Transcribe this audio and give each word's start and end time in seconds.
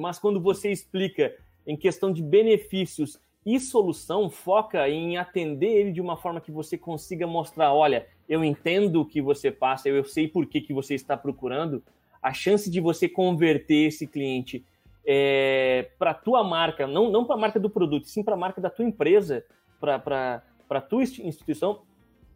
mas 0.00 0.18
quando 0.18 0.40
você 0.40 0.70
explica 0.70 1.34
em 1.66 1.76
questão 1.76 2.12
de 2.12 2.22
benefícios 2.22 3.20
e 3.44 3.58
solução, 3.58 4.28
foca 4.30 4.88
em 4.88 5.16
atender 5.16 5.68
ele 5.68 5.92
de 5.92 6.00
uma 6.00 6.16
forma 6.16 6.40
que 6.40 6.50
você 6.50 6.76
consiga 6.76 7.26
mostrar, 7.26 7.72
olha, 7.72 8.06
eu 8.28 8.44
entendo 8.44 9.00
o 9.00 9.06
que 9.06 9.20
você 9.20 9.50
passa, 9.50 9.88
eu 9.88 10.04
sei 10.04 10.28
por 10.28 10.46
que, 10.46 10.60
que 10.60 10.72
você 10.72 10.94
está 10.94 11.16
procurando, 11.16 11.82
a 12.22 12.32
chance 12.32 12.70
de 12.70 12.80
você 12.80 13.08
converter 13.08 13.86
esse 13.86 14.06
cliente 14.06 14.64
é, 15.06 15.90
para 15.98 16.10
a 16.10 16.14
tua 16.14 16.44
marca, 16.44 16.86
não, 16.86 17.10
não 17.10 17.24
para 17.24 17.36
a 17.36 17.38
marca 17.38 17.58
do 17.58 17.70
produto, 17.70 18.06
sim 18.06 18.22
para 18.22 18.34
a 18.34 18.38
marca 18.38 18.60
da 18.60 18.68
tua 18.68 18.84
empresa, 18.84 19.44
para 19.80 20.42
a 20.68 20.80
tua 20.80 21.02
instituição, 21.02 21.80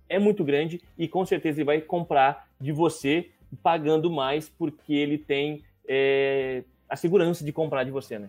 é 0.08 0.18
muito 0.18 0.44
grande 0.44 0.80
e 0.96 1.06
com 1.06 1.24
certeza 1.24 1.58
ele 1.58 1.66
vai 1.66 1.80
comprar 1.80 2.48
de 2.60 2.72
você 2.72 3.30
pagando 3.62 4.10
mais 4.10 4.48
porque 4.48 4.94
ele 4.94 5.18
tem 5.18 5.62
é, 5.86 6.64
a 6.92 6.96
segurança 6.96 7.42
de 7.42 7.50
comprar 7.50 7.84
de 7.84 7.90
você, 7.90 8.18
né? 8.18 8.28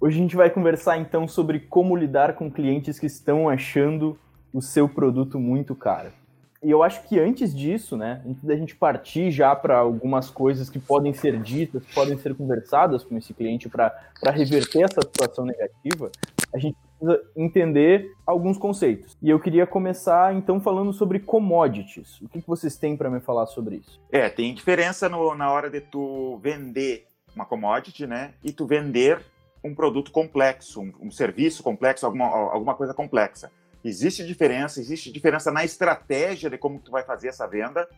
Hoje 0.00 0.16
a 0.16 0.22
gente 0.22 0.34
vai 0.34 0.48
conversar 0.48 0.96
então 0.96 1.28
sobre 1.28 1.60
como 1.60 1.94
lidar 1.94 2.34
com 2.34 2.50
clientes 2.50 2.98
que 2.98 3.04
estão 3.04 3.46
achando 3.46 4.18
o 4.54 4.62
seu 4.62 4.88
produto 4.88 5.38
muito 5.38 5.74
caro. 5.74 6.12
E 6.62 6.70
eu 6.70 6.82
acho 6.82 7.02
que 7.08 7.18
antes 7.18 7.52
disso, 7.52 7.96
né, 7.96 8.22
antes 8.24 8.44
da 8.44 8.54
gente 8.54 8.76
partir 8.76 9.32
já 9.32 9.54
para 9.54 9.78
algumas 9.78 10.30
coisas 10.30 10.70
que 10.70 10.78
podem 10.78 11.12
ser 11.12 11.40
ditas, 11.40 11.84
podem 11.92 12.16
ser 12.16 12.36
conversadas 12.36 13.02
com 13.02 13.16
esse 13.18 13.34
cliente 13.34 13.68
para 13.68 13.92
reverter 14.30 14.84
essa 14.84 15.02
situação 15.02 15.44
negativa, 15.44 16.12
a 16.54 16.58
gente 16.58 16.76
precisa 16.98 17.20
entender 17.34 18.12
alguns 18.24 18.56
conceitos. 18.56 19.16
E 19.20 19.28
eu 19.28 19.40
queria 19.40 19.66
começar 19.66 20.32
então 20.36 20.60
falando 20.60 20.92
sobre 20.92 21.18
commodities. 21.18 22.20
O 22.20 22.28
que, 22.28 22.40
que 22.40 22.46
vocês 22.46 22.76
têm 22.76 22.96
para 22.96 23.10
me 23.10 23.18
falar 23.18 23.46
sobre 23.46 23.76
isso? 23.76 24.00
É, 24.12 24.28
tem 24.28 24.54
diferença 24.54 25.08
no, 25.08 25.34
na 25.34 25.50
hora 25.50 25.68
de 25.68 25.80
tu 25.80 26.38
vender 26.40 27.08
uma 27.34 27.44
commodity, 27.44 28.06
né, 28.06 28.34
e 28.44 28.52
tu 28.52 28.66
vender 28.66 29.20
um 29.64 29.74
produto 29.74 30.12
complexo, 30.12 30.80
um, 30.80 30.92
um 31.00 31.10
serviço 31.10 31.62
complexo, 31.62 32.06
alguma, 32.06 32.26
alguma 32.26 32.74
coisa 32.74 32.94
complexa. 32.94 33.50
Existe 33.84 34.24
diferença, 34.24 34.80
existe 34.80 35.10
diferença 35.10 35.50
na 35.50 35.64
estratégia 35.64 36.48
de 36.48 36.56
como 36.56 36.78
tu 36.78 36.90
vai 36.90 37.02
fazer 37.02 37.28
essa 37.28 37.46
venda, 37.46 37.88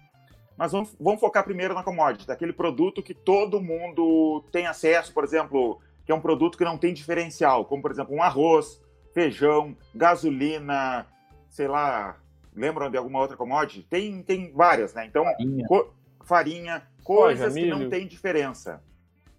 mas 0.57 0.73
vamos, 0.73 0.95
vamos 0.99 1.21
focar 1.21 1.45
primeiro 1.45 1.75
na 1.75 1.83
commodity, 1.83 2.27
daquele 2.27 2.53
produto 2.53 3.03
que 3.03 3.13
todo 3.13 3.61
mundo 3.61 4.45
tem 4.51 4.67
acesso, 4.67 5.13
por 5.13 5.25
exemplo, 5.25 5.81
que 6.07 6.13
é 6.13 6.15
um 6.15 6.21
produto 6.21 6.57
que 6.57 6.65
não 6.65 6.79
tem 6.79 6.95
diferencial, 6.95 7.65
como 7.65 7.83
por 7.83 7.91
exemplo 7.91 8.15
um 8.15 8.23
arroz, 8.23 8.81
feijão, 9.13 9.77
gasolina, 9.95 11.07
sei 11.51 11.69
lá, 11.69 12.19
lembram 12.55 12.91
de 12.91 12.97
alguma 12.97 13.21
outra 13.21 13.37
commodity? 13.37 13.83
Tem, 13.83 14.23
tem 14.23 14.53
várias, 14.53 14.95
né? 14.95 15.07
Então, 15.07 15.25
farinha, 15.25 15.67
co 15.67 15.95
farinha 16.25 16.83
coisas 17.03 17.53
Soja, 17.53 17.65
que 17.65 17.71
não 17.71 17.91
tem 17.91 18.07
diferença. 18.07 18.83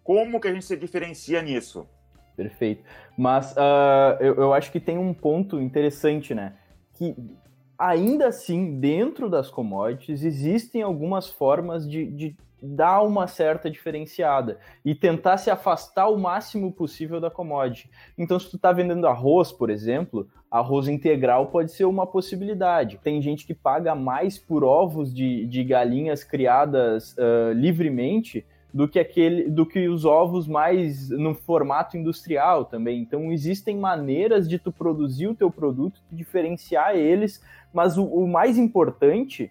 Como 0.03 0.39
que 0.39 0.47
a 0.47 0.53
gente 0.53 0.65
se 0.65 0.77
diferencia 0.77 1.41
nisso? 1.41 1.87
Perfeito. 2.35 2.83
Mas 3.17 3.53
uh, 3.53 4.17
eu, 4.19 4.35
eu 4.35 4.53
acho 4.53 4.71
que 4.71 4.79
tem 4.79 4.97
um 4.97 5.13
ponto 5.13 5.61
interessante, 5.61 6.33
né? 6.33 6.53
Que 6.93 7.15
ainda 7.77 8.27
assim, 8.27 8.79
dentro 8.79 9.29
das 9.29 9.49
commodities, 9.49 10.23
existem 10.23 10.81
algumas 10.81 11.29
formas 11.29 11.87
de, 11.89 12.05
de 12.05 12.35
dar 12.61 13.01
uma 13.03 13.27
certa 13.27 13.69
diferenciada 13.69 14.57
e 14.83 14.95
tentar 14.95 15.37
se 15.37 15.51
afastar 15.51 16.07
o 16.07 16.17
máximo 16.17 16.71
possível 16.71 17.19
da 17.19 17.29
commodity. 17.29 17.89
Então, 18.17 18.39
se 18.39 18.49
tu 18.49 18.55
está 18.55 18.71
vendendo 18.71 19.07
arroz, 19.07 19.51
por 19.51 19.69
exemplo, 19.69 20.27
arroz 20.49 20.87
integral 20.87 21.47
pode 21.47 21.71
ser 21.71 21.85
uma 21.85 22.07
possibilidade. 22.07 22.99
Tem 23.03 23.21
gente 23.21 23.45
que 23.45 23.53
paga 23.53 23.93
mais 23.93 24.39
por 24.39 24.63
ovos 24.63 25.13
de, 25.13 25.45
de 25.45 25.63
galinhas 25.63 26.23
criadas 26.23 27.15
uh, 27.17 27.53
livremente 27.53 28.45
do 28.75 28.89
que 28.89 28.99
aquele, 28.99 29.49
do 29.49 29.65
que 29.65 29.87
os 29.87 30.03
ovos 30.03 30.49
mais 30.49 31.09
no 31.09 31.33
formato 31.33 31.95
industrial 31.95 32.65
também. 32.65 32.99
Então 32.99 33.31
existem 33.31 33.77
maneiras 33.77 34.49
de 34.49 34.59
tu 34.59 34.69
produzir 34.69 35.27
o 35.27 35.33
teu 35.33 35.49
produto, 35.49 36.01
diferenciar 36.11 36.93
eles, 36.93 37.41
mas 37.73 37.97
o, 37.97 38.03
o 38.03 38.27
mais 38.27 38.57
importante 38.57 39.49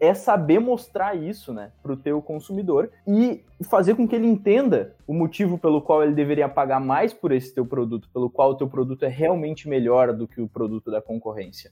é 0.00 0.12
saber 0.12 0.58
mostrar 0.58 1.14
isso, 1.14 1.52
né, 1.52 1.70
para 1.80 1.92
o 1.92 1.96
teu 1.96 2.20
consumidor 2.20 2.90
e 3.06 3.44
fazer 3.62 3.94
com 3.94 4.08
que 4.08 4.16
ele 4.16 4.26
entenda 4.26 4.96
o 5.06 5.14
motivo 5.14 5.56
pelo 5.56 5.80
qual 5.80 6.02
ele 6.02 6.12
deveria 6.12 6.48
pagar 6.48 6.80
mais 6.80 7.14
por 7.14 7.30
esse 7.30 7.54
teu 7.54 7.64
produto, 7.64 8.08
pelo 8.12 8.28
qual 8.28 8.50
o 8.50 8.56
teu 8.56 8.68
produto 8.68 9.04
é 9.04 9.08
realmente 9.08 9.68
melhor 9.68 10.12
do 10.12 10.26
que 10.26 10.40
o 10.40 10.48
produto 10.48 10.90
da 10.90 11.00
concorrência. 11.00 11.70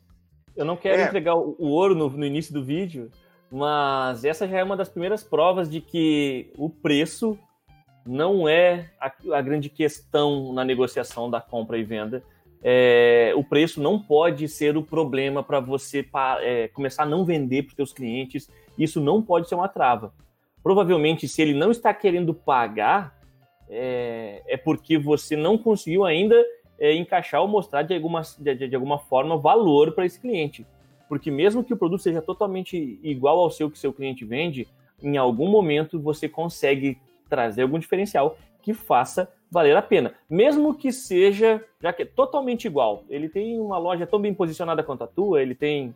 Eu 0.55 0.65
não 0.65 0.77
quero 0.77 1.03
é. 1.03 1.07
entregar 1.07 1.35
o 1.35 1.67
ouro 1.67 1.97
no, 1.97 2.09
no 2.09 2.25
início 2.25 2.55
do 2.55 2.63
vídeo, 2.63 3.11
mas 3.53 4.25
essa 4.25 4.49
já 4.49 4.61
é 4.61 4.65
uma 4.65 4.79
das 4.79 4.89
primeiras 4.89 5.23
provas 5.23 5.69
de 5.69 5.79
que 5.83 6.51
o 6.57 6.71
preço 6.71 7.39
não 8.07 8.49
é 8.49 8.91
a, 8.99 9.13
a 9.35 9.43
grande 9.43 9.69
questão 9.69 10.55
na 10.55 10.65
negociação 10.65 11.31
da 11.31 11.39
compra 11.39 11.77
e 11.77 11.85
venda. 11.85 12.23
É, 12.63 13.35
o 13.37 13.45
preço 13.45 13.83
não 13.83 14.01
pode 14.01 14.49
ser 14.49 14.77
o 14.79 14.83
problema 14.83 15.43
para 15.43 15.61
você 15.61 16.09
é, 16.41 16.69
começar 16.69 17.03
a 17.03 17.07
não 17.07 17.27
vender 17.27 17.65
para 17.65 17.71
os 17.73 17.77
seus 17.77 17.93
clientes. 17.93 18.51
Isso 18.79 19.03
não 19.03 19.21
pode 19.21 19.49
ser 19.49 19.55
uma 19.55 19.69
trava. 19.69 20.15
Provavelmente, 20.63 21.29
se 21.29 21.43
ele 21.43 21.53
não 21.53 21.71
está 21.71 21.93
querendo 21.93 22.33
pagar, 22.33 23.21
é, 23.69 24.43
é 24.47 24.57
porque 24.57 24.97
você 24.97 25.37
não 25.37 25.59
conseguiu 25.59 26.07
ainda 26.07 26.43
é, 26.79 26.95
encaixar 26.95 27.43
ou 27.43 27.49
mostrar 27.49 27.83
de 27.83 27.95
alguma, 27.95 28.23
de, 28.39 28.69
de 28.69 28.75
alguma 28.75 28.99
forma 28.99 29.37
valor 29.37 29.93
para 29.93 30.07
esse 30.07 30.19
cliente. 30.19 30.67
Porque 31.13 31.31
mesmo 31.31 31.63
que 31.63 31.75
o 31.75 31.77
produto 31.77 32.01
seja 32.01 32.23
totalmente 32.23 32.99
igual 33.03 33.39
ao 33.39 33.51
seu 33.51 33.71
que 33.71 33.79
seu 33.79 33.93
cliente 33.93 34.25
vende, 34.25 34.67
em 35.03 35.19
algum 35.19 35.47
momento 35.47 36.01
você 36.01 36.27
consegue 36.27 36.99
trazer 37.29 37.61
algum 37.61 37.79
diferencial 37.79 38.39
que 38.63 38.73
faça 38.73 39.31
valer 39.51 39.77
a 39.77 39.83
pena. 39.83 40.15
Mesmo 40.31 40.75
que 40.75 40.91
seja, 40.91 41.63
já 41.83 41.93
que 41.93 42.05
é 42.05 42.07
totalmente 42.07 42.65
igual, 42.65 43.05
ele 43.11 43.29
tem 43.29 43.61
uma 43.61 43.77
loja 43.77 44.07
tão 44.07 44.19
bem 44.19 44.33
posicionada 44.33 44.83
quanto 44.83 45.05
a 45.05 45.07
tua, 45.07 45.43
ele 45.43 45.55
tem 45.55 45.95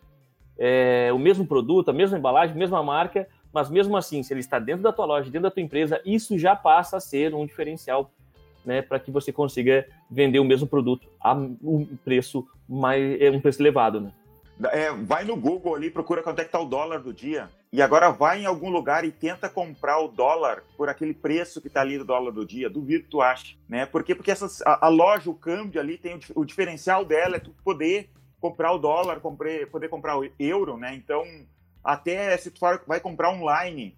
é, 0.58 1.10
o 1.14 1.18
mesmo 1.18 1.46
produto, 1.46 1.88
a 1.88 1.94
mesma 1.94 2.18
embalagem, 2.18 2.54
a 2.54 2.58
mesma 2.58 2.82
marca, 2.82 3.26
mas 3.50 3.70
mesmo 3.70 3.96
assim, 3.96 4.22
se 4.22 4.34
ele 4.34 4.40
está 4.40 4.58
dentro 4.58 4.82
da 4.82 4.92
tua 4.92 5.06
loja, 5.06 5.30
dentro 5.30 5.44
da 5.44 5.50
tua 5.50 5.62
empresa, 5.62 5.98
isso 6.04 6.38
já 6.38 6.54
passa 6.54 6.98
a 6.98 7.00
ser 7.00 7.34
um 7.34 7.46
diferencial 7.46 8.10
né, 8.66 8.82
para 8.82 9.00
que 9.00 9.10
você 9.10 9.32
consiga 9.32 9.88
vender 10.10 10.40
o 10.40 10.44
mesmo 10.44 10.66
produto 10.66 11.08
a 11.18 11.32
um 11.32 11.86
preço 12.04 12.46
mais, 12.68 13.18
é 13.18 13.30
um 13.30 13.40
preço 13.40 13.62
elevado, 13.62 13.98
né? 13.98 14.12
É, 14.72 14.90
vai 14.90 15.24
no 15.24 15.36
Google 15.36 15.74
ali, 15.74 15.90
procura 15.90 16.22
quanto 16.22 16.40
é 16.40 16.44
que 16.44 16.50
tá 16.50 16.58
o 16.58 16.64
dólar 16.64 17.00
do 17.00 17.12
dia. 17.12 17.50
E 17.72 17.82
agora 17.82 18.10
vai 18.10 18.40
em 18.40 18.46
algum 18.46 18.70
lugar 18.70 19.04
e 19.04 19.12
tenta 19.12 19.50
comprar 19.50 19.98
o 19.98 20.08
dólar 20.08 20.64
por 20.76 20.88
aquele 20.88 21.12
preço 21.12 21.60
que 21.60 21.68
está 21.68 21.82
ali 21.82 21.98
do 21.98 22.06
dólar 22.06 22.32
do 22.32 22.46
dia. 22.46 22.70
Duvido 22.70 23.04
que 23.04 23.10
tu 23.10 23.20
ache, 23.20 23.58
né? 23.68 23.84
Por 23.84 24.02
quê? 24.02 24.14
Porque 24.14 24.30
essas, 24.30 24.62
a, 24.62 24.86
a, 24.86 24.88
loja, 24.88 25.28
o 25.28 25.34
câmbio 25.34 25.78
ali, 25.78 25.98
tem 25.98 26.14
o, 26.14 26.40
o, 26.40 26.44
diferencial 26.44 27.04
dela 27.04 27.36
é 27.36 27.40
tu 27.40 27.54
poder 27.62 28.08
comprar 28.40 28.72
o 28.72 28.78
dólar, 28.78 29.20
compre, 29.20 29.66
poder 29.66 29.88
comprar 29.88 30.18
o 30.18 30.26
euro, 30.38 30.78
né? 30.78 30.94
Então, 30.94 31.22
até 31.84 32.34
se 32.38 32.50
tu 32.50 32.58
for, 32.58 32.82
vai 32.86 32.98
comprar 32.98 33.30
online, 33.30 33.94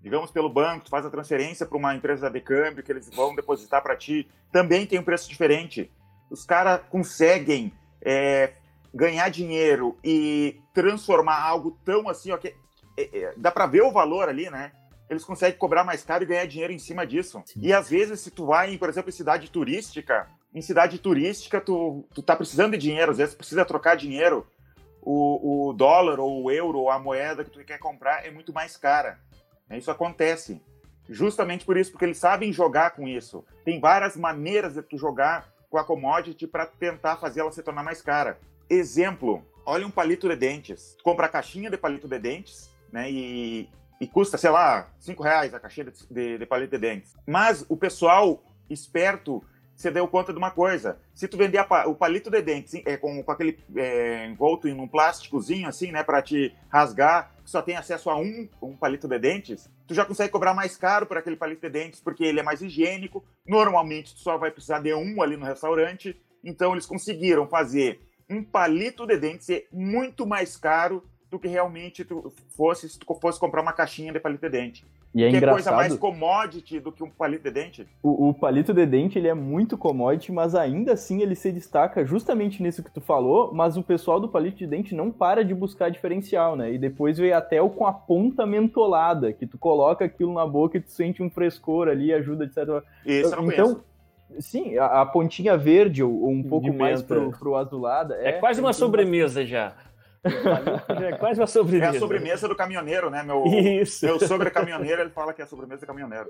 digamos 0.00 0.30
pelo 0.30 0.48
banco, 0.48 0.86
tu 0.86 0.90
faz 0.90 1.04
a 1.04 1.10
transferência 1.10 1.66
para 1.66 1.76
uma 1.76 1.94
empresa 1.94 2.30
de 2.30 2.40
câmbio 2.40 2.82
que 2.82 2.90
eles 2.90 3.10
vão 3.14 3.34
depositar 3.34 3.82
para 3.82 3.96
ti, 3.96 4.26
também 4.50 4.86
tem 4.86 4.98
um 4.98 5.04
preço 5.04 5.28
diferente. 5.28 5.90
Os 6.30 6.44
caras 6.44 6.80
conseguem 6.88 7.72
é, 8.00 8.54
ganhar 8.94 9.28
dinheiro 9.30 9.96
e 10.02 10.60
transformar 10.72 11.40
algo 11.40 11.78
tão 11.84 12.08
assim, 12.08 12.30
ó, 12.30 12.36
que, 12.36 12.54
é, 12.96 13.18
é, 13.18 13.34
dá 13.36 13.50
para 13.50 13.66
ver 13.66 13.82
o 13.82 13.92
valor 13.92 14.28
ali, 14.28 14.50
né? 14.50 14.72
Eles 15.08 15.24
conseguem 15.24 15.58
cobrar 15.58 15.84
mais 15.84 16.04
caro 16.04 16.24
e 16.24 16.26
ganhar 16.26 16.46
dinheiro 16.46 16.72
em 16.72 16.78
cima 16.78 17.06
disso. 17.06 17.42
Sim. 17.46 17.60
E 17.62 17.72
às 17.72 17.88
vezes, 17.88 18.20
se 18.20 18.30
tu 18.30 18.46
vai, 18.46 18.76
por 18.76 18.88
exemplo, 18.88 19.08
em 19.08 19.12
cidade 19.12 19.50
turística, 19.50 20.28
em 20.54 20.60
cidade 20.60 20.98
turística, 20.98 21.60
tu, 21.60 22.06
tu 22.12 22.22
tá 22.22 22.36
precisando 22.36 22.72
de 22.72 22.78
dinheiro, 22.78 23.12
às 23.12 23.18
vezes 23.18 23.34
precisa 23.34 23.64
trocar 23.64 23.96
dinheiro. 23.96 24.46
O, 25.00 25.68
o 25.68 25.72
dólar 25.72 26.20
ou 26.20 26.42
o 26.42 26.50
euro 26.50 26.80
ou 26.80 26.90
a 26.90 26.98
moeda 26.98 27.44
que 27.44 27.50
tu 27.50 27.64
quer 27.64 27.78
comprar 27.78 28.26
é 28.26 28.30
muito 28.30 28.52
mais 28.52 28.76
cara. 28.76 29.18
Isso 29.70 29.90
acontece. 29.90 30.60
Justamente 31.08 31.64
por 31.64 31.76
isso, 31.78 31.90
porque 31.90 32.04
eles 32.04 32.18
sabem 32.18 32.52
jogar 32.52 32.90
com 32.90 33.08
isso. 33.08 33.44
Tem 33.64 33.80
várias 33.80 34.16
maneiras 34.16 34.74
de 34.74 34.82
tu 34.82 34.98
jogar 34.98 35.48
com 35.70 35.78
a 35.78 35.84
commodity 35.84 36.46
para 36.46 36.66
tentar 36.66 37.16
fazer 37.16 37.40
ela 37.40 37.52
se 37.52 37.62
tornar 37.62 37.82
mais 37.82 38.02
cara. 38.02 38.38
Exemplo, 38.70 39.44
olha 39.64 39.86
um 39.86 39.90
palito 39.90 40.28
de 40.28 40.36
dentes. 40.36 40.94
Tu 40.98 41.04
compra 41.04 41.26
a 41.26 41.28
caixinha 41.28 41.70
de 41.70 41.76
palito 41.76 42.08
de 42.08 42.18
dentes, 42.18 42.70
né? 42.92 43.10
E, 43.10 43.68
e 44.00 44.06
custa, 44.06 44.36
sei 44.36 44.50
lá, 44.50 44.90
5 44.98 45.22
reais 45.22 45.54
a 45.54 45.60
caixinha 45.60 45.86
de, 45.86 46.06
de, 46.10 46.38
de 46.38 46.46
palito 46.46 46.70
de 46.70 46.78
dentes. 46.78 47.14
Mas 47.26 47.64
o 47.68 47.76
pessoal 47.76 48.42
esperto 48.68 49.42
você 49.78 49.92
deu 49.92 50.08
conta 50.08 50.32
de 50.32 50.38
uma 50.38 50.50
coisa. 50.50 50.98
Se 51.14 51.28
tu 51.28 51.36
vender 51.36 51.58
a, 51.58 51.86
o 51.86 51.94
palito 51.94 52.28
de 52.28 52.42
dentes 52.42 52.74
é, 52.84 52.96
com, 52.96 53.22
com 53.22 53.30
aquele 53.30 53.56
é, 53.76 54.26
envolto 54.26 54.66
em 54.66 54.72
um 54.72 54.88
plásticozinho 54.88 55.68
assim, 55.68 55.92
né, 55.92 56.02
para 56.02 56.20
te 56.20 56.52
rasgar, 56.68 57.32
só 57.44 57.62
tem 57.62 57.76
acesso 57.76 58.10
a 58.10 58.16
um, 58.16 58.48
um 58.60 58.76
palito 58.76 59.06
de 59.06 59.16
dentes, 59.20 59.70
tu 59.86 59.94
já 59.94 60.04
consegue 60.04 60.32
cobrar 60.32 60.52
mais 60.52 60.76
caro 60.76 61.06
por 61.06 61.16
aquele 61.16 61.36
palito 61.36 61.60
de 61.60 61.70
dentes, 61.70 62.00
porque 62.00 62.24
ele 62.24 62.40
é 62.40 62.42
mais 62.42 62.60
higiênico. 62.60 63.24
Normalmente 63.46 64.14
tu 64.14 64.20
só 64.20 64.36
vai 64.36 64.50
precisar 64.50 64.80
de 64.80 64.92
um 64.92 65.22
ali 65.22 65.36
no 65.36 65.46
restaurante. 65.46 66.20
Então 66.42 66.72
eles 66.72 66.84
conseguiram 66.84 67.46
fazer 67.46 68.00
um 68.28 68.42
palito 68.42 69.06
de 69.06 69.16
dentes 69.16 69.48
é 69.50 69.64
muito 69.72 70.26
mais 70.26 70.56
caro 70.56 71.02
do 71.30 71.38
que 71.38 71.48
realmente 71.48 72.04
tu 72.04 72.32
fosse 72.56 72.88
se 72.88 72.98
tu 72.98 73.14
fosse 73.20 73.38
comprar 73.38 73.60
uma 73.60 73.72
caixinha 73.72 74.12
de 74.12 74.20
palito 74.20 74.40
de 74.40 74.50
dente. 74.50 74.86
E 75.14 75.24
é 75.24 75.30
que 75.30 75.36
engraçado. 75.36 75.60
é 75.60 75.62
coisa 75.62 75.72
mais 75.72 75.96
commodity 75.96 76.80
do 76.80 76.92
que 76.92 77.02
um 77.02 77.10
palito 77.10 77.44
de 77.44 77.50
dente. 77.50 77.86
O, 78.02 78.28
o, 78.28 78.34
palito 78.34 78.74
de 78.74 78.84
dente 78.84 79.18
ele 79.18 79.28
é 79.28 79.34
muito 79.34 79.76
commodity, 79.76 80.30
mas 80.32 80.54
ainda 80.54 80.92
assim 80.92 81.22
ele 81.22 81.34
se 81.34 81.50
destaca 81.50 82.04
justamente 82.04 82.62
nisso 82.62 82.82
que 82.82 82.90
tu 82.90 83.00
falou. 83.00 83.52
Mas 83.52 83.76
o 83.76 83.82
pessoal 83.82 84.20
do 84.20 84.28
palito 84.28 84.58
de 84.58 84.66
dente 84.66 84.94
não 84.94 85.10
para 85.10 85.44
de 85.44 85.54
buscar 85.54 85.90
diferencial, 85.90 86.56
né? 86.56 86.72
E 86.72 86.78
depois 86.78 87.18
veio 87.18 87.36
até 87.36 87.60
o 87.60 87.70
com 87.70 87.86
a 87.86 87.92
ponta 87.92 88.46
mentolada, 88.46 89.32
que 89.32 89.46
tu 89.46 89.56
coloca 89.58 90.04
aquilo 90.04 90.32
na 90.32 90.46
boca 90.46 90.76
e 90.76 90.80
tu 90.80 90.90
sente 90.90 91.22
um 91.22 91.30
frescor 91.30 91.88
ali, 91.88 92.12
ajuda 92.12 92.46
de 92.46 92.52
certa 92.54 92.84
Esse 93.04 93.32
eu 93.32 93.42
não 93.42 93.50
Então, 93.50 93.66
conheço. 93.66 93.84
Sim, 94.40 94.76
a, 94.78 95.02
a 95.02 95.06
pontinha 95.06 95.56
verde 95.56 96.02
ou, 96.02 96.28
um 96.28 96.42
pouco 96.42 96.72
mais 96.72 97.02
pro, 97.02 97.30
pro 97.32 97.56
azulada. 97.56 98.16
É, 98.16 98.32
quase 98.32 98.60
uma 98.60 98.72
sobremesa 98.72 99.44
já. 99.44 99.74
Já 101.00 101.08
é 101.08 101.12
quase 101.12 101.40
uma 101.40 101.44
É 101.44 101.46
sobremesa. 101.46 101.96
a 101.96 102.00
sobremesa 102.00 102.48
do 102.48 102.56
caminhoneiro, 102.56 103.08
né? 103.08 103.22
Meu, 103.22 103.44
Isso. 103.46 104.04
meu 104.04 104.18
sogro 104.18 104.48
é 104.48 104.50
caminhoneiro, 104.50 105.02
ele 105.02 105.10
fala 105.10 105.32
que 105.32 105.40
é 105.40 105.44
a 105.44 105.48
sobremesa 105.48 105.80
do 105.82 105.86
caminhoneiro. 105.86 106.28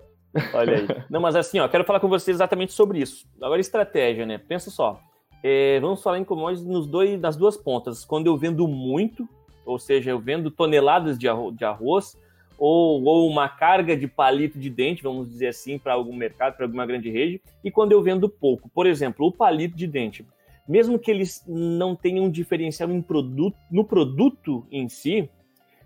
Olha 0.55 0.77
aí. 0.77 0.87
Não, 1.11 1.21
mas 1.21 1.35
assim, 1.35 1.59
ó, 1.59 1.69
quero 1.69 1.85
falar 1.85 2.01
com 2.01 2.09
vocês 2.09 2.37
exatamente 2.37 2.73
sobre 2.73 3.01
isso. 3.01 3.27
Agora, 3.43 3.61
estratégia, 3.61 4.27
né? 4.27 4.39
Pensa 4.39 4.71
só. 4.71 5.01
É, 5.43 5.79
vamos 5.81 6.03
falar 6.03 6.19
em 6.19 6.25
commodities 6.25 6.67
nos 6.67 6.87
dois, 6.87 7.19
nas 7.21 7.37
duas 7.37 7.57
pontas. 7.57 8.05
Quando 8.05 8.27
eu 8.27 8.37
vendo 8.37 8.67
muito, 8.69 9.29
ou 9.65 9.79
seja, 9.79 10.11
eu 10.11 10.19
vendo 10.19 10.51
toneladas 10.51 11.19
de 11.19 11.29
arroz, 11.29 11.57
de 11.57 11.65
arroz 11.65 12.17
ou, 12.59 13.03
ou 13.05 13.29
uma 13.29 13.49
carga 13.49 13.97
de 13.97 14.09
palito 14.09 14.59
de 14.59 14.69
dente, 14.69 15.03
vamos 15.03 15.31
dizer 15.31 15.49
assim, 15.49 15.79
para 15.79 15.95
algum 15.95 16.15
mercado, 16.15 16.57
para 16.57 16.67
alguma 16.67 16.85
grande 16.85 17.11
rede, 17.11 17.41
e 17.63 17.71
quando 17.71 17.93
eu 17.93 18.03
vendo 18.03 18.29
pouco. 18.29 18.69
Por 18.69 18.87
exemplo, 18.87 19.27
o 19.27 19.33
palito 19.33 19.77
de 19.77 19.87
dente. 19.87 20.27
Mesmo 20.69 20.99
que 20.99 21.11
eles 21.11 21.43
não 21.47 21.97
tenham 21.97 22.27
um 22.27 22.31
diferencial 22.31 22.91
em 22.91 23.01
produto, 23.01 23.57
no 23.71 23.85
produto 23.85 24.67
em 24.71 24.89
si, 24.89 25.31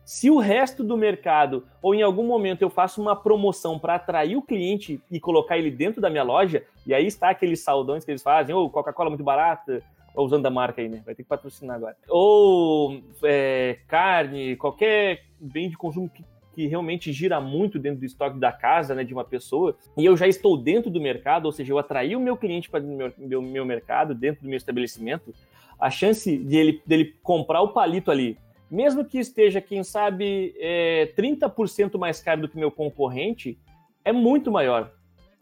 se 0.05 0.29
o 0.29 0.39
resto 0.39 0.83
do 0.83 0.97
mercado, 0.97 1.65
ou 1.81 1.95
em 1.95 2.03
algum 2.03 2.27
momento 2.27 2.63
eu 2.63 2.71
faço 2.71 3.01
uma 3.01 3.15
promoção 3.15 3.79
para 3.79 3.95
atrair 3.95 4.37
o 4.37 4.43
cliente 4.43 5.01
e 5.09 5.21
colocar 5.21 5.57
ele 5.57 5.71
dentro 5.71 6.01
da 6.01 6.11
minha 6.11 6.25
loja, 6.25 6.65
e 6.85 6.93
aí 6.93 7.07
está 7.07 7.31
aqueles 7.31 7.61
saldões 7.61 8.05
que 8.05 8.11
eles 8.11 8.23
fazem, 8.23 8.55
ou 8.55 8.69
Coca-Cola 8.69 9.11
muito 9.11 9.23
barata, 9.23 9.81
usando 10.17 10.45
a 10.47 10.51
marca 10.51 10.83
aí, 10.83 10.89
né? 10.89 11.03
Vai 11.05 11.15
ter 11.15 11.23
que 11.23 11.29
patrocinar 11.29 11.77
agora. 11.77 11.97
Ou 12.09 13.01
é, 13.23 13.79
carne, 13.87 14.57
qualquer 14.57 15.23
bem 15.41 15.71
de 15.71 15.77
consumo 15.77 16.09
que, 16.09 16.25
que 16.53 16.67
realmente 16.67 17.13
gira 17.13 17.41
muito 17.41 17.79
dentro 17.79 18.01
do 18.01 18.07
estoque 18.07 18.39
da 18.39 18.53
casa, 18.53 18.95
né, 18.95 19.05
de 19.05 19.13
uma 19.13 19.25
pessoa, 19.25 19.77
e 19.97 20.05
eu 20.05 20.17
já 20.17 20.27
estou 20.29 20.57
dentro 20.57 20.91
do 20.91 21.01
mercado, 21.01 21.47
ou 21.47 21.53
seja, 21.53 21.73
eu 21.73 21.79
atraí 21.79 22.15
o 22.15 22.21
meu 22.21 22.37
cliente 22.37 22.71
para 22.71 22.83
o 22.83 22.87
meu, 22.87 23.13
meu, 23.19 23.43
meu 23.43 23.65
mercado, 23.65 24.15
dentro 24.15 24.43
do 24.43 24.49
meu 24.49 24.57
estabelecimento, 24.57 25.35
a 25.79 25.91
chance 25.91 26.37
de 26.37 26.57
ele, 26.57 26.83
dele 26.87 27.15
comprar 27.23 27.61
o 27.63 27.69
palito 27.73 28.11
ali, 28.11 28.39
mesmo 28.73 29.05
que 29.05 29.19
esteja, 29.19 29.61
quem 29.61 29.85
sabe, 29.85 30.55
é, 30.59 31.13
30% 31.15 31.99
mais 31.99 32.23
caro 32.23 32.41
do 32.41 32.49
que 32.49 32.57
meu 32.57 32.71
concorrente, 32.71 33.59
é 34.03 34.13
muito 34.13 34.51
maior. 34.51 34.91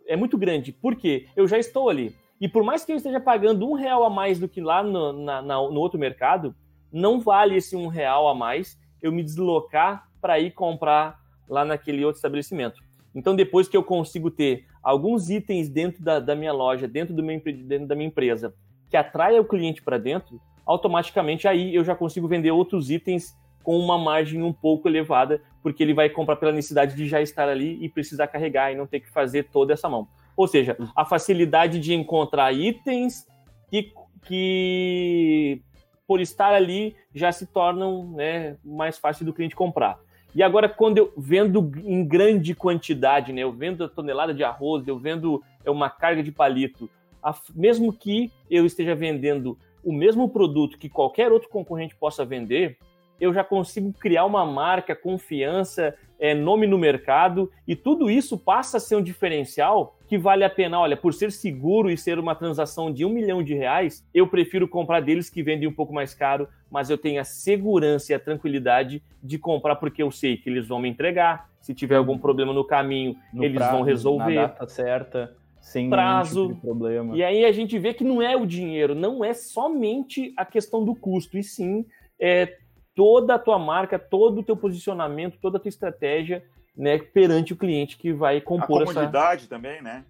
É 0.09 0.17
muito 0.17 0.37
grande. 0.37 0.73
Por 0.73 0.97
quê? 0.97 1.29
Eu 1.37 1.47
já 1.47 1.57
estou 1.57 1.89
ali. 1.89 2.12
E 2.41 2.49
por 2.49 2.65
mais 2.65 2.85
que 2.85 2.91
eu 2.91 2.97
esteja 2.97 3.21
pagando 3.21 3.69
um 3.69 3.75
real 3.75 4.03
a 4.03 4.11
mais 4.11 4.41
do 4.41 4.49
que 4.49 4.61
lá 4.61 4.83
no, 4.83 5.12
na, 5.12 5.41
na, 5.41 5.55
no 5.55 5.79
outro 5.79 5.97
mercado, 5.97 6.57
não 6.93 7.21
vale 7.21 7.55
esse 7.55 7.77
um 7.77 7.87
real 7.87 8.27
a 8.27 8.35
mais 8.35 8.77
eu 9.01 9.12
me 9.12 9.23
deslocar 9.23 10.10
para 10.20 10.38
ir 10.38 10.52
comprar 10.52 11.19
lá 11.49 11.64
naquele 11.64 12.05
outro 12.05 12.19
estabelecimento. 12.19 12.81
Então, 13.14 13.34
depois 13.34 13.69
que 13.69 13.76
eu 13.76 13.82
consigo 13.82 14.31
ter 14.31 14.67
alguns 14.82 15.31
itens 15.31 15.69
dentro 15.69 16.02
da, 16.02 16.20
da 16.20 16.37
minha 16.37 16.52
loja, 16.52 16.87
dentro, 16.87 17.14
do 17.14 17.22
meu, 17.22 17.40
dentro 17.40 17.87
da 17.87 17.94
minha 17.94 18.06
empresa, 18.06 18.55
que 18.88 18.96
atraia 18.96 19.40
o 19.40 19.44
cliente 19.44 19.82
para 19.82 19.99
dentro, 19.99 20.40
automaticamente 20.64 21.49
aí 21.49 21.75
eu 21.75 21.84
já 21.84 21.94
consigo 21.94 22.28
vender 22.28 22.52
outros 22.52 22.90
itens 22.90 23.37
com 23.62 23.76
uma 23.78 23.99
margem 23.99 24.43
um 24.43 24.52
pouco 24.52 24.88
elevada, 24.88 25.43
porque 25.62 25.82
ele 25.82 25.93
vai 25.93 26.08
comprar 26.08 26.37
pela 26.37 26.52
necessidade 26.52 26.94
de 26.96 27.06
já 27.06 27.20
estar 27.20 27.49
ali 27.49 27.78
e 27.84 27.88
precisar 27.88 28.28
carregar 28.28 28.73
e 28.73 28.76
não 28.76 28.87
ter 28.87 29.00
que 29.00 29.11
fazer 29.11 29.49
toda 29.50 29.73
essa 29.73 29.88
mão. 29.88 30.08
Ou 30.37 30.46
seja, 30.46 30.76
a 30.96 31.05
facilidade 31.05 31.78
de 31.78 31.93
encontrar 31.93 32.52
itens 32.52 33.26
que, 33.69 33.93
que 34.23 35.62
por 36.11 36.20
estar 36.20 36.52
ali, 36.52 36.96
já 37.14 37.31
se 37.31 37.46
tornam 37.46 38.11
né, 38.11 38.56
mais 38.64 38.99
fácil 38.99 39.25
do 39.25 39.32
cliente 39.32 39.55
comprar. 39.55 39.96
E 40.35 40.43
agora, 40.43 40.69
quando 40.69 40.99
eu 40.99 41.12
vendo 41.17 41.73
em 41.85 42.05
grande 42.05 42.55
quantidade, 42.55 43.32
né, 43.32 43.43
eu 43.43 43.53
vendo 43.53 43.85
a 43.85 43.88
tonelada 43.88 44.32
de 44.32 44.44
arroz, 44.44 44.87
eu 44.87 44.99
vendo 44.99 45.43
uma 45.67 45.91
carga 45.91 46.23
de 46.23 46.31
palito, 46.31 46.88
a, 47.23 47.35
mesmo 47.55 47.93
que 47.93 48.31
eu 48.50 48.65
esteja 48.65 48.94
vendendo 48.94 49.59
o 49.85 49.93
mesmo 49.93 50.29
produto 50.29 50.79
que 50.79 50.88
qualquer 50.88 51.32
outro 51.32 51.49
concorrente 51.49 51.97
possa 51.97 52.25
vender, 52.25 52.79
eu 53.21 53.35
já 53.35 53.44
consigo 53.44 53.93
criar 53.93 54.25
uma 54.25 54.47
marca, 54.47 54.97
confiança, 54.97 55.94
é, 56.19 56.35
nome 56.35 56.67
no 56.67 56.79
mercado, 56.79 57.50
e 57.69 57.76
tudo 57.76 58.11
isso 58.11 58.38
passa 58.38 58.79
a 58.79 58.81
ser 58.81 58.97
um 58.97 59.03
diferencial 59.03 59.97
que 60.06 60.17
vale 60.17 60.43
a 60.43 60.50
pena. 60.50 60.81
Olha, 60.81 60.97
por 60.97 61.12
ser 61.12 61.31
seguro 61.31 61.91
e 61.91 61.97
ser 61.97 62.19
uma 62.19 62.35
transação 62.35 62.91
de 62.91 63.05
um 63.05 63.11
milhão 63.11 63.43
de 63.43 63.55
reais, 63.55 64.06
eu 64.15 64.26
prefiro 64.26 64.67
comprar 64.67 65.00
deles 65.00 65.29
que 65.29 65.43
vendem 65.43 65.69
um 65.69 65.73
pouco 65.73 65.93
mais 65.93 66.15
caro, 66.15 66.49
mas 66.70 66.88
eu 66.88 66.96
tenho 66.96 67.20
a 67.20 67.25
segurança 67.25 68.12
e 68.12 68.14
a 68.14 68.20
tranquilidade 68.20 69.02
de 69.22 69.38
comprar 69.38 69.76
porque 69.76 70.02
eu 70.02 70.11
sei 70.11 70.37
que 70.37 70.49
eles 70.49 70.69
vão 70.69 70.78
me 70.78 70.88
entregar. 70.88 71.50
Se 71.61 71.75
tiver 71.75 71.96
algum 71.96 72.17
problema 72.19 72.52
no 72.52 72.64
caminho, 72.64 73.17
No 73.32 73.44
eles 73.44 73.56
prazo, 73.58 73.72
vão 73.72 73.82
resolver. 73.82 74.34
Na 74.34 74.46
data 74.46 74.67
certa, 74.69 75.37
sem 75.61 75.90
Prazo. 75.90 76.34
nenhum 76.43 76.49
tipo 76.55 76.61
de 76.61 76.67
problema. 76.67 77.17
E 77.17 77.22
aí 77.25 77.44
a 77.44 77.52
gente 77.52 77.78
vê 77.78 77.93
que 77.93 78.05
não 78.05 78.22
é 78.22 78.37
o 78.37 78.46
dinheiro, 78.46 78.94
não 78.94 79.25
é 79.25 79.34
somente 79.34 80.32
a 80.37 80.44
questão 80.44 80.84
do 80.84 80.94
custo, 80.94 81.37
e 81.37 81.43
sim 81.43 81.84
é 82.19 82.56
toda 82.94 83.34
a 83.34 83.38
tua 83.38 83.58
marca, 83.58 83.99
todo 83.99 84.40
o 84.40 84.43
teu 84.43 84.56
posicionamento, 84.56 85.38
toda 85.40 85.58
a 85.58 85.61
tua 85.61 85.69
estratégia 85.69 86.43
né, 86.76 86.99
perante 86.99 87.52
o 87.52 87.56
cliente 87.56 87.99
que 87.99 88.12
vai 88.12 88.38
A 88.38 88.40
compor 88.40 88.82
essa. 88.82 89.49
também, 89.49 89.82
né? 89.82 90.05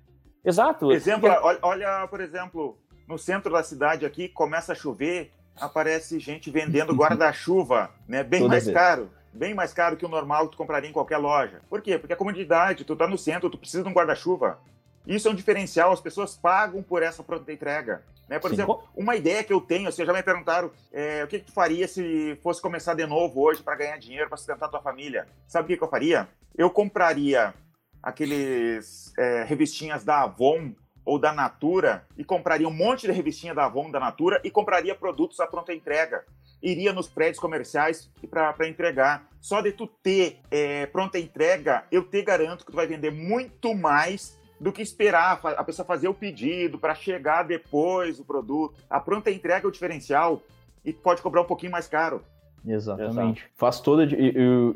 Exato. 0.45 0.93
Exemplo, 0.93 1.29
olha, 1.29 1.59
olha, 1.63 2.09
por 2.09 2.21
exemplo, 2.21 2.79
no 3.09 3.19
centro 3.19 3.53
da 3.53 3.63
cidade 3.63 4.07
aqui, 4.07 4.29
começa 4.29 4.73
a 4.73 4.75
chover, 4.75 5.33
aparece 5.61 6.19
gente 6.19 6.51
vendendo 6.51 6.95
guarda-chuva, 6.97 7.91
né? 8.09 8.23
Bem 8.23 8.41
Toda 8.41 8.53
mais 8.53 8.65
vez. 8.65 8.75
caro. 8.75 9.11
Bem 9.33 9.55
mais 9.55 9.73
caro 9.73 9.97
que 9.97 10.05
o 10.05 10.09
normal 10.09 10.47
que 10.47 10.53
tu 10.53 10.59
compraria 10.59 10.91
em 10.91 10.93
qualquer 10.93 11.19
loja. 11.19 11.61
Por 11.69 11.81
quê? 11.81 11.99
Porque 11.99 12.13
a 12.13 12.17
comodidade, 12.17 12.85
tu 12.85 12.97
tá 12.97 13.07
no 13.07 13.17
centro, 13.17 13.49
tu 13.49 13.59
precisa 13.59 13.83
de 13.83 13.89
um 13.89 13.93
guarda-chuva. 13.93 14.59
Isso 15.07 15.29
é 15.29 15.31
um 15.31 15.35
diferencial, 15.35 15.93
as 15.93 16.01
pessoas 16.01 16.37
pagam 16.37 16.83
por 16.83 17.03
essa 17.03 17.23
pronta 17.23 17.53
entrega. 17.53 18.03
Né? 18.29 18.39
Por 18.39 18.49
Sim. 18.49 18.55
exemplo, 18.55 18.83
uma 18.95 19.17
ideia 19.17 19.43
que 19.43 19.53
eu 19.53 19.61
tenho, 19.61 19.89
assim, 19.89 20.05
já 20.05 20.13
me 20.13 20.23
perguntaram 20.23 20.71
é, 20.93 21.25
o 21.25 21.27
que, 21.27 21.41
que 21.41 21.47
tu 21.47 21.53
faria 21.53 21.89
se 21.89 22.39
fosse 22.43 22.61
começar 22.61 22.95
de 22.95 23.07
novo 23.07 23.41
hoje 23.41 23.63
para 23.63 23.75
ganhar 23.77 23.99
dinheiro, 23.99 24.29
para 24.29 24.37
sustentar 24.37 24.69
tua 24.69 24.81
família. 24.81 25.27
Sabe 25.47 25.65
o 25.65 25.69
que, 25.69 25.77
que 25.77 25.83
eu 25.83 25.89
faria? 25.89 26.29
Eu 26.57 26.71
compraria 26.71 27.55
aqueles 28.03 29.13
é, 29.19 29.45
revistinhas 29.45 30.05
da 30.05 30.23
Avon 30.23 30.73
ou 31.05 31.19
da 31.19 31.33
Natura 31.33 32.07
e 32.17 32.25
compraria 32.25 32.69
um 32.69 32.73
monte 32.73 33.07
de 33.07 33.13
revistinha 33.13 33.55
da 33.55 33.65
Avon, 33.65 33.91
da 33.91 34.01
Natura 34.01 34.41
e 34.45 34.51
compraria 34.51 34.95
produtos 34.95 35.41
à 35.41 35.47
pronta 35.47 35.73
entrega. 35.73 36.25
Iria 36.63 36.93
nos 36.93 37.09
prédios 37.09 37.39
comerciais 37.39 38.11
para 38.29 38.69
entregar. 38.69 39.27
Só 39.41 39.61
de 39.61 39.73
tu 39.73 39.87
ter 39.87 40.41
é, 40.51 40.87
pronta 40.87 41.19
entrega, 41.19 41.85
eu 41.91 42.03
te 42.03 42.23
garanto 42.23 42.65
que 42.65 42.73
tu 42.73 42.77
vai 42.77 42.87
vender 42.87 43.11
muito 43.11 43.75
mais 43.75 44.39
do 44.61 44.71
que 44.71 44.83
esperar 44.83 45.41
a 45.43 45.65
pessoa 45.65 45.87
fazer 45.87 46.09
o 46.09 46.15
pedido 46.15 46.79
para 46.79 46.95
chegar 46.95 47.45
depois 47.45 48.21
o 48.21 48.25
produto. 48.25 48.75
A 48.91 49.01
pronta 49.01 49.31
entrega 49.31 49.67
é 49.67 49.69
o 49.69 49.73
diferencial 49.73 50.43
e 50.85 50.93
pode 50.93 51.23
cobrar 51.23 51.41
um 51.41 51.47
pouquinho 51.47 51.73
mais 51.73 51.89
caro. 51.89 52.23
Exatamente. 52.67 53.47
Faz 53.57 53.81
toda. 53.81 54.07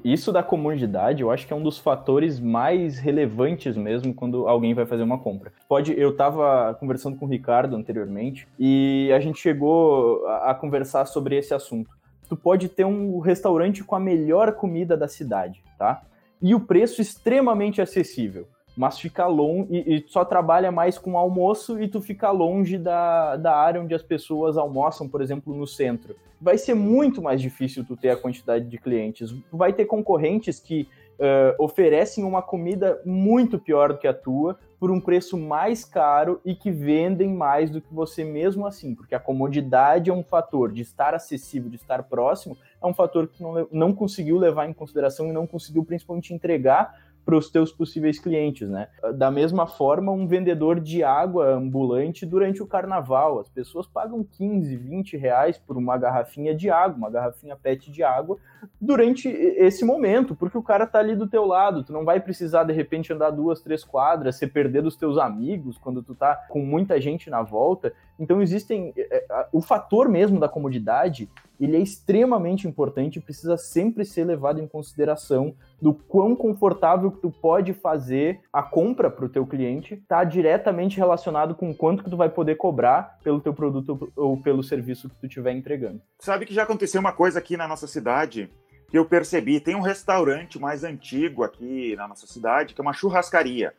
Isso 0.02 0.32
da 0.32 0.42
comodidade, 0.42 1.22
eu 1.22 1.30
acho 1.30 1.46
que 1.46 1.52
é 1.52 1.56
um 1.56 1.62
dos 1.62 1.78
fatores 1.78 2.40
mais 2.40 2.98
relevantes 2.98 3.76
mesmo 3.76 4.14
quando 4.14 4.48
alguém 4.48 4.74
vai 4.74 4.86
fazer 4.86 5.02
uma 5.02 5.18
compra. 5.18 5.52
Pode, 5.68 5.98
eu 5.98 6.10
estava 6.10 6.74
conversando 6.80 7.16
com 7.16 7.26
o 7.26 7.28
Ricardo 7.28 7.76
anteriormente 7.76 8.48
e 8.58 9.10
a 9.14 9.20
gente 9.20 9.38
chegou 9.38 10.26
a 10.26 10.54
conversar 10.54 11.04
sobre 11.06 11.36
esse 11.36 11.52
assunto. 11.52 11.90
Tu 12.28 12.36
pode 12.36 12.70
ter 12.70 12.86
um 12.86 13.18
restaurante 13.20 13.84
com 13.84 13.94
a 13.94 14.00
melhor 14.00 14.52
comida 14.52 14.96
da 14.96 15.06
cidade, 15.06 15.62
tá? 15.78 16.02
E 16.40 16.54
o 16.54 16.60
preço 16.60 17.02
extremamente 17.02 17.82
acessível. 17.82 18.48
Mas 18.76 18.98
fica 18.98 19.26
longe 19.26 19.68
e, 19.70 20.04
só 20.08 20.24
trabalha 20.24 20.72
mais 20.72 20.98
com 20.98 21.16
almoço 21.16 21.80
e 21.80 21.86
tu 21.86 22.00
fica 22.00 22.30
longe 22.30 22.76
da, 22.76 23.36
da 23.36 23.56
área 23.56 23.80
onde 23.80 23.94
as 23.94 24.02
pessoas 24.02 24.56
almoçam, 24.56 25.08
por 25.08 25.22
exemplo, 25.22 25.54
no 25.54 25.66
centro 25.66 26.16
vai 26.40 26.58
ser 26.58 26.74
muito 26.74 27.22
mais 27.22 27.40
difícil 27.40 27.86
tu 27.86 27.96
ter 27.96 28.10
a 28.10 28.16
quantidade 28.18 28.66
de 28.66 28.76
clientes. 28.76 29.30
Tu 29.50 29.56
vai 29.56 29.72
ter 29.72 29.86
concorrentes 29.86 30.60
que 30.60 30.86
eh, 31.18 31.56
oferecem 31.58 32.24
uma 32.24 32.42
comida 32.42 33.00
muito 33.04 33.58
pior 33.58 33.92
do 33.92 33.98
que 33.98 34.06
a 34.06 34.12
tua 34.12 34.58
por 34.78 34.90
um 34.90 35.00
preço 35.00 35.38
mais 35.38 35.84
caro 35.84 36.40
e 36.44 36.54
que 36.54 36.70
vendem 36.70 37.32
mais 37.32 37.70
do 37.70 37.80
que 37.80 37.94
você 37.94 38.24
mesmo 38.24 38.66
assim, 38.66 38.94
porque 38.94 39.14
a 39.14 39.20
comodidade 39.20 40.10
é 40.10 40.12
um 40.12 40.22
fator 40.22 40.70
de 40.70 40.82
estar 40.82 41.14
acessível, 41.14 41.70
de 41.70 41.76
estar 41.76 42.02
próximo, 42.02 42.58
é 42.82 42.86
um 42.86 42.92
fator 42.92 43.28
que 43.28 43.38
tu 43.38 43.42
não, 43.42 43.68
não 43.70 43.94
conseguiu 43.94 44.36
levar 44.36 44.68
em 44.68 44.72
consideração 44.74 45.28
e 45.28 45.32
não 45.32 45.46
conseguiu 45.46 45.84
principalmente 45.84 46.34
entregar 46.34 47.13
para 47.24 47.36
os 47.36 47.50
teus 47.50 47.72
possíveis 47.72 48.18
clientes, 48.18 48.68
né? 48.68 48.88
Da 49.14 49.30
mesma 49.30 49.66
forma, 49.66 50.12
um 50.12 50.26
vendedor 50.26 50.78
de 50.78 51.02
água 51.02 51.54
ambulante 51.54 52.26
durante 52.26 52.62
o 52.62 52.66
carnaval, 52.66 53.40
as 53.40 53.48
pessoas 53.48 53.86
pagam 53.86 54.22
15, 54.22 54.76
20 54.76 55.16
reais 55.16 55.58
por 55.58 55.76
uma 55.76 55.96
garrafinha 55.96 56.54
de 56.54 56.70
água, 56.70 56.96
uma 56.96 57.10
garrafinha 57.10 57.56
PET 57.56 57.90
de 57.90 58.02
água, 58.02 58.36
durante 58.80 59.28
esse 59.28 59.84
momento, 59.84 60.34
porque 60.34 60.58
o 60.58 60.62
cara 60.62 60.86
tá 60.86 60.98
ali 60.98 61.16
do 61.16 61.26
teu 61.26 61.44
lado, 61.46 61.82
tu 61.82 61.92
não 61.92 62.04
vai 62.04 62.20
precisar 62.20 62.64
de 62.64 62.72
repente 62.72 63.12
andar 63.12 63.30
duas, 63.30 63.60
três 63.60 63.84
quadras, 63.84 64.36
se 64.36 64.46
perder 64.46 64.82
dos 64.82 64.96
teus 64.96 65.18
amigos 65.18 65.78
quando 65.78 66.02
tu 66.02 66.14
tá 66.14 66.34
com 66.48 66.60
muita 66.60 67.00
gente 67.00 67.30
na 67.30 67.42
volta. 67.42 67.92
Então 68.18 68.40
existem 68.40 68.92
é, 68.96 69.24
é, 69.28 69.46
o 69.52 69.60
fator 69.60 70.08
mesmo 70.08 70.38
da 70.38 70.48
comodidade, 70.48 71.28
ele 71.60 71.76
é 71.76 71.80
extremamente 71.80 72.66
importante 72.66 73.18
e 73.18 73.22
precisa 73.22 73.56
sempre 73.56 74.04
ser 74.04 74.24
levado 74.24 74.60
em 74.60 74.66
consideração 74.66 75.54
do 75.80 75.94
quão 75.94 76.34
confortável 76.34 77.10
que 77.10 77.20
tu 77.20 77.30
pode 77.30 77.72
fazer 77.72 78.40
a 78.52 78.62
compra 78.62 79.10
para 79.10 79.24
o 79.24 79.28
teu 79.28 79.46
cliente, 79.46 79.94
está 79.94 80.24
diretamente 80.24 80.96
relacionado 80.96 81.54
com 81.54 81.74
quanto 81.74 82.02
que 82.02 82.10
tu 82.10 82.16
vai 82.16 82.28
poder 82.28 82.56
cobrar 82.56 83.18
pelo 83.22 83.40
teu 83.40 83.54
produto 83.54 84.12
ou 84.16 84.36
pelo 84.36 84.62
serviço 84.62 85.08
que 85.08 85.16
tu 85.16 85.26
estiver 85.26 85.52
entregando. 85.52 86.00
Sabe 86.18 86.46
que 86.46 86.54
já 86.54 86.62
aconteceu 86.62 87.00
uma 87.00 87.12
coisa 87.12 87.38
aqui 87.38 87.56
na 87.56 87.68
nossa 87.68 87.86
cidade 87.86 88.50
que 88.88 88.98
eu 88.98 89.04
percebi, 89.04 89.58
tem 89.58 89.74
um 89.74 89.80
restaurante 89.80 90.56
mais 90.58 90.84
antigo 90.84 91.42
aqui 91.42 91.96
na 91.96 92.06
nossa 92.06 92.26
cidade, 92.28 92.74
que 92.74 92.80
é 92.80 92.82
uma 92.82 92.92
churrascaria. 92.92 93.74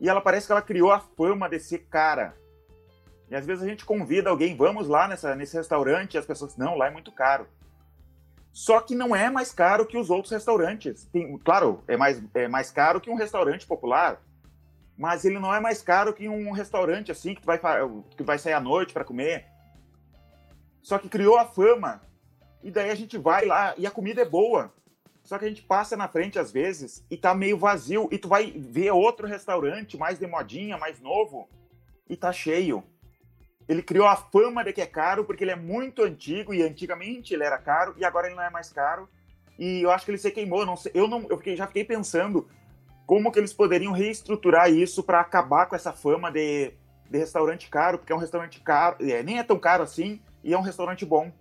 E 0.00 0.08
ela 0.08 0.20
parece 0.20 0.46
que 0.46 0.52
ela 0.52 0.60
criou 0.60 0.90
a 0.90 0.98
fama 0.98 1.48
de 1.48 1.60
ser 1.60 1.86
cara. 1.88 2.34
E 3.32 3.34
às 3.34 3.46
vezes 3.46 3.64
a 3.64 3.66
gente 3.66 3.86
convida 3.86 4.28
alguém, 4.28 4.54
vamos 4.54 4.88
lá 4.88 5.08
nessa, 5.08 5.34
nesse 5.34 5.56
restaurante, 5.56 6.12
e 6.12 6.18
as 6.18 6.26
pessoas, 6.26 6.54
não, 6.58 6.76
lá 6.76 6.88
é 6.88 6.90
muito 6.90 7.10
caro. 7.10 7.48
Só 8.52 8.78
que 8.78 8.94
não 8.94 9.16
é 9.16 9.30
mais 9.30 9.54
caro 9.54 9.86
que 9.86 9.96
os 9.96 10.10
outros 10.10 10.30
restaurantes. 10.30 11.06
Tem, 11.06 11.38
claro, 11.38 11.82
é 11.88 11.96
mais, 11.96 12.22
é 12.34 12.46
mais 12.46 12.70
caro 12.70 13.00
que 13.00 13.08
um 13.08 13.14
restaurante 13.14 13.66
popular, 13.66 14.20
mas 14.98 15.24
ele 15.24 15.38
não 15.38 15.54
é 15.54 15.58
mais 15.60 15.80
caro 15.80 16.12
que 16.12 16.28
um 16.28 16.50
restaurante 16.50 17.10
assim 17.10 17.34
que 17.34 17.40
tu 17.40 17.46
vai, 17.46 17.58
que 18.14 18.22
vai 18.22 18.38
sair 18.38 18.52
à 18.52 18.60
noite 18.60 18.92
para 18.92 19.02
comer. 19.02 19.46
Só 20.82 20.98
que 20.98 21.08
criou 21.08 21.38
a 21.38 21.46
fama. 21.46 22.02
E 22.62 22.70
daí 22.70 22.90
a 22.90 22.94
gente 22.94 23.16
vai 23.16 23.46
lá 23.46 23.72
e 23.78 23.86
a 23.86 23.90
comida 23.90 24.20
é 24.20 24.26
boa. 24.26 24.70
Só 25.24 25.38
que 25.38 25.46
a 25.46 25.48
gente 25.48 25.62
passa 25.62 25.96
na 25.96 26.06
frente 26.06 26.38
às 26.38 26.52
vezes 26.52 27.02
e 27.10 27.16
tá 27.16 27.34
meio 27.34 27.56
vazio. 27.56 28.10
E 28.12 28.18
tu 28.18 28.28
vai 28.28 28.50
ver 28.50 28.90
outro 28.90 29.26
restaurante 29.26 29.96
mais 29.96 30.18
de 30.18 30.26
modinha, 30.26 30.76
mais 30.76 31.00
novo, 31.00 31.48
e 32.06 32.14
tá 32.14 32.30
cheio 32.30 32.84
ele 33.72 33.82
criou 33.82 34.06
a 34.06 34.14
fama 34.14 34.62
de 34.62 34.72
que 34.72 34.80
é 34.80 34.86
caro 34.86 35.24
porque 35.24 35.42
ele 35.42 35.50
é 35.50 35.56
muito 35.56 36.02
antigo 36.02 36.52
e 36.52 36.62
antigamente 36.62 37.32
ele 37.32 37.42
era 37.42 37.58
caro 37.58 37.94
e 37.96 38.04
agora 38.04 38.26
ele 38.26 38.36
não 38.36 38.42
é 38.42 38.50
mais 38.50 38.70
caro. 38.70 39.08
E 39.58 39.82
eu 39.82 39.90
acho 39.90 40.04
que 40.04 40.10
ele 40.10 40.18
se 40.18 40.30
queimou. 40.30 40.66
Não 40.66 40.76
sei, 40.76 40.92
eu 40.94 41.08
não, 41.08 41.26
eu 41.28 41.38
fiquei, 41.38 41.56
já 41.56 41.66
fiquei 41.66 41.84
pensando 41.84 42.46
como 43.06 43.32
que 43.32 43.38
eles 43.38 43.52
poderiam 43.52 43.92
reestruturar 43.92 44.70
isso 44.70 45.02
para 45.02 45.20
acabar 45.20 45.66
com 45.66 45.74
essa 45.74 45.92
fama 45.92 46.30
de, 46.30 46.72
de 47.10 47.18
restaurante 47.18 47.68
caro, 47.68 47.98
porque 47.98 48.12
é 48.12 48.16
um 48.16 48.18
restaurante 48.18 48.60
caro, 48.60 48.96
é, 49.00 49.22
nem 49.22 49.38
é 49.38 49.42
tão 49.42 49.58
caro 49.58 49.82
assim 49.82 50.20
e 50.44 50.52
é 50.52 50.58
um 50.58 50.62
restaurante 50.62 51.04
bom. 51.04 51.32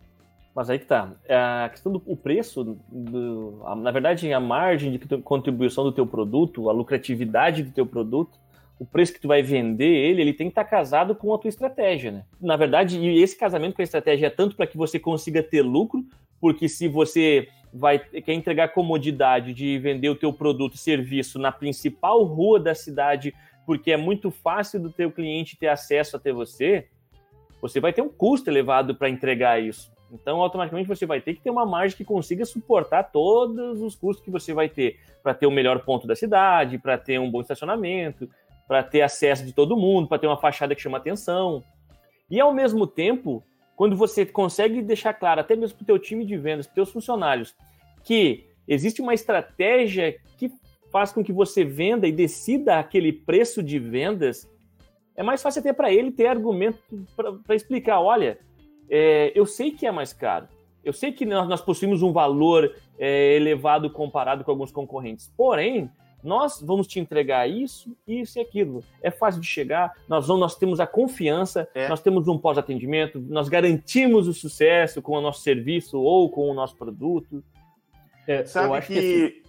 Mas 0.53 0.69
aí 0.69 0.79
que 0.79 0.85
tá. 0.85 1.13
A 1.29 1.69
questão 1.69 1.91
do 1.91 1.99
preço, 2.15 2.77
do, 2.89 3.63
na 3.77 3.91
verdade, 3.91 4.31
a 4.33 4.39
margem 4.39 4.91
de 4.91 5.17
contribuição 5.21 5.83
do 5.83 5.93
teu 5.93 6.05
produto, 6.05 6.69
a 6.69 6.73
lucratividade 6.73 7.63
do 7.63 7.71
teu 7.71 7.85
produto, 7.85 8.37
o 8.81 8.85
preço 8.85 9.13
que 9.13 9.19
tu 9.19 9.27
vai 9.27 9.43
vender 9.43 9.85
ele, 9.85 10.23
ele 10.23 10.33
tem 10.33 10.47
que 10.47 10.53
estar 10.53 10.63
tá 10.63 10.69
casado 10.71 11.13
com 11.13 11.31
a 11.31 11.37
tua 11.37 11.49
estratégia, 11.49 12.09
né? 12.09 12.25
Na 12.41 12.55
verdade, 12.55 12.99
e 12.99 13.21
esse 13.21 13.37
casamento 13.37 13.75
com 13.75 13.81
a 13.81 13.83
estratégia 13.83 14.25
é 14.25 14.29
tanto 14.31 14.55
para 14.55 14.65
que 14.65 14.75
você 14.75 14.97
consiga 14.97 15.43
ter 15.43 15.61
lucro, 15.61 16.03
porque 16.39 16.67
se 16.67 16.87
você 16.87 17.47
vai 17.71 17.99
quer 17.99 18.33
entregar 18.33 18.69
comodidade 18.69 19.53
de 19.53 19.77
vender 19.77 20.09
o 20.09 20.15
teu 20.15 20.33
produto 20.33 20.73
e 20.73 20.79
serviço 20.79 21.37
na 21.37 21.51
principal 21.51 22.23
rua 22.23 22.59
da 22.59 22.73
cidade, 22.73 23.35
porque 23.67 23.91
é 23.91 23.97
muito 23.97 24.31
fácil 24.31 24.79
do 24.79 24.89
teu 24.89 25.11
cliente 25.11 25.55
ter 25.55 25.67
acesso 25.67 26.17
até 26.17 26.33
você, 26.33 26.87
você 27.61 27.79
vai 27.79 27.93
ter 27.93 28.01
um 28.01 28.09
custo 28.09 28.49
elevado 28.49 28.95
para 28.95 29.09
entregar 29.09 29.61
isso. 29.61 29.91
Então, 30.11 30.41
automaticamente 30.41 30.89
você 30.89 31.05
vai 31.05 31.21
ter 31.21 31.35
que 31.35 31.41
ter 31.41 31.51
uma 31.51 31.65
margem 31.65 31.95
que 31.95 32.03
consiga 32.03 32.45
suportar 32.45 33.03
todos 33.03 33.79
os 33.79 33.95
custos 33.95 34.25
que 34.25 34.31
você 34.31 34.53
vai 34.53 34.67
ter 34.67 34.99
para 35.21 35.33
ter 35.33 35.45
o 35.45 35.51
melhor 35.51 35.85
ponto 35.85 36.05
da 36.05 36.15
cidade, 36.15 36.79
para 36.79 36.97
ter 36.97 37.19
um 37.19 37.29
bom 37.29 37.41
estacionamento, 37.41 38.27
para 38.71 38.83
ter 38.83 39.01
acesso 39.01 39.45
de 39.45 39.51
todo 39.51 39.75
mundo, 39.75 40.07
para 40.07 40.17
ter 40.17 40.27
uma 40.27 40.37
fachada 40.37 40.73
que 40.73 40.81
chama 40.81 40.97
atenção. 40.97 41.61
E 42.29 42.39
ao 42.39 42.53
mesmo 42.53 42.87
tempo, 42.87 43.43
quando 43.75 43.97
você 43.97 44.25
consegue 44.25 44.81
deixar 44.81 45.13
claro, 45.13 45.41
até 45.41 45.57
mesmo 45.57 45.75
para 45.75 45.83
o 45.83 45.87
teu 45.87 45.99
time 45.99 46.25
de 46.25 46.37
vendas, 46.37 46.67
para 46.67 46.71
os 46.71 46.75
teus 46.75 46.91
funcionários, 46.91 47.53
que 48.01 48.45
existe 48.65 49.01
uma 49.01 49.13
estratégia 49.13 50.15
que 50.37 50.49
faz 50.89 51.11
com 51.11 51.21
que 51.21 51.33
você 51.33 51.65
venda 51.65 52.07
e 52.07 52.13
decida 52.13 52.79
aquele 52.79 53.11
preço 53.11 53.61
de 53.61 53.77
vendas, 53.77 54.49
é 55.17 55.21
mais 55.21 55.41
fácil 55.41 55.59
até 55.59 55.73
para 55.73 55.91
ele 55.91 56.09
ter 56.09 56.27
argumento 56.27 56.79
para 57.45 57.53
explicar, 57.53 57.99
olha, 57.99 58.39
é, 58.89 59.33
eu 59.35 59.45
sei 59.45 59.71
que 59.71 59.85
é 59.85 59.91
mais 59.91 60.13
caro, 60.13 60.47
eu 60.81 60.93
sei 60.93 61.11
que 61.11 61.25
nós, 61.25 61.45
nós 61.45 61.59
possuímos 61.59 62.01
um 62.01 62.13
valor 62.13 62.73
é, 62.97 63.35
elevado 63.35 63.89
comparado 63.89 64.45
com 64.45 64.51
alguns 64.51 64.71
concorrentes, 64.71 65.29
porém, 65.35 65.91
nós 66.23 66.61
vamos 66.61 66.87
te 66.87 66.99
entregar 66.99 67.49
isso, 67.49 67.95
isso 68.07 68.37
e 68.37 68.41
aquilo. 68.41 68.83
É 69.01 69.11
fácil 69.11 69.41
de 69.41 69.47
chegar, 69.47 69.93
nós, 70.07 70.27
vamos, 70.27 70.41
nós 70.41 70.55
temos 70.55 70.79
a 70.79 70.87
confiança, 70.87 71.67
é. 71.73 71.87
nós 71.87 72.01
temos 72.01 72.27
um 72.27 72.37
pós-atendimento, 72.37 73.19
nós 73.19 73.49
garantimos 73.49 74.27
o 74.27 74.33
sucesso 74.33 75.01
com 75.01 75.13
o 75.13 75.21
nosso 75.21 75.41
serviço 75.41 75.99
ou 75.99 76.29
com 76.29 76.49
o 76.49 76.53
nosso 76.53 76.75
produto. 76.75 77.43
É, 78.27 78.45
Sabe 78.45 78.67
eu 78.67 78.73
acho 78.73 78.87
que, 78.87 78.93
que 78.93 79.25
assim, 79.25 79.41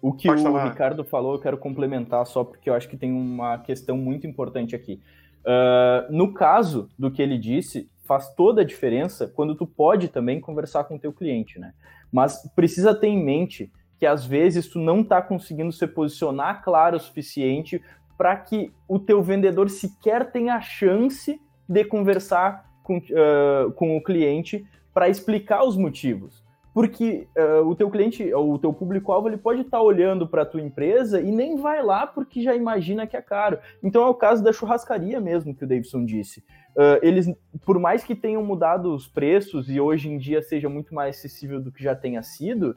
o 0.00 0.12
que 0.12 0.28
Pode 0.28 0.40
o 0.40 0.44
falar. 0.44 0.68
Ricardo 0.68 1.04
falou, 1.04 1.34
eu 1.34 1.40
quero 1.40 1.58
complementar 1.58 2.26
só 2.26 2.42
porque 2.44 2.68
eu 2.68 2.74
acho 2.74 2.88
que 2.88 2.96
tem 2.96 3.12
uma 3.12 3.58
questão 3.58 3.96
muito 3.96 4.26
importante 4.26 4.74
aqui. 4.74 5.00
Uh, 5.40 6.12
no 6.12 6.34
caso 6.34 6.88
do 6.98 7.10
que 7.10 7.22
ele 7.22 7.38
disse, 7.38 7.88
faz 8.04 8.34
toda 8.34 8.62
a 8.62 8.64
diferença 8.64 9.28
quando 9.28 9.54
tu 9.54 9.66
pode 9.66 10.08
também 10.08 10.40
conversar 10.40 10.84
com 10.84 10.96
o 10.96 10.98
teu 10.98 11.12
cliente, 11.12 11.58
né? 11.58 11.74
Mas 12.10 12.42
precisa 12.56 12.94
ter 12.94 13.08
em 13.08 13.22
mente 13.22 13.70
que 13.98 14.06
às 14.06 14.24
vezes 14.24 14.68
tu 14.68 14.78
não 14.78 15.00
está 15.00 15.20
conseguindo 15.20 15.72
se 15.72 15.86
posicionar 15.86 16.62
claro 16.62 16.96
o 16.96 17.00
suficiente 17.00 17.82
para 18.16 18.36
que 18.36 18.72
o 18.88 18.98
teu 18.98 19.22
vendedor 19.22 19.70
sequer 19.70 20.30
tenha 20.30 20.54
a 20.54 20.60
chance 20.60 21.40
de 21.68 21.84
conversar 21.84 22.64
com, 22.82 22.98
uh, 22.98 23.70
com 23.72 23.96
o 23.96 24.02
cliente 24.02 24.66
para 24.92 25.08
explicar 25.08 25.64
os 25.64 25.76
motivos. 25.76 26.42
Porque 26.74 27.26
uh, 27.36 27.66
o 27.66 27.74
teu 27.74 27.90
cliente, 27.90 28.32
ou 28.32 28.54
o 28.54 28.58
teu 28.58 28.72
público-alvo, 28.72 29.28
ele 29.28 29.36
pode 29.36 29.62
estar 29.62 29.78
tá 29.78 29.82
olhando 29.82 30.28
para 30.28 30.42
a 30.42 30.46
tua 30.46 30.60
empresa 30.60 31.20
e 31.20 31.30
nem 31.30 31.56
vai 31.56 31.82
lá 31.82 32.06
porque 32.06 32.42
já 32.42 32.54
imagina 32.54 33.06
que 33.06 33.16
é 33.16 33.22
caro. 33.22 33.58
Então 33.82 34.02
é 34.04 34.08
o 34.08 34.14
caso 34.14 34.42
da 34.42 34.52
churrascaria 34.52 35.20
mesmo 35.20 35.54
que 35.54 35.64
o 35.64 35.66
Davidson 35.66 36.04
disse. 36.04 36.40
Uh, 36.76 36.98
eles, 37.02 37.28
por 37.64 37.78
mais 37.78 38.04
que 38.04 38.14
tenham 38.14 38.44
mudado 38.44 38.94
os 38.94 39.08
preços 39.08 39.68
e 39.68 39.80
hoje 39.80 40.08
em 40.08 40.18
dia 40.18 40.40
seja 40.40 40.68
muito 40.68 40.94
mais 40.94 41.16
acessível 41.16 41.60
do 41.60 41.72
que 41.72 41.82
já 41.82 41.96
tenha 41.96 42.22
sido, 42.22 42.76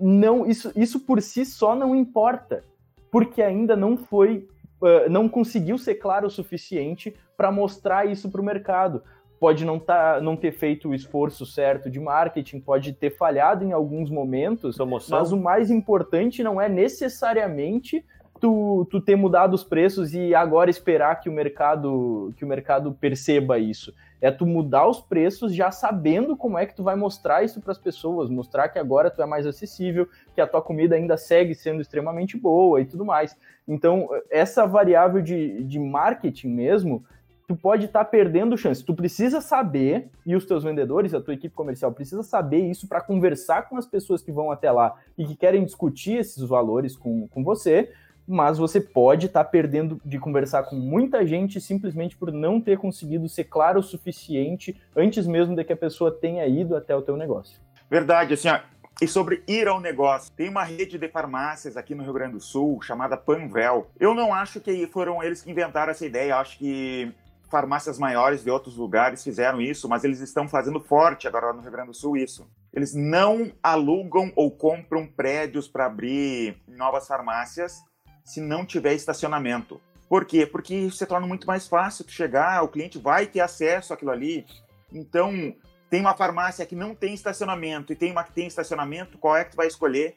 não 0.00 0.46
isso, 0.46 0.72
isso 0.74 1.00
por 1.00 1.20
si 1.20 1.44
só 1.44 1.74
não 1.74 1.94
importa, 1.94 2.64
porque 3.10 3.42
ainda 3.42 3.76
não 3.76 3.96
foi, 3.96 4.48
uh, 4.80 5.10
não 5.10 5.28
conseguiu 5.28 5.76
ser 5.76 5.96
claro 5.96 6.26
o 6.26 6.30
suficiente 6.30 7.14
para 7.36 7.52
mostrar 7.52 8.06
isso 8.06 8.30
para 8.30 8.40
o 8.40 8.44
mercado. 8.44 9.02
Pode 9.38 9.64
não, 9.64 9.78
tá, 9.78 10.20
não 10.20 10.36
ter 10.36 10.52
feito 10.52 10.90
o 10.90 10.94
esforço 10.94 11.46
certo 11.46 11.90
de 11.90 11.98
marketing, 11.98 12.60
pode 12.60 12.92
ter 12.92 13.10
falhado 13.16 13.64
em 13.64 13.72
alguns 13.72 14.10
momentos, 14.10 14.76
Promoção. 14.76 15.18
mas 15.18 15.32
o 15.32 15.36
mais 15.38 15.70
importante 15.70 16.42
não 16.42 16.60
é 16.60 16.68
necessariamente 16.68 18.04
tu, 18.38 18.86
tu 18.90 19.00
ter 19.00 19.16
mudado 19.16 19.54
os 19.54 19.64
preços 19.64 20.14
e 20.14 20.34
agora 20.34 20.70
esperar 20.70 21.20
que 21.20 21.28
o 21.28 21.32
mercado 21.32 22.32
que 22.36 22.44
o 22.44 22.48
mercado 22.48 22.92
perceba 22.92 23.58
isso. 23.58 23.94
É 24.20 24.30
tu 24.30 24.46
mudar 24.46 24.86
os 24.86 25.00
preços 25.00 25.54
já 25.54 25.70
sabendo 25.70 26.36
como 26.36 26.58
é 26.58 26.66
que 26.66 26.74
tu 26.74 26.82
vai 26.82 26.96
mostrar 26.96 27.42
isso 27.42 27.60
para 27.60 27.72
as 27.72 27.78
pessoas, 27.78 28.28
mostrar 28.28 28.68
que 28.68 28.78
agora 28.78 29.10
tu 29.10 29.22
é 29.22 29.26
mais 29.26 29.46
acessível, 29.46 30.08
que 30.34 30.40
a 30.40 30.46
tua 30.46 30.60
comida 30.60 30.94
ainda 30.94 31.16
segue 31.16 31.54
sendo 31.54 31.80
extremamente 31.80 32.36
boa 32.36 32.80
e 32.80 32.84
tudo 32.84 33.04
mais. 33.04 33.36
Então, 33.66 34.08
essa 34.30 34.66
variável 34.66 35.22
de, 35.22 35.62
de 35.64 35.78
marketing 35.78 36.48
mesmo, 36.48 37.04
tu 37.50 37.56
pode 37.56 37.86
estar 37.86 38.04
tá 38.04 38.10
perdendo 38.10 38.56
chance. 38.56 38.84
Tu 38.84 38.94
precisa 38.94 39.40
saber, 39.40 40.08
e 40.24 40.36
os 40.36 40.44
teus 40.44 40.62
vendedores, 40.62 41.14
a 41.14 41.20
tua 41.20 41.34
equipe 41.34 41.54
comercial 41.54 41.90
precisa 41.90 42.22
saber 42.22 42.70
isso 42.70 42.86
para 42.86 43.00
conversar 43.00 43.68
com 43.68 43.76
as 43.76 43.86
pessoas 43.86 44.22
que 44.22 44.30
vão 44.30 44.52
até 44.52 44.70
lá 44.70 44.94
e 45.18 45.24
que 45.24 45.34
querem 45.34 45.64
discutir 45.64 46.18
esses 46.18 46.42
valores 46.44 46.96
com, 46.96 47.26
com 47.26 47.42
você, 47.42 47.90
mas 48.30 48.58
você 48.58 48.80
pode 48.80 49.26
estar 49.26 49.44
tá 49.44 49.50
perdendo 49.50 50.00
de 50.04 50.18
conversar 50.18 50.62
com 50.62 50.76
muita 50.76 51.26
gente 51.26 51.60
simplesmente 51.60 52.16
por 52.16 52.32
não 52.32 52.60
ter 52.60 52.78
conseguido 52.78 53.28
ser 53.28 53.44
claro 53.44 53.80
o 53.80 53.82
suficiente 53.82 54.80
antes 54.96 55.26
mesmo 55.26 55.56
de 55.56 55.64
que 55.64 55.72
a 55.72 55.76
pessoa 55.76 56.12
tenha 56.12 56.46
ido 56.46 56.76
até 56.76 56.94
o 56.94 57.02
teu 57.02 57.16
negócio. 57.16 57.60
Verdade, 57.90 58.34
assim, 58.34 58.48
ó, 58.48 58.60
e 59.02 59.08
sobre 59.08 59.42
ir 59.48 59.66
ao 59.66 59.80
negócio, 59.80 60.30
tem 60.32 60.48
uma 60.48 60.62
rede 60.62 60.96
de 60.96 61.08
farmácias 61.08 61.76
aqui 61.76 61.94
no 61.94 62.04
Rio 62.04 62.12
Grande 62.12 62.34
do 62.34 62.40
Sul 62.40 62.80
chamada 62.82 63.16
Panvel. 63.16 63.90
Eu 63.98 64.14
não 64.14 64.32
acho 64.32 64.60
que 64.60 64.86
foram 64.86 65.22
eles 65.22 65.42
que 65.42 65.50
inventaram 65.50 65.90
essa 65.90 66.06
ideia, 66.06 66.36
acho 66.36 66.58
que 66.58 67.12
farmácias 67.50 67.98
maiores 67.98 68.44
de 68.44 68.50
outros 68.50 68.76
lugares 68.76 69.24
fizeram 69.24 69.60
isso, 69.60 69.88
mas 69.88 70.04
eles 70.04 70.20
estão 70.20 70.46
fazendo 70.46 70.78
forte 70.78 71.26
agora 71.26 71.52
no 71.52 71.62
Rio 71.62 71.72
Grande 71.72 71.88
do 71.88 71.94
Sul 71.94 72.16
isso. 72.16 72.48
eles 72.72 72.94
não 72.94 73.50
alugam 73.60 74.32
ou 74.36 74.50
compram 74.52 75.04
prédios 75.06 75.66
para 75.66 75.86
abrir 75.86 76.62
novas 76.68 77.08
farmácias 77.08 77.82
se 78.30 78.40
não 78.40 78.64
tiver 78.64 78.94
estacionamento. 78.94 79.80
Por 80.08 80.24
quê? 80.24 80.46
Porque 80.46 80.72
isso 80.72 80.98
se 80.98 81.06
torna 81.06 81.26
muito 81.26 81.48
mais 81.48 81.66
fácil 81.66 82.04
tu 82.04 82.12
chegar, 82.12 82.62
o 82.62 82.68
cliente 82.68 82.96
vai 82.96 83.26
ter 83.26 83.40
acesso 83.40 83.92
àquilo 83.92 84.12
ali. 84.12 84.46
Então, 84.92 85.52
tem 85.88 86.00
uma 86.00 86.14
farmácia 86.14 86.64
que 86.64 86.76
não 86.76 86.94
tem 86.94 87.12
estacionamento 87.12 87.92
e 87.92 87.96
tem 87.96 88.12
uma 88.12 88.22
que 88.22 88.32
tem 88.32 88.46
estacionamento, 88.46 89.18
qual 89.18 89.36
é 89.36 89.44
que 89.44 89.50
tu 89.50 89.56
vai 89.56 89.66
escolher? 89.66 90.16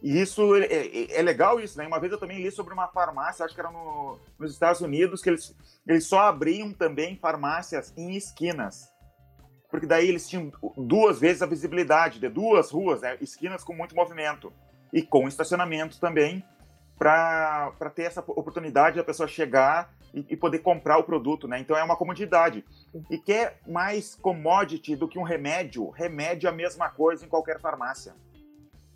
E 0.00 0.20
isso 0.20 0.54
é, 0.54 0.66
é, 0.66 1.18
é, 1.18 1.22
legal 1.22 1.58
isso, 1.58 1.76
né? 1.76 1.84
Uma 1.84 1.98
vez 1.98 2.12
eu 2.12 2.18
também 2.18 2.40
li 2.40 2.50
sobre 2.52 2.72
uma 2.72 2.86
farmácia, 2.86 3.44
acho 3.44 3.54
que 3.54 3.60
era 3.60 3.72
no, 3.72 4.20
nos 4.38 4.52
Estados 4.52 4.80
Unidos, 4.80 5.20
que 5.20 5.30
eles, 5.30 5.52
eles 5.84 6.06
só 6.06 6.20
abriam 6.20 6.72
também 6.72 7.16
farmácias 7.16 7.92
em 7.96 8.14
esquinas. 8.14 8.88
Porque 9.68 9.86
daí 9.86 10.08
eles 10.08 10.28
tinham 10.28 10.52
duas 10.76 11.18
vezes 11.18 11.42
a 11.42 11.46
visibilidade 11.46 12.20
de 12.20 12.28
duas 12.28 12.70
ruas, 12.70 13.00
né? 13.00 13.16
esquinas 13.20 13.64
com 13.64 13.74
muito 13.74 13.96
movimento. 13.96 14.52
E 14.92 15.02
com 15.02 15.26
estacionamento 15.26 15.98
também, 15.98 16.44
para 16.98 17.72
ter 17.94 18.04
essa 18.04 18.20
oportunidade 18.20 18.96
da 18.96 19.04
pessoa 19.04 19.28
chegar 19.28 19.94
e, 20.14 20.24
e, 20.30 20.36
poder 20.36 20.60
comprar 20.60 20.98
o 20.98 21.04
produto, 21.04 21.46
né? 21.46 21.60
Então 21.60 21.76
é 21.76 21.84
uma 21.84 21.96
comodidade. 21.96 22.64
E 23.10 23.18
quer 23.18 23.60
mais 23.66 24.14
commodity 24.14 24.96
do 24.96 25.06
que 25.06 25.18
um 25.18 25.22
remédio? 25.22 25.90
Remédio 25.90 26.46
é 26.46 26.50
a 26.50 26.54
mesma 26.54 26.88
coisa 26.88 27.26
em 27.26 27.28
qualquer 27.28 27.60
farmácia. 27.60 28.14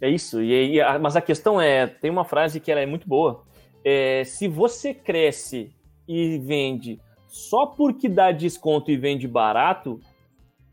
É 0.00 0.08
isso. 0.08 0.40
E, 0.42 0.78
e, 0.78 0.98
mas 0.98 1.14
a 1.14 1.20
questão 1.20 1.60
é, 1.60 1.86
tem 1.86 2.10
uma 2.10 2.24
frase 2.24 2.58
que 2.58 2.72
ela 2.72 2.80
é 2.80 2.86
muito 2.86 3.06
boa. 3.06 3.44
É, 3.84 4.24
se 4.24 4.48
você 4.48 4.94
cresce 4.94 5.74
e 6.08 6.38
vende 6.38 7.00
só 7.28 7.66
porque 7.66 8.08
dá 8.08 8.32
desconto 8.32 8.90
e 8.90 8.96
vende 8.96 9.28
barato, 9.28 10.00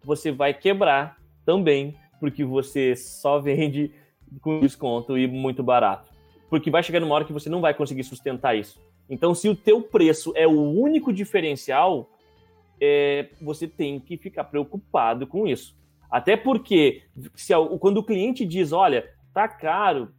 você 0.03 0.31
vai 0.31 0.53
quebrar 0.53 1.17
também, 1.45 1.95
porque 2.19 2.43
você 2.43 2.95
só 2.95 3.39
vende 3.39 3.91
com 4.41 4.59
desconto 4.59 5.17
e 5.17 5.27
muito 5.27 5.61
barato. 5.61 6.16
Porque 6.49 6.71
vai 6.71 6.81
chegar 6.83 6.99
numa 6.99 7.13
hora 7.13 7.25
que 7.25 7.33
você 7.33 7.49
não 7.49 7.61
vai 7.61 7.73
conseguir 7.73 8.03
sustentar 8.03 8.57
isso. 8.57 8.79
Então, 9.09 9.33
se 9.33 9.47
o 9.49 9.55
teu 9.55 9.81
preço 9.81 10.33
é 10.35 10.47
o 10.47 10.59
único 10.59 11.13
diferencial, 11.13 12.09
é, 12.79 13.29
você 13.41 13.67
tem 13.67 13.99
que 13.99 14.17
ficar 14.17 14.45
preocupado 14.45 15.25
com 15.25 15.47
isso. 15.47 15.75
Até 16.09 16.37
porque, 16.37 17.03
se, 17.35 17.53
quando 17.79 17.97
o 17.97 18.03
cliente 18.03 18.45
diz, 18.45 18.71
olha, 18.71 19.09
tá 19.33 19.47
caro. 19.47 20.09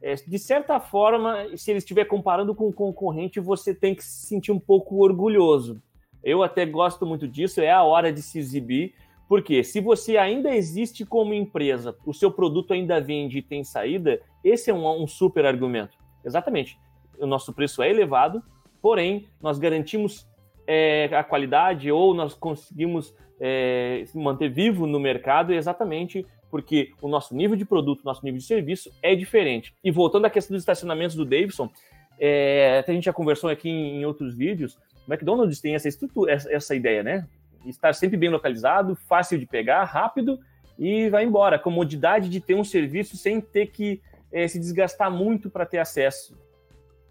É, 0.00 0.14
de 0.14 0.38
certa 0.38 0.78
forma, 0.78 1.56
se 1.56 1.70
ele 1.70 1.78
estiver 1.78 2.04
comparando 2.04 2.54
com 2.54 2.68
o 2.68 2.72
concorrente, 2.72 3.40
você 3.40 3.74
tem 3.74 3.94
que 3.94 4.04
se 4.04 4.26
sentir 4.26 4.52
um 4.52 4.58
pouco 4.60 5.02
orgulhoso. 5.02 5.80
Eu 6.22 6.42
até 6.42 6.66
gosto 6.66 7.06
muito 7.06 7.26
disso, 7.26 7.60
é 7.60 7.70
a 7.70 7.82
hora 7.82 8.12
de 8.12 8.22
se 8.22 8.38
exibir, 8.38 8.94
porque 9.28 9.62
se 9.62 9.80
você 9.80 10.16
ainda 10.16 10.54
existe 10.54 11.04
como 11.04 11.34
empresa, 11.34 11.94
o 12.06 12.14
seu 12.14 12.30
produto 12.30 12.72
ainda 12.72 13.00
vende 13.00 13.38
e 13.38 13.42
tem 13.42 13.62
saída, 13.62 14.20
esse 14.42 14.70
é 14.70 14.74
um, 14.74 15.02
um 15.02 15.06
super 15.06 15.44
argumento. 15.44 15.96
Exatamente. 16.24 16.78
O 17.18 17.26
nosso 17.26 17.52
preço 17.52 17.82
é 17.82 17.90
elevado, 17.90 18.42
porém, 18.80 19.28
nós 19.42 19.58
garantimos 19.58 20.26
é, 20.66 21.10
a 21.12 21.22
qualidade 21.22 21.92
ou 21.92 22.14
nós 22.14 22.34
conseguimos 22.34 23.14
é, 23.40 24.04
manter 24.14 24.48
vivo 24.48 24.86
no 24.86 24.98
mercado 24.98 25.52
exatamente 25.52 26.26
porque 26.50 26.92
o 27.02 27.08
nosso 27.08 27.34
nível 27.34 27.56
de 27.56 27.64
produto, 27.64 28.02
nosso 28.04 28.24
nível 28.24 28.38
de 28.38 28.44
serviço 28.46 28.90
é 29.02 29.14
diferente. 29.14 29.74
E 29.84 29.90
voltando 29.90 30.24
à 30.24 30.30
questão 30.30 30.54
dos 30.54 30.62
estacionamentos 30.62 31.14
do 31.14 31.24
Davidson, 31.24 31.70
é, 32.18 32.78
até 32.80 32.92
a 32.92 32.94
gente 32.94 33.04
já 33.04 33.12
conversou 33.12 33.50
aqui 33.50 33.68
em, 33.68 34.00
em 34.00 34.04
outros 34.04 34.34
vídeos, 34.34 34.78
o 35.06 35.12
McDonald's 35.12 35.60
tem 35.60 35.74
essa 35.74 35.88
essa, 35.88 36.52
essa 36.52 36.74
ideia, 36.74 37.02
né? 37.02 37.26
Estar 37.66 37.94
sempre 37.94 38.16
bem 38.16 38.30
localizado, 38.30 38.94
fácil 38.94 39.38
de 39.38 39.46
pegar, 39.46 39.84
rápido 39.84 40.38
e 40.78 41.08
vai 41.10 41.24
embora. 41.24 41.56
A 41.56 41.58
comodidade 41.58 42.28
de 42.28 42.40
ter 42.40 42.54
um 42.54 42.64
serviço 42.64 43.16
sem 43.16 43.40
ter 43.40 43.66
que 43.66 44.00
é, 44.32 44.46
se 44.46 44.58
desgastar 44.58 45.10
muito 45.10 45.50
para 45.50 45.66
ter 45.66 45.78
acesso. 45.78 46.36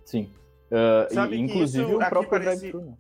Sim. 0.06 0.32
Uh, 0.72 1.14
Sabe 1.14 1.38
inclusive 1.38 1.94
o 1.94 2.00
próprio 2.00 2.30
parece... 2.30 2.72
drive-thru. 2.72 2.82
Né? 2.82 2.94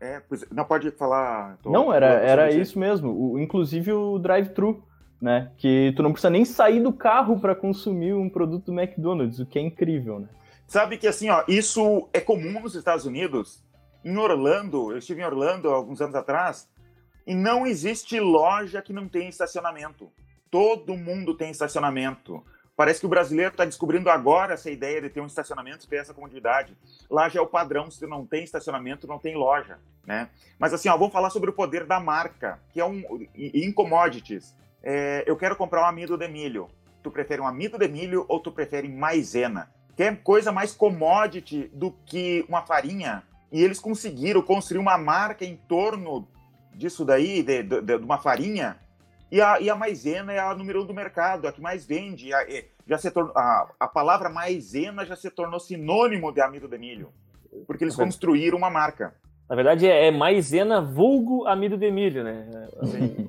É, 0.00 0.22
não 0.52 0.64
pode 0.64 0.90
falar. 0.92 1.58
Tô, 1.62 1.70
não, 1.70 1.92
era, 1.92 2.06
era 2.06 2.50
isso 2.52 2.78
mesmo. 2.78 3.10
O, 3.10 3.38
inclusive 3.38 3.92
o 3.92 4.18
drive-thru 4.18 4.84
né? 5.20 5.50
Que 5.56 5.92
tu 5.96 6.02
não 6.02 6.12
precisa 6.12 6.30
nem 6.30 6.44
sair 6.44 6.80
do 6.80 6.92
carro 6.92 7.38
para 7.40 7.54
consumir 7.54 8.14
um 8.14 8.28
produto 8.28 8.66
do 8.66 8.80
McDonald's, 8.80 9.40
o 9.40 9.46
que 9.46 9.58
é 9.58 9.62
incrível, 9.62 10.20
né? 10.20 10.28
Sabe 10.66 10.98
que 10.98 11.06
assim, 11.06 11.30
ó, 11.30 11.44
isso 11.48 12.08
é 12.12 12.20
comum 12.20 12.60
nos 12.60 12.74
Estados 12.74 13.06
Unidos. 13.06 13.64
Em 14.04 14.16
Orlando, 14.16 14.92
eu 14.92 14.98
estive 14.98 15.22
em 15.22 15.24
Orlando 15.24 15.68
alguns 15.70 16.00
anos 16.00 16.14
atrás, 16.14 16.68
e 17.28 17.34
não 17.34 17.66
existe 17.66 18.18
loja 18.18 18.82
que 18.82 18.92
não 18.92 19.06
tenha 19.06 19.28
estacionamento. 19.28 20.10
Todo 20.50 20.96
mundo 20.96 21.34
tem 21.34 21.50
estacionamento. 21.50 22.42
Parece 22.74 23.00
que 23.00 23.06
o 23.06 23.08
brasileiro 23.08 23.50
está 23.50 23.64
descobrindo 23.64 24.08
agora 24.08 24.54
essa 24.54 24.70
ideia 24.70 25.02
de 25.02 25.10
ter 25.10 25.20
um 25.20 25.26
estacionamento, 25.26 25.86
ter 25.86 25.96
essa 25.96 26.14
comodidade. 26.14 26.76
Lá 27.10 27.28
já 27.28 27.40
é 27.40 27.42
o 27.42 27.46
padrão, 27.46 27.90
se 27.90 28.06
não 28.06 28.24
tem 28.24 28.44
estacionamento, 28.44 29.06
não 29.06 29.18
tem 29.18 29.36
loja, 29.36 29.78
né? 30.06 30.30
Mas 30.58 30.72
assim, 30.72 30.88
ó, 30.88 30.96
vamos 30.96 31.12
falar 31.12 31.30
sobre 31.30 31.50
o 31.50 31.52
poder 31.52 31.84
da 31.84 32.00
marca, 32.00 32.58
que 32.72 32.80
é 32.80 32.84
um 32.84 33.02
em 33.36 33.70
commodities 33.70 34.56
é, 34.82 35.24
eu 35.26 35.36
quero 35.36 35.56
comprar 35.56 35.82
um 35.82 35.86
amido 35.86 36.16
de 36.16 36.28
milho. 36.28 36.68
Tu 37.02 37.10
prefere 37.10 37.40
um 37.42 37.46
amido 37.46 37.78
de 37.78 37.88
milho 37.88 38.24
ou 38.28 38.40
tu 38.40 38.50
prefere 38.50 38.88
maisena? 38.88 39.70
Quer 39.96 40.22
coisa 40.22 40.52
mais 40.52 40.72
commodity 40.72 41.70
do 41.74 41.92
que 42.06 42.44
uma 42.48 42.62
farinha? 42.62 43.22
E 43.50 43.62
eles 43.62 43.80
conseguiram 43.80 44.42
construir 44.42 44.78
uma 44.78 44.96
marca 44.96 45.44
em 45.44 45.56
torno 45.56 46.26
disso 46.78 47.04
daí, 47.04 47.42
de, 47.42 47.62
de, 47.62 47.80
de 47.82 47.94
uma 47.96 48.18
farinha. 48.18 48.78
E 49.30 49.42
a, 49.42 49.60
e 49.60 49.68
a 49.68 49.74
maisena 49.74 50.32
é 50.32 50.38
a 50.38 50.54
número 50.54 50.82
um 50.82 50.86
do 50.86 50.94
mercado, 50.94 51.46
a 51.46 51.52
que 51.52 51.60
mais 51.60 51.84
vende. 51.84 52.32
A, 52.32 52.46
já 52.86 52.96
se 52.96 53.10
tornou, 53.10 53.36
a, 53.36 53.68
a 53.80 53.88
palavra 53.88 54.30
maisena 54.30 55.04
já 55.04 55.16
se 55.16 55.28
tornou 55.28 55.60
sinônimo 55.60 56.32
de 56.32 56.40
amido 56.40 56.68
de 56.68 56.78
milho. 56.78 57.12
Porque 57.66 57.84
eles 57.84 57.96
construíram 57.96 58.56
uma 58.56 58.70
marca. 58.70 59.14
Na 59.48 59.56
verdade, 59.56 59.86
é, 59.86 60.06
é 60.06 60.10
maisena 60.10 60.80
vulgo 60.80 61.46
amido 61.46 61.76
de 61.76 61.90
milho, 61.90 62.22
né? 62.22 62.68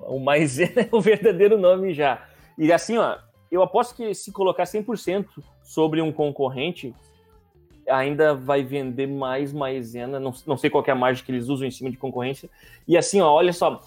O 0.06 0.20
maisena 0.20 0.82
é 0.82 0.90
o 0.92 1.02
verdadeiro 1.02 1.58
nome 1.58 1.94
já. 1.94 2.28
E 2.58 2.72
assim, 2.72 2.98
ó, 2.98 3.18
eu 3.52 3.64
aposto 3.64 3.96
que 3.96 4.14
se 4.14 4.32
colocar 4.32 4.64
100% 4.64 5.26
sobre 5.64 6.02
um 6.02 6.12
concorrente, 6.12 6.94
ainda 7.90 8.34
vai 8.34 8.64
vender 8.64 9.08
mais 9.08 9.52
maisena. 9.54 10.20
Não, 10.20 10.34
não 10.46 10.58
sei 10.58 10.70
qual 10.70 10.84
é 10.86 10.92
a 10.92 10.96
margem 10.96 11.24
que 11.24 11.32
eles 11.32 11.48
usam 11.48 11.68
em 11.68 11.72
cima 11.72 11.90
de 11.90 11.98
concorrência. 11.98 12.50
E 12.88 12.98
assim, 12.98 13.22
ó, 13.22 13.32
olha 13.32 13.54
só, 13.54 13.82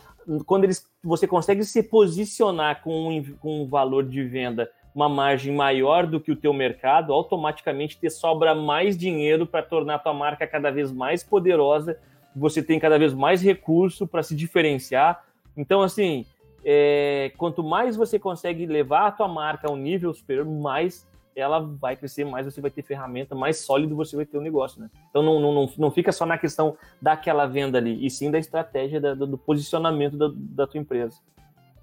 quando 0.46 0.64
eles, 0.64 0.86
você 1.02 1.26
consegue 1.26 1.64
se 1.64 1.82
posicionar 1.82 2.82
com 2.82 3.08
um, 3.08 3.34
com 3.34 3.62
um 3.62 3.66
valor 3.66 4.04
de 4.04 4.22
venda 4.24 4.70
uma 4.94 5.08
margem 5.08 5.54
maior 5.54 6.06
do 6.06 6.20
que 6.20 6.30
o 6.30 6.36
teu 6.36 6.52
mercado, 6.52 7.14
automaticamente 7.14 7.98
te 7.98 8.10
sobra 8.10 8.54
mais 8.54 8.96
dinheiro 8.96 9.46
para 9.46 9.62
tornar 9.62 9.94
a 9.94 9.98
tua 9.98 10.12
marca 10.12 10.46
cada 10.46 10.70
vez 10.70 10.92
mais 10.92 11.24
poderosa 11.24 11.98
você 12.34 12.62
tem 12.62 12.78
cada 12.80 12.98
vez 12.98 13.12
mais 13.12 13.42
recurso 13.42 14.06
para 14.06 14.22
se 14.22 14.34
diferenciar. 14.34 15.24
Então, 15.56 15.82
assim, 15.82 16.24
é, 16.64 17.32
quanto 17.36 17.62
mais 17.62 17.96
você 17.96 18.18
consegue 18.18 18.66
levar 18.66 19.06
a 19.06 19.12
tua 19.12 19.28
marca 19.28 19.68
a 19.68 19.72
um 19.72 19.76
nível 19.76 20.12
superior, 20.14 20.46
mais 20.46 21.06
ela 21.34 21.60
vai 21.60 21.96
crescer, 21.96 22.24
mais 22.24 22.44
você 22.44 22.60
vai 22.60 22.70
ter 22.70 22.82
ferramenta, 22.82 23.34
mais 23.34 23.58
sólido 23.58 23.96
você 23.96 24.16
vai 24.16 24.26
ter 24.26 24.36
o 24.36 24.42
negócio, 24.42 24.80
né? 24.80 24.90
Então 25.10 25.22
não, 25.22 25.40
não, 25.40 25.70
não, 25.76 25.90
fica 25.90 26.12
só 26.12 26.26
na 26.26 26.38
questão 26.38 26.76
daquela 27.00 27.46
venda 27.46 27.78
ali, 27.78 28.04
e 28.04 28.10
sim 28.10 28.30
da 28.30 28.38
estratégia, 28.38 29.00
da, 29.00 29.14
do 29.14 29.38
posicionamento 29.38 30.16
da, 30.16 30.30
da 30.34 30.66
tua 30.66 30.80
empresa. 30.80 31.18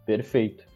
Perfeito. 0.05 0.69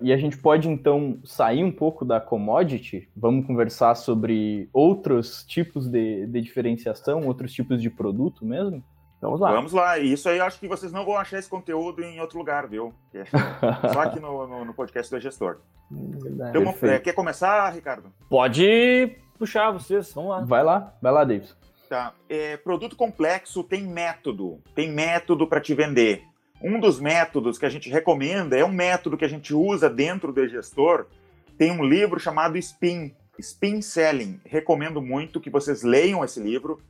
E 0.00 0.12
a 0.12 0.16
gente 0.16 0.36
pode 0.36 0.68
então 0.68 1.18
sair 1.24 1.64
um 1.64 1.72
pouco 1.72 2.04
da 2.04 2.20
commodity, 2.20 3.08
vamos 3.16 3.46
conversar 3.46 3.94
sobre 3.94 4.68
outros 4.72 5.42
tipos 5.44 5.88
de, 5.88 6.26
de 6.26 6.40
diferenciação, 6.40 7.26
outros 7.26 7.52
tipos 7.52 7.80
de 7.80 7.88
produto 7.88 8.44
mesmo? 8.44 8.84
Vamos 9.20 9.40
lá. 9.40 9.52
Vamos 9.52 9.72
lá. 9.72 9.98
E 9.98 10.12
isso 10.12 10.28
aí 10.28 10.38
eu 10.38 10.44
acho 10.44 10.58
que 10.58 10.68
vocês 10.68 10.92
não 10.92 11.04
vão 11.04 11.16
achar 11.16 11.38
esse 11.38 11.48
conteúdo 11.48 12.02
em 12.02 12.20
outro 12.20 12.38
lugar, 12.38 12.66
viu? 12.66 12.94
É 13.14 13.24
só 13.92 14.00
aqui 14.00 14.20
no, 14.20 14.46
no, 14.46 14.64
no 14.64 14.74
podcast 14.74 15.10
do 15.10 15.20
gestor. 15.20 15.58
Então, 15.90 16.74
é, 16.82 16.98
quer 16.98 17.12
começar, 17.12 17.70
Ricardo? 17.70 18.12
Pode 18.28 19.16
puxar 19.38 19.70
vocês, 19.70 20.12
vamos 20.12 20.30
lá. 20.30 20.40
Vai 20.40 20.62
lá, 20.62 20.94
vai 21.00 21.12
lá, 21.12 21.24
Davis. 21.24 21.56
Tá. 21.88 22.12
É, 22.28 22.56
produto 22.56 22.96
complexo 22.96 23.62
tem 23.62 23.82
método, 23.82 24.60
tem 24.74 24.90
método 24.90 25.46
para 25.46 25.60
te 25.60 25.72
vender. 25.74 26.24
Um 26.60 26.80
dos 26.80 26.98
métodos 26.98 27.58
que 27.58 27.66
a 27.66 27.68
gente 27.68 27.88
recomenda 27.90 28.56
é 28.56 28.64
um 28.64 28.72
método 28.72 29.16
que 29.16 29.24
a 29.24 29.28
gente 29.28 29.54
usa 29.54 29.88
dentro 29.88 30.32
do 30.32 30.48
gestor. 30.48 31.06
Tem 31.56 31.70
um 31.70 31.84
livro 31.84 32.18
chamado 32.18 32.56
Spin, 32.58 33.14
Spin 33.38 33.80
Selling. 33.80 34.40
Recomendo 34.44 35.00
muito 35.00 35.40
que 35.40 35.50
vocês 35.50 35.82
leiam 35.82 36.24
esse 36.24 36.40
livro 36.40 36.80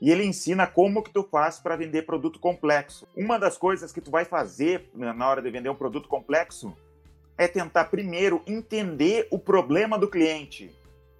e 0.00 0.10
ele 0.10 0.24
ensina 0.24 0.66
como 0.66 1.02
que 1.02 1.12
tu 1.12 1.22
faz 1.22 1.58
para 1.58 1.76
vender 1.76 2.02
produto 2.02 2.38
complexo. 2.38 3.06
Uma 3.16 3.38
das 3.38 3.56
coisas 3.56 3.92
que 3.92 4.00
tu 4.00 4.10
vai 4.10 4.24
fazer 4.24 4.90
na 4.94 5.28
hora 5.28 5.40
de 5.40 5.50
vender 5.50 5.68
um 5.68 5.74
produto 5.74 6.08
complexo 6.08 6.76
é 7.38 7.48
tentar 7.48 7.86
primeiro 7.86 8.42
entender 8.46 9.26
o 9.30 9.38
problema 9.38 9.98
do 9.98 10.08
cliente 10.08 10.70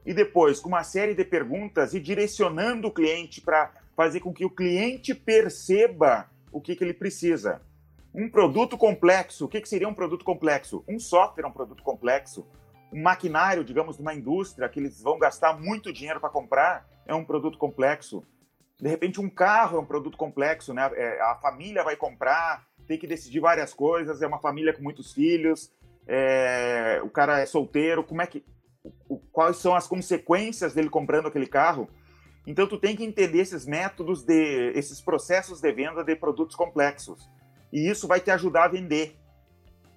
e 0.07 0.13
depois, 0.13 0.61
com 0.61 0.69
uma 0.69 0.85
série 0.85 1.15
de 1.15 1.25
perguntas, 1.25 1.95
ir 1.95 2.01
direcionando 2.01 2.89
o 2.89 2.93
cliente 2.93 3.41
para 3.41 3.73
fazer 3.97 4.21
com 4.21 4.33
que 4.33 4.45
o 4.45 4.51
cliente 4.51 5.15
perceba 5.15 6.29
o 6.53 6.61
que, 6.61 6.77
que 6.77 6.85
ele 6.85 6.93
precisa. 6.93 7.63
Um 8.15 8.29
produto 8.29 8.77
complexo, 8.77 9.47
o 9.47 9.49
que, 9.49 9.61
que 9.61 9.69
seria 9.69 9.89
um 9.89 9.95
produto 9.95 10.25
complexo? 10.25 10.85
Um 10.87 10.99
software 10.99 11.45
é 11.45 11.47
um 11.47 11.53
produto 11.53 11.83
complexo. 11.83 12.47
Um 12.93 13.03
maquinário, 13.03 13.65
digamos, 13.65 13.97
de 13.97 14.03
uma 14.03 14.15
indústria 14.15 14.69
que 14.69 14.79
eles 14.79 15.03
vão 15.03 15.19
gastar 15.19 15.59
muito 15.59 15.93
dinheiro 15.93 16.21
para 16.21 16.29
comprar, 16.29 16.87
é 17.07 17.15
um 17.15 17.25
produto 17.25 17.59
complexo. 17.59 18.23
De 18.81 18.89
repente, 18.89 19.21
um 19.21 19.31
carro 19.31 19.79
é 19.79 19.81
um 19.81 19.85
produto 19.85 20.17
complexo, 20.17 20.75
né? 20.75 20.91
É, 20.95 21.21
a 21.23 21.37
família 21.37 21.85
vai 21.85 21.97
comprar, 21.97 22.67
tem 22.87 22.99
que 22.99 23.07
decidir 23.07 23.41
várias 23.41 23.73
coisas, 23.73 24.21
é 24.21 24.27
uma 24.27 24.39
família 24.39 24.73
com 24.73 24.83
muitos 24.83 25.13
filhos, 25.13 25.73
é, 26.07 27.01
o 27.03 27.09
cara 27.09 27.41
é 27.41 27.47
solteiro, 27.47 28.05
como 28.05 28.21
é 28.21 28.27
que, 28.27 28.45
o, 29.09 29.19
quais 29.33 29.57
são 29.57 29.75
as 29.75 29.87
consequências 29.87 30.75
dele 30.75 30.91
comprando 30.91 31.27
aquele 31.27 31.47
carro? 31.47 31.89
Então 32.47 32.67
tu 32.67 32.79
tem 32.79 32.95
que 32.95 33.05
entender 33.05 33.41
esses 33.41 33.65
métodos 33.65 34.23
de, 34.23 34.73
esses 34.75 35.01
processos 35.01 35.61
de 35.61 35.73
venda 35.73 36.05
de 36.05 36.15
produtos 36.15 36.55
complexos, 36.55 37.31
e 37.73 37.89
isso 37.89 38.07
vai 38.07 38.21
te 38.21 38.31
ajudar 38.31 38.65
a 38.65 38.69
vender. 38.69 39.17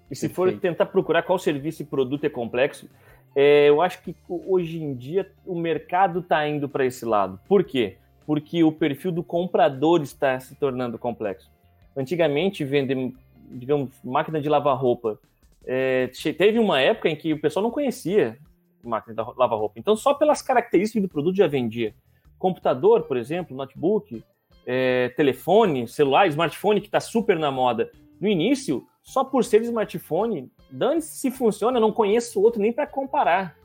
E 0.09 0.15
se 0.15 0.29
for 0.29 0.57
tentar 0.57 0.85
procurar 0.85 1.23
qual 1.23 1.37
serviço 1.37 1.81
e 1.81 1.85
produto 1.85 2.23
é 2.23 2.29
complexo, 2.29 2.89
é, 3.35 3.69
eu 3.69 3.81
acho 3.81 4.01
que 4.01 4.15
hoje 4.29 4.81
em 4.81 4.95
dia 4.95 5.29
o 5.45 5.59
mercado 5.59 6.21
está 6.21 6.47
indo 6.47 6.69
para 6.69 6.85
esse 6.85 7.03
lado. 7.03 7.39
Por 7.47 7.63
quê? 7.65 7.97
Porque 8.27 8.63
o 8.63 8.71
perfil 8.71 9.11
do 9.11 9.23
comprador 9.23 10.03
está 10.03 10.39
se 10.39 10.53
tornando 10.53 10.99
complexo. 10.99 11.49
Antigamente, 11.95 12.63
vender, 12.63 13.11
digamos, 13.49 13.89
máquina 14.03 14.39
de 14.39 14.47
lavar 14.47 14.77
roupa, 14.77 15.19
é, 15.65 16.11
teve 16.37 16.59
uma 16.59 16.79
época 16.79 17.09
em 17.09 17.15
que 17.15 17.33
o 17.33 17.41
pessoal 17.41 17.63
não 17.63 17.71
conhecia 17.71 18.37
máquina 18.83 19.15
de 19.15 19.21
lavar 19.37 19.57
roupa. 19.57 19.79
Então, 19.79 19.95
só 19.95 20.13
pelas 20.13 20.41
características 20.41 21.01
do 21.01 21.09
produto 21.09 21.35
já 21.35 21.47
vendia. 21.47 21.93
Computador, 22.37 23.03
por 23.03 23.17
exemplo, 23.17 23.55
notebook, 23.55 24.23
é, 24.65 25.09
telefone, 25.09 25.87
celular, 25.87 26.27
smartphone, 26.27 26.79
que 26.79 26.87
está 26.87 26.99
super 26.99 27.37
na 27.37 27.51
moda. 27.51 27.91
No 28.19 28.27
início, 28.27 28.87
só 29.03 29.23
por 29.23 29.43
ser 29.43 29.61
smartphone, 29.63 30.51
dane-se 30.69 31.17
se 31.17 31.31
funciona, 31.31 31.77
eu 31.77 31.81
não 31.81 31.91
conheço 31.91 32.41
outro 32.41 32.61
nem 32.61 32.71
para 32.71 32.87
comparar. 32.87 33.56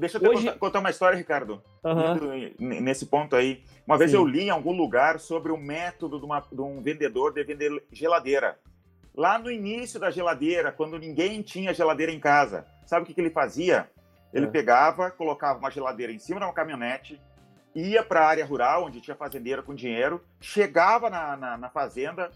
Deixa 0.00 0.16
eu 0.16 0.30
Hoje... 0.30 0.50
contar 0.52 0.78
uma 0.78 0.88
história, 0.88 1.16
Ricardo, 1.16 1.62
uhum. 1.84 2.80
nesse 2.80 3.04
ponto 3.04 3.36
aí. 3.36 3.62
Uma 3.86 3.98
vez 3.98 4.10
Sim. 4.10 4.16
eu 4.16 4.26
li 4.26 4.44
em 4.44 4.50
algum 4.50 4.72
lugar 4.72 5.20
sobre 5.20 5.52
o 5.52 5.58
método 5.58 6.18
de, 6.18 6.24
uma, 6.24 6.40
de 6.40 6.60
um 6.60 6.80
vendedor 6.80 7.34
de 7.34 7.44
vender 7.44 7.84
geladeira. 7.92 8.58
Lá 9.14 9.38
no 9.38 9.50
início 9.50 10.00
da 10.00 10.10
geladeira, 10.10 10.72
quando 10.72 10.98
ninguém 10.98 11.42
tinha 11.42 11.74
geladeira 11.74 12.10
em 12.10 12.18
casa, 12.18 12.66
sabe 12.86 13.02
o 13.02 13.06
que, 13.06 13.12
que 13.12 13.20
ele 13.20 13.30
fazia? 13.30 13.90
Ele 14.32 14.46
é. 14.46 14.48
pegava, 14.48 15.10
colocava 15.10 15.58
uma 15.58 15.70
geladeira 15.70 16.12
em 16.12 16.18
cima 16.18 16.40
de 16.40 16.46
uma 16.46 16.52
caminhonete, 16.54 17.20
ia 17.74 18.02
para 18.02 18.20
a 18.20 18.26
área 18.26 18.46
rural, 18.46 18.86
onde 18.86 19.02
tinha 19.02 19.16
fazendeiro 19.16 19.62
com 19.62 19.74
dinheiro, 19.74 20.24
chegava 20.40 21.10
na, 21.10 21.36
na, 21.36 21.58
na, 21.58 21.68
fazenda 21.68 22.30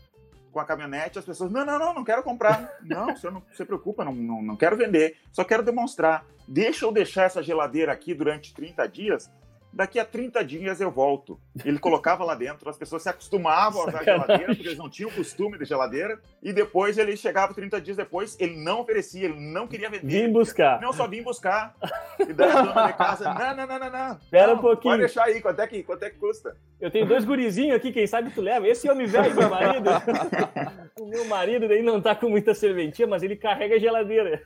com 0.54 0.60
a 0.60 0.64
caminhonete, 0.64 1.18
as 1.18 1.24
pessoas, 1.24 1.50
não, 1.50 1.66
não, 1.66 1.78
não, 1.78 1.92
não 1.92 2.04
quero 2.04 2.22
comprar. 2.22 2.78
não, 2.80 3.14
senhor 3.16 3.32
não 3.32 3.42
se 3.52 3.64
preocupa, 3.64 4.04
não, 4.04 4.14
não, 4.14 4.40
não 4.40 4.56
quero 4.56 4.76
vender, 4.76 5.18
só 5.32 5.44
quero 5.44 5.62
demonstrar. 5.62 6.24
Deixa 6.46 6.86
eu 6.86 6.92
deixar 6.92 7.24
essa 7.24 7.42
geladeira 7.42 7.92
aqui 7.92 8.14
durante 8.14 8.54
30 8.54 8.86
dias 8.88 9.30
daqui 9.74 9.98
a 9.98 10.04
30 10.04 10.44
dias 10.44 10.80
eu 10.80 10.90
volto. 10.90 11.38
Ele 11.64 11.78
colocava 11.78 12.24
lá 12.24 12.34
dentro, 12.34 12.68
as 12.68 12.76
pessoas 12.76 13.02
se 13.02 13.08
acostumavam 13.08 13.82
a 13.82 13.88
usar 13.88 14.00
a 14.00 14.04
geladeira, 14.04 14.46
porque 14.46 14.68
eles 14.68 14.78
não 14.78 14.88
tinham 14.88 15.10
costume 15.10 15.58
de 15.58 15.64
geladeira, 15.64 16.20
e 16.42 16.52
depois 16.52 16.96
ele 16.96 17.16
chegava 17.16 17.52
30 17.52 17.80
dias 17.80 17.96
depois, 17.96 18.36
ele 18.40 18.56
não 18.56 18.80
oferecia, 18.80 19.24
ele 19.26 19.40
não 19.40 19.66
queria 19.66 19.90
vender. 19.90 20.06
Vim 20.06 20.32
buscar. 20.32 20.80
Não, 20.80 20.92
só 20.92 21.06
vim 21.06 21.22
buscar. 21.22 21.74
E 22.20 22.32
daí 22.32 22.50
a 22.50 22.62
dona 22.62 22.86
de 22.86 22.92
casa, 22.94 23.34
não, 23.34 23.56
não, 23.56 23.66
não, 23.66 23.78
não, 23.78 23.90
não. 23.90 24.16
Espera 24.16 24.46
não, 24.48 24.54
um 24.54 24.58
pouquinho. 24.58 24.92
Pode 24.94 25.00
deixar 25.00 25.24
aí, 25.24 25.40
quanto 25.40 25.60
é 25.60 25.66
que, 25.66 25.82
quanto 25.82 26.02
é 26.04 26.10
que 26.10 26.18
custa? 26.18 26.56
Eu 26.80 26.90
tenho 26.90 27.06
dois 27.06 27.24
gurizinhos 27.24 27.76
aqui, 27.76 27.92
quem 27.92 28.06
sabe 28.06 28.30
tu 28.30 28.40
leva. 28.40 28.68
Esse 28.68 28.88
homem 28.90 29.06
velho, 29.06 29.34
meu 29.34 29.48
marido. 29.48 29.90
o 31.00 31.06
meu 31.06 31.24
marido 31.24 31.68
daí 31.68 31.82
não 31.82 32.00
tá 32.00 32.14
com 32.14 32.28
muita 32.28 32.54
serventia, 32.54 33.06
mas 33.06 33.22
ele 33.22 33.36
carrega 33.36 33.76
a 33.76 33.78
geladeira. 33.78 34.42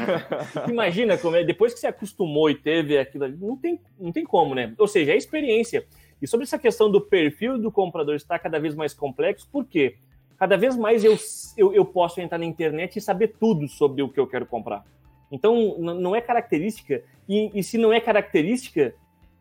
Imagina 0.68 1.16
como 1.16 1.36
é, 1.36 1.44
depois 1.44 1.72
que 1.72 1.80
você 1.80 1.86
acostumou 1.86 2.50
e 2.50 2.54
teve 2.54 2.98
aquilo, 2.98 3.28
não 3.28 3.56
tem, 3.56 3.80
não 3.98 4.12
tem 4.12 4.24
como, 4.24 4.54
né? 4.54 4.59
Ou 4.78 4.88
seja, 4.88 5.12
é 5.12 5.16
experiência. 5.16 5.84
E 6.20 6.26
sobre 6.26 6.44
essa 6.44 6.58
questão 6.58 6.90
do 6.90 7.00
perfil 7.00 7.58
do 7.58 7.70
comprador 7.70 8.14
estar 8.14 8.38
cada 8.38 8.58
vez 8.58 8.74
mais 8.74 8.92
complexo, 8.92 9.48
por 9.50 9.64
quê? 9.64 9.96
Cada 10.38 10.56
vez 10.56 10.76
mais 10.76 11.04
eu, 11.04 11.16
eu, 11.56 11.72
eu 11.74 11.84
posso 11.84 12.20
entrar 12.20 12.38
na 12.38 12.44
internet 12.44 12.96
e 12.96 13.00
saber 13.00 13.34
tudo 13.38 13.68
sobre 13.68 14.02
o 14.02 14.08
que 14.08 14.18
eu 14.20 14.26
quero 14.26 14.46
comprar. 14.46 14.84
Então, 15.30 15.78
não 15.78 16.14
é 16.16 16.20
característica, 16.20 17.02
e, 17.28 17.50
e 17.54 17.62
se 17.62 17.78
não 17.78 17.92
é 17.92 18.00
característica, 18.00 18.94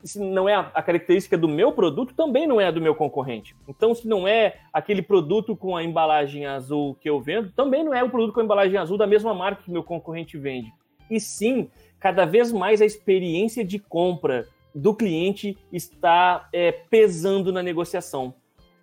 se 0.03 0.19
não 0.19 0.47
é 0.47 0.53
a, 0.53 0.59
a, 0.73 0.83
característica 0.83 1.37
do 1.37 1.47
meu 1.47 1.71
produto, 1.71 2.13
também 2.13 2.45
não 2.45 2.61
é 2.61 2.67
a 2.67 2.71
do 2.71 2.79
meu 2.79 2.93
concorrente. 2.93 3.55
Então, 3.67 3.95
se 3.95 4.07
não 4.07 4.27
é 4.27 4.57
aquele 4.71 5.01
produto 5.01 5.55
com 5.55 5.75
a 5.75 5.83
embalagem 5.83 6.45
azul 6.45 6.95
que 6.95 7.09
eu 7.09 7.19
vendo, 7.19 7.51
também 7.51 7.83
não 7.83 7.93
é 7.93 8.03
o 8.03 8.09
produto 8.09 8.33
com 8.33 8.39
a 8.39 8.43
embalagem 8.43 8.77
azul 8.77 8.97
da 8.97 9.07
mesma 9.07 9.33
marca 9.33 9.63
que 9.63 9.71
meu 9.71 9.83
concorrente 9.83 10.37
vende. 10.37 10.71
E 11.09 11.19
sim, 11.19 11.69
cada 11.99 12.23
vez 12.23 12.51
mais 12.51 12.81
a 12.81 12.85
experiência 12.85 13.65
de 13.65 13.79
compra 13.79 14.47
do 14.73 14.93
cliente 14.93 15.57
está 15.71 16.47
é, 16.53 16.71
pesando 16.71 17.51
na 17.51 17.63
negociação. 17.63 18.33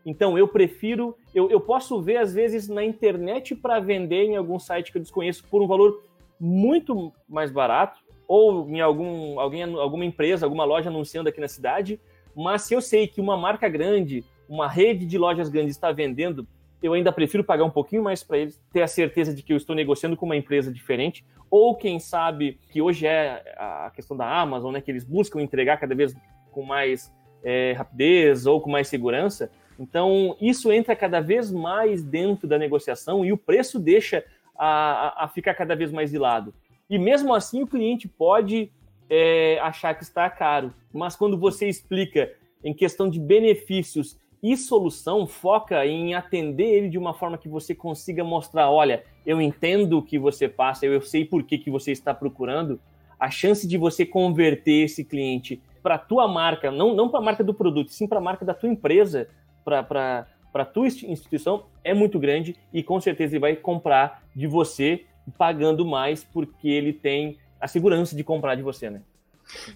Então, 0.05 0.39
eu 0.39 0.47
prefiro, 0.47 1.17
eu, 1.35 1.51
eu 1.51 1.61
posso 1.61 2.01
ver 2.01 2.19
às 2.19 2.33
vezes 2.33 2.69
na 2.69 2.85
internet 2.85 3.55
para 3.55 3.81
vender 3.81 4.25
em 4.25 4.37
algum 4.37 4.59
site 4.59 4.93
que 4.93 4.99
eu 4.99 5.03
desconheço 5.03 5.45
por 5.51 5.61
um 5.61 5.67
valor 5.67 6.03
muito 6.39 7.13
mais 7.29 7.51
barato, 7.51 8.01
ou 8.29 8.69
em 8.69 8.81
algum, 8.81 9.39
alguém, 9.41 9.63
alguma 9.63 10.05
empresa, 10.05 10.47
alguma 10.47 10.65
loja 10.65 10.91
anunciando 10.91 11.29
aqui 11.29 11.41
na 11.41 11.49
cidade, 11.49 12.01
mas 12.35 12.63
se 12.63 12.75
eu 12.75 12.81
sei 12.81 13.07
que 13.07 13.21
uma 13.21 13.37
marca 13.37 13.69
grande, 13.69 14.25
uma 14.49 14.69
rede 14.69 15.07
de 15.07 15.17
lojas 15.17 15.49
grandes 15.49 15.75
está 15.75 15.91
vendendo, 15.91 16.47
eu 16.83 16.93
ainda 16.93 17.13
prefiro 17.13 17.43
pagar 17.43 17.65
um 17.65 17.71
pouquinho 17.71 18.03
mais 18.03 18.23
para 18.23 18.39
eles, 18.39 18.61
ter 18.73 18.83
a 18.83 18.89
certeza 18.89 19.35
de 19.35 19.43
que 19.43 19.53
eu 19.53 19.57
estou 19.57 19.75
negociando 19.75 20.17
com 20.17 20.27
uma 20.27 20.37
empresa 20.37 20.73
diferente, 20.73 21.25
ou 21.51 21.75
quem 21.75 21.99
sabe 21.99 22.59
que 22.71 22.83
hoje 22.83 23.07
é 23.07 23.43
a 23.57 23.91
questão 23.95 24.17
da 24.17 24.29
Amazon, 24.29 24.73
né, 24.73 24.81
que 24.81 24.91
eles 24.91 25.05
buscam 25.05 25.41
entregar 25.41 25.79
cada 25.79 25.95
vez 25.95 26.15
com 26.51 26.63
mais 26.63 27.13
é, 27.43 27.73
rapidez 27.73 28.47
ou 28.47 28.61
com 28.61 28.71
mais 28.71 28.89
segurança. 28.89 29.51
Então, 29.79 30.37
isso 30.41 30.73
entra 30.73 30.97
cada 30.97 31.21
vez 31.21 31.51
mais 31.51 32.03
dentro 32.03 32.49
da 32.49 32.59
negociação 32.59 33.25
e 33.25 33.33
o 33.33 33.37
preço 33.37 33.79
deixa 33.79 34.25
a, 34.59 35.25
a 35.25 35.29
ficar 35.29 35.55
cada 35.55 35.77
vez 35.77 35.93
mais 35.93 36.11
de 36.11 36.19
lado. 36.19 36.55
E 36.89 36.99
mesmo 36.99 37.35
assim, 37.35 37.63
o 37.63 37.67
cliente 37.67 38.09
pode 38.09 38.71
é, 39.09 39.59
achar 39.61 39.95
que 39.95 40.03
está 40.03 40.29
caro, 40.31 40.73
mas 40.93 41.15
quando 41.15 41.37
você 41.37 41.69
explica 41.69 42.33
em 42.65 42.73
questão 42.73 43.09
de 43.09 43.21
benefícios 43.21 44.19
e 44.53 44.57
solução, 44.57 45.27
foca 45.27 45.85
em 45.85 46.15
atender 46.15 46.65
ele 46.65 46.89
de 46.89 46.97
uma 46.97 47.13
forma 47.13 47.37
que 47.37 47.49
você 47.49 47.75
consiga 47.75 48.23
mostrar: 48.23 48.71
olha, 48.71 49.03
eu 49.27 49.41
entendo 49.41 49.99
o 49.99 50.03
que 50.03 50.21
você 50.21 50.49
passa, 50.49 50.87
eu 50.87 51.03
sei 51.03 51.25
por 51.25 51.43
que, 51.43 51.59
que 51.59 51.69
você 51.69 51.91
está 51.91 52.15
procurando. 52.15 52.81
A 53.19 53.29
chance 53.29 53.67
de 53.67 53.77
você 53.77 54.07
converter 54.07 54.85
esse 54.85 55.03
cliente 55.05 55.61
para 55.83 55.97
a 55.97 55.99
tua 55.99 56.29
marca, 56.29 56.71
não, 56.71 56.95
não 56.95 57.09
para 57.09 57.19
a 57.19 57.23
marca 57.23 57.43
do 57.43 57.53
produto, 57.53 57.91
sim 57.91 58.07
para 58.07 58.19
a 58.19 58.21
marca 58.21 58.45
da 58.45 58.55
tua 58.55 58.69
empresa, 58.69 59.29
para 59.65 60.27
a 60.53 60.65
tua 60.65 60.87
instituição, 60.87 61.65
é 61.83 61.93
muito 61.93 62.19
grande 62.19 62.55
e 62.73 62.85
com 62.85 63.01
certeza 63.01 63.35
ele 63.35 63.41
vai 63.41 63.57
comprar 63.57 64.23
de 64.35 64.47
você 64.47 65.07
pagando 65.37 65.85
mais 65.85 66.23
porque 66.23 66.69
ele 66.69 66.93
tem 66.93 67.37
a 67.61 67.67
segurança 67.67 68.15
de 68.15 68.23
comprar 68.23 68.55
de 68.55 68.63
você, 68.63 68.91
né? 68.91 69.03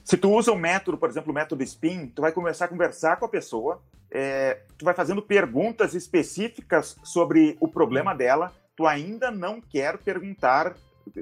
Se 0.05 0.17
tu 0.17 0.31
usa 0.31 0.53
um 0.53 0.57
método, 0.57 0.99
por 0.99 1.09
exemplo, 1.09 1.33
o 1.33 1.35
método 1.35 1.65
SPIN, 1.65 2.09
tu 2.09 2.23
vai 2.23 2.33
começar 2.33 2.67
a 2.67 2.69
conversar 2.69 3.17
com 3.17 3.25
a 3.25 3.29
pessoa, 3.29 3.81
é, 4.11 4.63
tu 4.77 4.85
vai 4.85 4.95
fazendo 4.95 5.23
perguntas 5.23 5.95
específicas 5.95 6.97
sobre 7.05 7.57
o 7.61 7.69
problema 7.69 8.15
dela, 8.15 8.53
tu 8.77 8.87
ainda 8.87 9.31
não 9.31 9.61
quer 9.61 9.99
perguntar, 9.99 10.75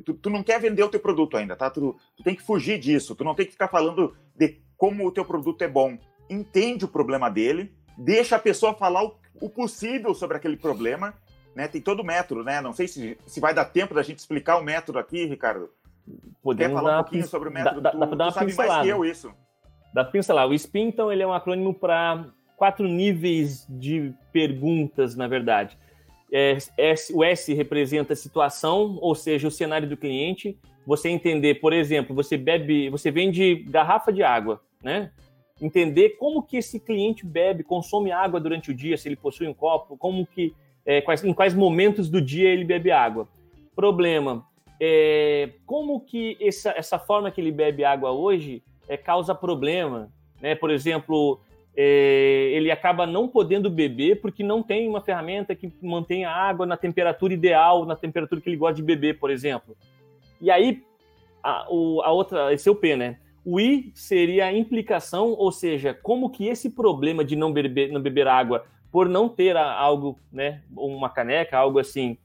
tu, 0.05 0.15
tu 0.15 0.31
não 0.31 0.43
quer 0.43 0.61
vender 0.61 0.83
o 0.83 0.89
teu 0.89 1.01
produto 1.01 1.37
ainda, 1.37 1.57
tá? 1.57 1.69
Tu, 1.71 1.95
tu, 2.17 2.23
tem 2.23 2.35
que 2.35 2.43
fugir 2.43 2.79
disso, 2.79 3.15
tu 3.15 3.25
não 3.25 3.35
tem 3.35 3.47
que 3.47 3.53
ficar 3.53 3.69
falando 3.69 4.17
de 4.35 4.61
como 4.77 5.07
o 5.07 5.13
teu 5.13 5.25
produto 5.25 5.63
é 5.63 5.69
bom. 5.69 5.99
Entende 6.31 6.85
o 6.85 6.89
problema 6.89 7.29
dele, 7.31 7.75
deixa 7.97 8.37
a 8.37 8.39
pessoa 8.39 8.75
falar 8.75 9.05
o, 9.05 9.17
o 9.41 9.51
possível 9.51 10.15
sobre 10.15 10.37
aquele 10.37 10.57
problema, 10.57 11.15
né? 11.55 11.67
Tem 11.67 11.81
todo 11.81 12.01
o 12.01 12.05
método, 12.05 12.45
né? 12.45 12.61
Não 12.61 12.73
sei 12.73 12.87
se, 12.87 13.19
se 13.27 13.41
vai 13.41 13.53
dar 13.53 13.65
tempo 13.65 13.95
da 13.95 14.03
gente 14.03 14.19
explicar 14.19 14.57
o 14.59 14.63
método 14.63 14.99
aqui, 14.99 15.25
Ricardo. 15.25 15.71
Quer 16.57 16.73
falar 16.73 17.01
um 17.01 17.03
pouquinho 17.03 17.27
sobre 17.27 17.49
o 17.49 17.53
método? 17.53 17.81
Dá, 17.81 17.91
tu, 17.91 17.99
dá, 17.99 18.07
dá 18.07 18.27
tu 18.29 18.35
sabe 18.35 18.55
mais 18.55 18.83
que 18.83 18.89
eu 18.89 19.05
isso. 19.05 19.35
Dá 19.93 20.05
pincelar. 20.05 20.47
O 20.47 20.57
SPIN, 20.57 20.89
então, 20.89 21.11
ele 21.11 21.23
é 21.23 21.27
um 21.27 21.33
acrônimo 21.33 21.75
para 21.75 22.27
quatro 22.59 22.89
níveis 22.89 23.65
de 23.71 24.13
perguntas, 24.33 25.15
na 25.15 25.29
verdade. 25.29 25.79
É, 26.31 26.59
S, 26.77 27.15
o 27.15 27.23
S 27.23 27.55
representa 27.55 28.13
a 28.13 28.17
situação, 28.17 28.99
ou 29.01 29.15
seja, 29.15 29.47
o 29.47 29.51
cenário 29.51 29.89
do 29.89 29.97
cliente. 29.97 30.59
Você 30.85 31.09
entender, 31.09 31.61
por 31.61 31.73
exemplo, 31.73 32.15
você 32.15 32.37
bebe, 32.37 32.91
você 32.91 33.11
vende 33.11 33.55
garrafa 33.55 34.13
de 34.13 34.23
água, 34.23 34.61
né? 34.83 35.13
Entender 35.61 36.11
como 36.19 36.43
que 36.43 36.57
esse 36.57 36.81
cliente 36.81 37.25
bebe, 37.25 37.63
consome 37.63 38.11
água 38.11 38.41
durante 38.41 38.71
o 38.71 38.75
dia, 38.75 38.97
se 38.97 39.09
ele 39.09 39.17
possui 39.17 39.47
um 39.47 39.55
copo, 39.55 39.97
como 39.97 40.27
que, 40.27 40.53
é, 40.85 41.01
quais, 41.01 41.25
em 41.25 41.33
quais 41.33 41.55
momentos 41.55 42.11
do 42.11 42.21
dia 42.21 42.49
ele 42.49 42.65
bebe 42.65 42.91
água. 42.91 43.29
Problema, 43.75 44.45
é, 44.81 45.51
como 45.65 46.01
que 46.01 46.37
essa, 46.41 46.71
essa 46.77 46.99
forma 46.99 47.31
que 47.31 47.41
ele 47.41 47.53
bebe 47.53 47.85
água 47.85 48.11
hoje 48.11 48.63
é, 48.89 48.97
causa 48.97 49.35
problema, 49.35 50.11
né? 50.41 50.55
Por 50.55 50.71
exemplo, 50.71 51.41
é, 51.81 52.51
ele 52.55 52.73
acaba 52.73 53.07
não 53.07 53.29
podendo 53.29 53.71
beber 53.71 54.21
porque 54.21 54.43
não 54.43 54.65
tem 54.65 54.89
uma 54.89 55.01
ferramenta 55.01 55.55
que 55.55 55.73
mantenha 55.81 56.29
a 56.29 56.35
água 56.35 56.67
na 56.67 56.77
temperatura 56.77 57.33
ideal, 57.33 57.87
na 57.87 57.95
temperatura 57.95 58.41
que 58.41 58.51
ele 58.51 58.57
gosta 58.57 58.75
de 58.75 58.83
beber, 58.83 59.21
por 59.21 59.31
exemplo. 59.31 59.77
E 60.41 60.51
aí, 60.51 60.83
a, 61.41 61.69
o, 61.71 62.03
a 62.03 62.11
outra, 62.11 62.53
esse 62.53 62.69
é 62.69 62.73
o 62.73 62.75
P, 62.75 62.97
né? 62.97 63.19
O 63.45 63.61
I 63.61 63.93
seria 63.95 64.47
a 64.47 64.53
implicação, 64.53 65.29
ou 65.39 65.53
seja, 65.53 65.95
como 65.95 66.31
que 66.31 66.49
esse 66.49 66.69
problema 66.69 67.25
de 67.25 67.37
não 67.37 67.53
beber, 67.53 67.93
não 67.93 68.01
beber 68.01 68.27
água 68.27 68.67
por 68.91 69.09
não 69.09 69.29
ter 69.29 69.57
algo, 69.57 70.19
né, 70.33 70.63
uma 70.77 71.09
caneca, 71.09 71.57
algo 71.57 71.79
assim, 71.79 72.19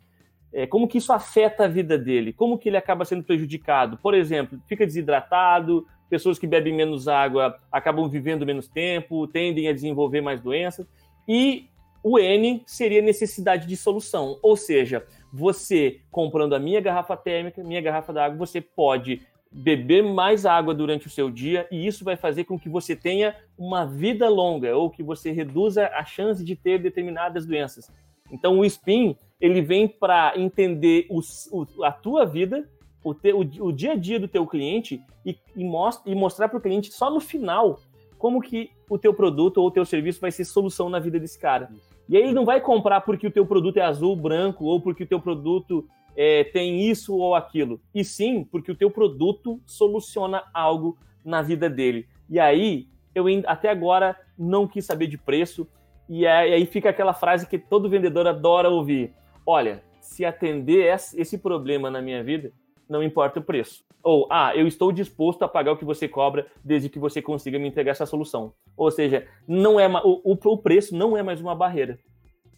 é, 0.52 0.66
como 0.66 0.88
que 0.88 0.98
isso 0.98 1.14
afeta 1.14 1.66
a 1.66 1.68
vida 1.68 1.96
dele? 1.96 2.34
Como 2.34 2.58
que 2.58 2.70
ele 2.70 2.78
acaba 2.78 3.06
sendo 3.06 3.24
prejudicado? 3.24 3.98
Por 3.98 4.16
exemplo, 4.16 4.60
fica 4.68 4.84
desidratado, 4.84 5.86
pessoas 6.14 6.38
que 6.38 6.46
bebem 6.46 6.76
menos 6.76 7.08
água 7.08 7.60
acabam 7.72 8.08
vivendo 8.08 8.46
menos 8.46 8.68
tempo, 8.68 9.26
tendem 9.26 9.68
a 9.68 9.74
desenvolver 9.74 10.22
mais 10.22 10.40
doenças. 10.40 10.86
E 11.28 11.66
o 12.04 12.20
N 12.20 12.62
seria 12.68 13.02
necessidade 13.02 13.66
de 13.66 13.76
solução, 13.76 14.38
ou 14.44 14.56
seja, 14.56 15.04
você 15.34 16.02
comprando 16.12 16.54
a 16.54 16.60
minha 16.60 16.80
garrafa 16.80 17.18
térmica, 17.18 17.64
minha 17.64 17.82
garrafa 17.82 18.14
d'água, 18.14 18.38
você 18.38 18.62
pode 18.62 19.24
beber 19.52 20.04
mais 20.04 20.46
água 20.46 20.72
durante 20.72 21.08
o 21.08 21.10
seu 21.10 21.32
dia 21.32 21.68
e 21.72 21.88
isso 21.88 22.06
vai 22.06 22.16
fazer 22.16 22.44
com 22.44 22.60
que 22.60 22.70
você 22.70 22.96
tenha 22.96 23.36
uma 23.58 23.84
vida 23.84 24.30
longa 24.30 24.78
ou 24.78 24.92
que 24.92 25.02
você 25.02 25.32
reduza 25.32 25.88
a 25.88 26.06
chance 26.06 26.46
de 26.46 26.56
ter 26.56 26.78
determinadas 26.78 27.44
doenças. 27.44 27.92
Então 28.32 28.60
o 28.60 28.70
SPIN 28.70 29.16
ele 29.42 29.64
vem 29.64 29.88
para 29.88 30.34
entender 30.36 31.08
os, 31.10 31.50
o, 31.52 31.66
a 31.84 31.92
tua 31.92 32.24
vida 32.24 32.70
o, 33.04 33.14
te, 33.14 33.34
o, 33.34 33.40
o, 33.40 33.72
dia 33.72 33.94
a 33.94 33.96
dia 33.96 34.20
do 34.20 34.28
teu 34.28 34.46
cliente 34.48 35.02
e, 35.26 35.38
e, 35.56 35.64
most, 35.64 36.02
e 36.06 36.16
mostrar 36.16 36.50
para 36.50 36.58
o 36.58 36.62
cliente 36.62 36.92
só 36.92 37.12
no 37.12 37.20
final 37.20 37.80
como 38.18 38.42
que 38.42 38.72
o 38.90 38.98
teu 38.98 39.14
produto 39.14 39.58
ou 39.58 39.68
o 39.68 39.72
teu 39.72 39.86
serviço 39.86 40.22
vai 40.22 40.32
ser 40.32 40.46
solução 40.46 40.90
na 40.90 41.00
vida 41.00 41.20
desse 41.20 41.38
cara. 41.38 41.70
E 42.08 42.16
aí 42.16 42.24
ele 42.24 42.34
não 42.34 42.46
vai 42.46 42.62
comprar 42.62 43.02
porque 43.02 43.28
o 43.28 43.32
teu 43.32 43.46
produto 43.46 43.78
é 43.78 43.82
azul, 43.82 44.16
branco, 44.16 44.66
ou 44.66 44.80
porque 44.80 45.04
o 45.04 45.08
teu 45.08 45.20
produto 45.20 45.88
é, 46.16 46.44
tem 46.46 46.90
isso 46.90 47.16
ou 47.16 47.36
aquilo. 47.36 47.82
E 47.94 48.04
sim 48.04 48.44
porque 48.44 48.72
o 48.72 48.76
teu 48.76 48.90
produto 48.90 49.60
soluciona 49.66 50.44
algo 50.54 50.98
na 51.24 51.42
vida 51.42 51.70
dele. 51.70 52.08
E 52.30 52.40
aí, 52.40 52.88
eu 53.14 53.26
até 53.46 53.70
agora 53.70 54.18
não 54.38 54.68
quis 54.68 54.86
saber 54.86 55.08
de 55.08 55.18
preço. 55.18 55.68
E 56.08 56.28
aí 56.28 56.66
fica 56.66 56.90
aquela 56.90 57.14
frase 57.14 57.48
que 57.48 57.58
todo 57.58 57.90
vendedor 57.90 58.28
adora 58.28 58.70
ouvir. 58.70 59.14
Olha, 59.46 59.84
se 60.02 60.26
atender 60.26 60.94
esse 61.16 61.38
problema 61.38 61.90
na 61.90 62.02
minha 62.02 62.24
vida, 62.24 62.52
não 62.90 63.04
importa 63.04 63.40
o 63.40 63.44
preço. 63.44 63.84
Ou, 64.04 64.28
ah, 64.30 64.56
eu 64.56 64.68
estou 64.68 64.92
disposto 64.92 65.44
a 65.44 65.48
pagar 65.48 65.72
o 65.72 65.78
que 65.78 65.86
você 65.86 66.08
cobra 66.08 66.48
desde 66.64 66.90
que 66.90 67.00
você 67.00 67.22
consiga 67.22 67.58
me 67.58 67.68
entregar 67.68 67.92
essa 67.92 68.06
solução. 68.06 68.54
Ou 68.76 68.92
seja, 68.92 69.26
não 69.48 69.80
é 69.80 69.88
o, 69.88 70.22
o 70.24 70.58
preço 70.58 70.96
não 70.96 71.16
é 71.18 71.24
mais 71.24 71.40
uma 71.40 71.56
barreira. 71.56 71.98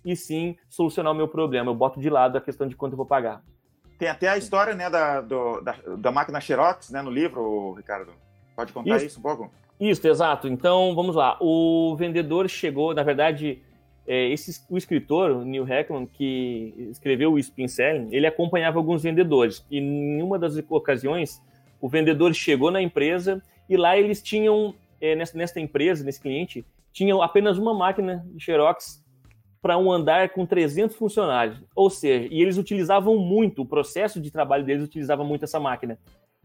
E 0.04 0.16
sim 0.16 0.58
solucionar 0.70 1.14
o 1.14 1.16
meu 1.16 1.28
problema. 1.28 1.70
Eu 1.70 1.76
boto 1.76 2.00
de 2.00 2.10
lado 2.10 2.38
a 2.38 2.42
questão 2.42 2.68
de 2.68 2.76
quanto 2.76 2.94
eu 2.94 2.98
vou 2.98 3.06
pagar. 3.06 3.44
Tem 3.98 4.10
até 4.10 4.28
a 4.28 4.38
história 4.38 4.74
né, 4.74 4.90
da, 4.90 5.22
do, 5.22 5.62
da, 5.62 5.76
da, 5.98 6.12
máquina 6.12 6.42
Xerox 6.42 6.90
né, 6.90 7.02
no 7.02 7.10
livro, 7.10 7.74
Ricardo. 7.74 8.12
Pode 8.56 8.74
contar 8.74 8.98
isso, 8.98 9.06
isso 9.06 9.20
um 9.20 9.22
pouco? 9.22 9.52
Isso, 9.80 10.08
exato. 10.08 10.48
Então, 10.48 10.94
vamos 10.96 11.16
lá. 11.16 11.38
O 11.40 11.96
vendedor 11.96 12.50
chegou, 12.50 12.94
na 12.94 13.04
verdade, 13.04 13.62
é, 14.08 14.30
esse, 14.30 14.64
o 14.70 14.78
escritor, 14.78 15.32
o 15.32 15.46
Neil 15.46 15.68
Heckman, 15.68 16.06
que 16.06 16.74
escreveu 16.92 17.34
o 17.34 17.40
Spin 17.40 17.68
Selling, 17.68 18.10
ele 18.12 18.28
acompanhava 18.28 18.78
alguns 18.78 19.04
vendedores. 19.04 19.66
E 19.70 19.80
em 19.80 20.22
uma 20.22 20.38
das 20.38 20.56
ocasiões, 20.70 21.42
o 21.82 21.90
vendedor 21.90 22.34
chegou 22.34 22.72
na 22.72 22.82
empresa 22.82 23.42
e 23.68 23.76
lá 23.76 23.98
eles 23.98 24.22
tinham, 24.22 24.76
é, 25.02 25.16
nessa, 25.16 25.38
nessa 25.38 25.60
empresa, 25.60 26.04
nesse 26.04 26.22
cliente, 26.22 26.66
tinham 26.94 27.22
apenas 27.22 27.58
uma 27.58 27.74
máquina 27.74 28.26
de 28.28 28.44
Xerox 28.44 29.04
para 29.62 29.78
um 29.78 29.92
andar 29.92 30.30
com 30.30 30.46
300 30.46 30.96
funcionários. 30.96 31.64
Ou 31.76 31.90
seja, 31.90 32.28
e 32.32 32.42
eles 32.42 32.58
utilizavam 32.58 33.18
muito, 33.18 33.64
o 33.64 33.66
processo 33.66 34.22
de 34.22 34.30
trabalho 34.30 34.64
deles 34.64 34.84
utilizava 34.84 35.24
muito 35.24 35.44
essa 35.44 35.60
máquina. 35.60 35.98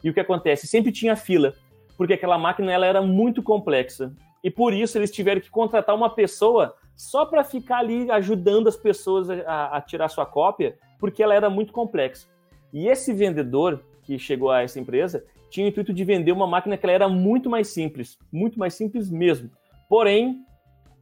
E 0.02 0.08
o 0.08 0.14
que 0.14 0.20
acontece? 0.20 0.66
Sempre 0.66 0.90
tinha 0.90 1.14
fila, 1.14 1.52
porque 1.98 2.14
aquela 2.14 2.38
máquina 2.38 2.72
ela 2.72 2.86
era 2.86 3.02
muito 3.02 3.42
complexa. 3.42 4.14
E 4.42 4.50
por 4.50 4.72
isso 4.72 4.96
eles 4.96 5.10
tiveram 5.10 5.40
que 5.42 5.50
contratar 5.50 5.94
uma 5.94 6.08
pessoa 6.08 6.74
só 7.00 7.24
para 7.24 7.42
ficar 7.42 7.78
ali 7.78 8.10
ajudando 8.10 8.68
as 8.68 8.76
pessoas 8.76 9.30
a, 9.30 9.78
a, 9.78 9.80
tirar 9.80 10.10
sua 10.10 10.26
cópia, 10.26 10.76
porque 10.98 11.22
ela 11.22 11.34
era 11.34 11.48
muito 11.48 11.72
complexa. 11.72 12.28
E 12.74 12.88
esse 12.88 13.14
vendedor 13.14 13.82
que 14.02 14.18
chegou 14.18 14.50
a 14.50 14.60
essa 14.60 14.78
empresa 14.78 15.24
tinha 15.48 15.64
o 15.64 15.70
intuito 15.70 15.94
de 15.94 16.04
vender 16.04 16.30
uma 16.30 16.46
máquina 16.46 16.76
que 16.76 16.86
era 16.86 17.08
muito 17.08 17.48
mais 17.48 17.68
simples, 17.68 18.18
muito 18.30 18.58
mais 18.58 18.74
simples 18.74 19.10
mesmo. 19.10 19.50
Porém, 19.88 20.44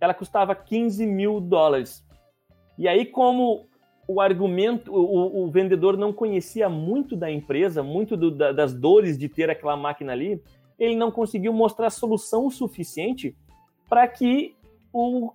ela 0.00 0.14
custava 0.14 0.54
15 0.54 1.04
mil 1.04 1.40
dólares. 1.40 2.06
E 2.78 2.86
aí, 2.86 3.04
como 3.04 3.66
o 4.06 4.20
argumento, 4.20 4.94
o, 4.94 5.42
o 5.42 5.50
vendedor 5.50 5.96
não 5.96 6.12
conhecia 6.12 6.68
muito 6.68 7.16
da 7.16 7.28
empresa, 7.28 7.82
muito 7.82 8.16
do, 8.16 8.30
da, 8.30 8.52
das 8.52 8.72
dores 8.72 9.18
de 9.18 9.28
ter 9.28 9.50
aquela 9.50 9.76
máquina 9.76 10.12
ali, 10.12 10.40
ele 10.78 10.94
não 10.94 11.10
conseguiu 11.10 11.52
mostrar 11.52 11.90
solução 11.90 12.48
suficiente 12.48 13.36
para 13.88 14.06
que 14.06 14.54
o 14.92 15.32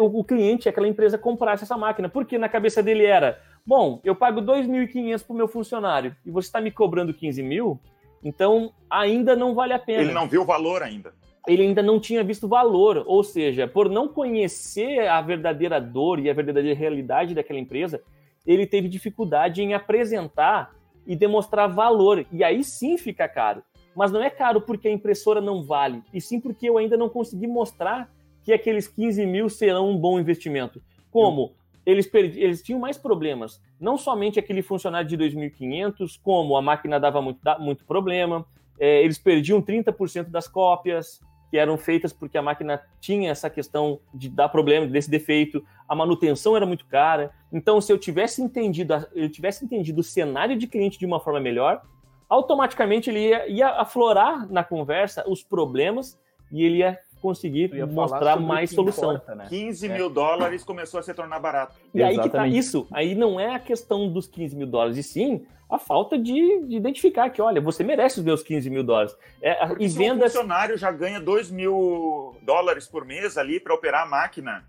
o 0.00 0.24
cliente, 0.24 0.68
aquela 0.68 0.88
empresa, 0.88 1.16
comprasse 1.16 1.64
essa 1.64 1.76
máquina. 1.76 2.08
Porque 2.08 2.38
na 2.38 2.48
cabeça 2.48 2.82
dele 2.82 3.04
era: 3.04 3.40
bom, 3.64 4.00
eu 4.04 4.14
pago 4.14 4.40
2.500 4.40 5.24
para 5.24 5.34
o 5.34 5.36
meu 5.36 5.48
funcionário 5.48 6.14
e 6.24 6.30
você 6.30 6.48
está 6.48 6.60
me 6.60 6.70
cobrando 6.70 7.14
15 7.14 7.42
mil, 7.42 7.80
então 8.22 8.72
ainda 8.90 9.36
não 9.36 9.54
vale 9.54 9.72
a 9.72 9.78
pena. 9.78 10.02
Ele 10.02 10.12
não 10.12 10.28
viu 10.28 10.42
o 10.42 10.44
valor 10.44 10.82
ainda. 10.82 11.12
Ele 11.46 11.62
ainda 11.62 11.82
não 11.82 11.98
tinha 11.98 12.22
visto 12.22 12.46
valor, 12.46 13.04
ou 13.06 13.24
seja, 13.24 13.66
por 13.66 13.88
não 13.88 14.08
conhecer 14.08 15.08
a 15.08 15.20
verdadeira 15.22 15.80
dor 15.80 16.18
e 16.18 16.28
a 16.28 16.34
verdadeira 16.34 16.78
realidade 16.78 17.34
daquela 17.34 17.58
empresa, 17.58 18.02
ele 18.46 18.66
teve 18.66 18.88
dificuldade 18.88 19.62
em 19.62 19.72
apresentar 19.72 20.74
e 21.06 21.16
demonstrar 21.16 21.66
valor. 21.68 22.26
E 22.30 22.44
aí 22.44 22.62
sim 22.62 22.98
fica 22.98 23.26
caro. 23.26 23.62
Mas 23.96 24.12
não 24.12 24.22
é 24.22 24.28
caro 24.28 24.60
porque 24.60 24.88
a 24.88 24.92
impressora 24.92 25.40
não 25.40 25.62
vale, 25.62 26.02
e 26.12 26.20
sim 26.20 26.38
porque 26.38 26.68
eu 26.68 26.76
ainda 26.76 26.96
não 26.96 27.08
consegui 27.08 27.46
mostrar 27.46 28.10
que 28.48 28.52
aqueles 28.54 28.88
15 28.88 29.26
mil 29.26 29.50
serão 29.50 29.90
um 29.90 29.98
bom 29.98 30.18
investimento. 30.18 30.80
Como? 31.10 31.52
Eles, 31.84 32.08
eles 32.14 32.62
tinham 32.62 32.80
mais 32.80 32.96
problemas. 32.96 33.60
Não 33.78 33.98
somente 33.98 34.38
aquele 34.38 34.62
funcionário 34.62 35.06
de 35.06 35.18
2.500, 35.18 36.18
como 36.22 36.56
a 36.56 36.62
máquina 36.62 36.98
dava 36.98 37.20
muito, 37.20 37.38
muito 37.58 37.84
problema, 37.84 38.46
é, 38.80 39.02
eles 39.02 39.18
perdiam 39.18 39.60
30% 39.60 40.30
das 40.30 40.48
cópias 40.48 41.20
que 41.50 41.58
eram 41.58 41.76
feitas 41.76 42.10
porque 42.10 42.38
a 42.38 42.42
máquina 42.42 42.80
tinha 42.98 43.30
essa 43.30 43.50
questão 43.50 44.00
de 44.14 44.30
dar 44.30 44.48
problema, 44.48 44.86
desse 44.86 45.10
defeito, 45.10 45.62
a 45.86 45.94
manutenção 45.94 46.56
era 46.56 46.64
muito 46.64 46.86
cara. 46.86 47.30
Então, 47.52 47.82
se 47.82 47.92
eu 47.92 47.98
tivesse 47.98 48.40
entendido, 48.40 48.94
eu 49.14 49.28
tivesse 49.28 49.62
entendido 49.62 50.00
o 50.00 50.04
cenário 50.04 50.56
de 50.56 50.66
cliente 50.66 50.98
de 50.98 51.04
uma 51.04 51.20
forma 51.20 51.38
melhor, 51.38 51.82
automaticamente 52.30 53.10
ele 53.10 53.28
ia, 53.28 53.46
ia 53.46 53.68
aflorar 53.72 54.50
na 54.50 54.64
conversa 54.64 55.22
os 55.28 55.42
problemas 55.42 56.18
e 56.50 56.64
ele 56.64 56.78
ia 56.78 56.98
conseguir 57.18 57.70
mostrar 57.86 58.40
mais 58.40 58.70
solução. 58.70 59.14
Importa, 59.14 59.34
né? 59.34 59.46
15 59.48 59.86
é. 59.86 59.94
mil 59.94 60.10
dólares 60.10 60.64
começou 60.64 61.00
a 61.00 61.02
se 61.02 61.12
tornar 61.14 61.38
barato. 61.38 61.76
E 61.94 61.98
Exatamente. 61.98 62.20
aí 62.20 62.24
que 62.24 62.36
tá 62.36 62.46
isso. 62.46 62.86
Aí 62.92 63.14
não 63.14 63.38
é 63.38 63.54
a 63.54 63.58
questão 63.58 64.10
dos 64.10 64.26
15 64.26 64.56
mil 64.56 64.66
dólares, 64.66 64.96
e 64.96 65.02
sim 65.02 65.46
a 65.70 65.78
falta 65.78 66.18
de, 66.18 66.32
de 66.66 66.76
identificar 66.76 67.28
que, 67.28 67.42
olha, 67.42 67.60
você 67.60 67.84
merece 67.84 68.18
os 68.18 68.24
meus 68.24 68.42
15 68.42 68.70
mil 68.70 68.82
dólares. 68.82 69.14
É, 69.42 69.66
Porque 69.66 69.84
e 69.84 69.88
vendas... 69.88 70.32
um 70.32 70.36
funcionário 70.36 70.78
já 70.78 70.90
ganha 70.90 71.20
2 71.20 71.50
mil 71.50 72.34
dólares 72.42 72.88
por 72.88 73.04
mês 73.04 73.36
ali 73.36 73.60
para 73.60 73.74
operar 73.74 74.04
a 74.04 74.08
máquina, 74.08 74.66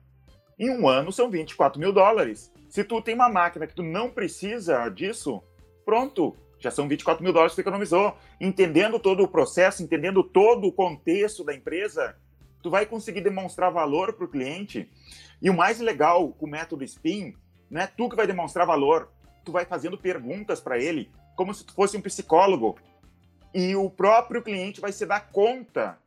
em 0.60 0.70
um 0.70 0.90
ano 0.90 1.12
são 1.12 1.30
24 1.30 1.80
mil 1.80 1.94
dólares. 1.94 2.52
Se 2.70 2.84
tu 2.84 3.02
tem 3.02 3.16
uma 3.16 3.30
máquina 3.30 3.66
que 3.66 3.74
tu 3.74 3.82
não 3.82 4.12
precisa 4.12 4.90
disso, 4.90 5.42
pronto, 5.86 6.36
já 6.60 6.70
são 6.70 6.88
24 6.88 7.24
mil 7.24 7.32
dólares 7.32 7.54
que 7.54 7.62
tu 7.62 7.66
economizou. 7.66 8.16
Entendendo 8.40 9.00
todo 9.00 9.24
o 9.24 9.28
processo, 9.28 9.82
entendendo 9.82 10.22
todo 10.22 10.68
o 10.68 10.74
contexto 10.74 11.46
da 11.46 11.56
empresa, 11.56 12.16
tu 12.62 12.70
vai 12.70 12.86
conseguir 12.86 13.22
demonstrar 13.22 13.72
valor 13.72 14.14
para 14.14 14.26
o 14.26 14.30
cliente. 14.30 14.90
E 15.42 15.50
o 15.50 15.56
mais 15.56 15.80
legal 15.80 16.30
com 16.30 16.46
o 16.46 16.50
método 16.50 16.86
SPIN, 16.86 17.34
não 17.70 17.82
é 17.82 17.88
tu 17.88 18.10
que 18.10 18.16
vai 18.16 18.28
demonstrar 18.28 18.66
valor, 18.66 19.10
tu 19.44 19.52
vai 19.52 19.66
fazendo 19.66 19.98
perguntas 19.98 20.60
para 20.60 20.78
ele, 20.78 21.10
como 21.36 21.54
se 21.54 21.66
tu 21.66 21.74
fosse 21.74 21.98
um 21.98 22.02
psicólogo. 22.02 22.78
E 23.54 23.76
o 23.76 23.90
próprio 23.90 24.42
cliente 24.42 24.82
vai 24.82 24.92
se 24.92 25.06
dar 25.06 25.30
conta 25.32 25.98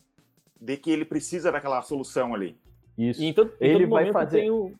de 0.60 0.76
que 0.76 0.90
ele 0.90 1.04
precisa 1.04 1.50
daquela 1.50 1.82
solução 1.82 2.34
ali. 2.34 2.56
Isso. 2.96 3.22
Então, 3.22 3.50
ele 3.58 3.86
vai 3.86 4.12
fazer. 4.12 4.50
O... 4.50 4.72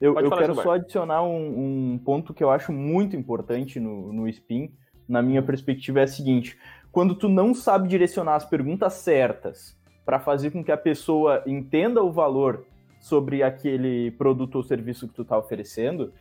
Eu, 0.00 0.18
eu 0.18 0.30
quero 0.30 0.54
só 0.56 0.72
adicionar 0.72 1.22
um, 1.22 1.92
um, 1.92 1.98
ponto 1.98 2.34
que 2.34 2.42
eu 2.42 2.50
acho 2.50 2.72
muito 2.72 3.14
importante 3.14 3.78
no, 3.78 4.12
no 4.12 4.28
SPIN, 4.28 4.74
na 5.08 5.22
minha 5.22 5.40
perspectiva, 5.40 6.00
é 6.00 6.02
a 6.02 6.08
seguinte: 6.08 6.58
quando 6.90 7.14
tu 7.14 7.28
não 7.28 7.54
sabe 7.54 7.88
direcionar 7.88 8.34
as 8.34 8.44
perguntas 8.44 8.94
certas 8.94 9.80
para 10.04 10.18
fazer 10.18 10.50
com 10.50 10.64
que 10.64 10.72
a 10.72 10.76
pessoa 10.76 11.42
entenda 11.46 12.02
o 12.02 12.10
valor 12.10 12.64
sobre 13.00 13.42
aquele 13.42 14.10
produto 14.12 14.56
ou 14.56 14.62
serviço 14.62 15.08
que 15.08 15.14
tu 15.14 15.22
está 15.22 15.36
oferecendo, 15.36 16.12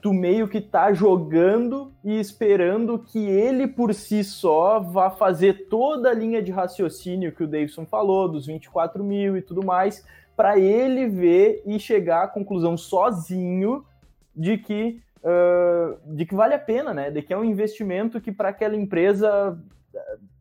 tu 0.00 0.12
meio 0.12 0.48
que 0.48 0.60
tá 0.60 0.92
jogando 0.92 1.92
e 2.02 2.18
esperando 2.18 2.98
que 2.98 3.24
ele 3.24 3.68
por 3.68 3.94
si 3.94 4.24
só 4.24 4.80
vá 4.80 5.10
fazer 5.10 5.68
toda 5.68 6.10
a 6.10 6.14
linha 6.14 6.42
de 6.42 6.50
raciocínio 6.50 7.32
que 7.32 7.44
o 7.44 7.46
Davidson 7.46 7.86
falou, 7.86 8.28
dos 8.28 8.46
24 8.46 9.04
mil 9.04 9.36
e 9.36 9.42
tudo 9.42 9.64
mais, 9.64 10.04
para 10.34 10.58
ele 10.58 11.06
ver 11.06 11.62
e 11.64 11.78
chegar 11.78 12.24
à 12.24 12.28
conclusão 12.28 12.76
sozinho 12.76 13.84
de 14.34 14.58
que, 14.58 15.00
uh, 15.18 16.14
de 16.14 16.26
que 16.26 16.34
vale 16.34 16.54
a 16.54 16.58
pena, 16.58 16.92
né? 16.92 17.10
De 17.10 17.22
que 17.22 17.32
é 17.32 17.38
um 17.38 17.44
investimento 17.44 18.20
que 18.20 18.32
para 18.32 18.48
aquela 18.48 18.74
empresa 18.74 19.56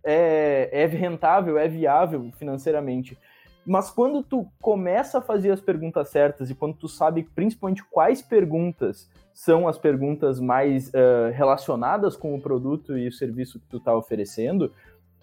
é, 0.04 0.70
é 0.72 0.86
rentável, 0.86 1.58
é 1.58 1.68
viável 1.68 2.32
financeiramente. 2.38 3.18
Mas 3.66 3.92
quando 3.92 4.24
tu 4.24 4.48
começa 4.60 5.20
a 5.20 5.22
fazer 5.22 5.52
as 5.52 5.62
perguntas 5.62 6.10
certas 6.10 6.50
e 6.50 6.56
quando 6.56 6.76
tu 6.76 6.88
sabe 6.88 7.24
principalmente 7.36 7.84
quais 7.84 8.22
perguntas 8.22 9.10
são 9.34 9.68
as 9.68 9.78
perguntas 9.78 10.40
mais 10.40 10.90
uh, 10.90 11.32
relacionadas 11.34 12.16
com 12.16 12.34
o 12.36 12.42
produto 12.42 12.98
e 12.98 13.08
o 13.08 13.12
serviço 13.12 13.60
que 13.60 13.68
tu 13.68 13.78
está 13.78 13.96
oferecendo, 13.96 14.74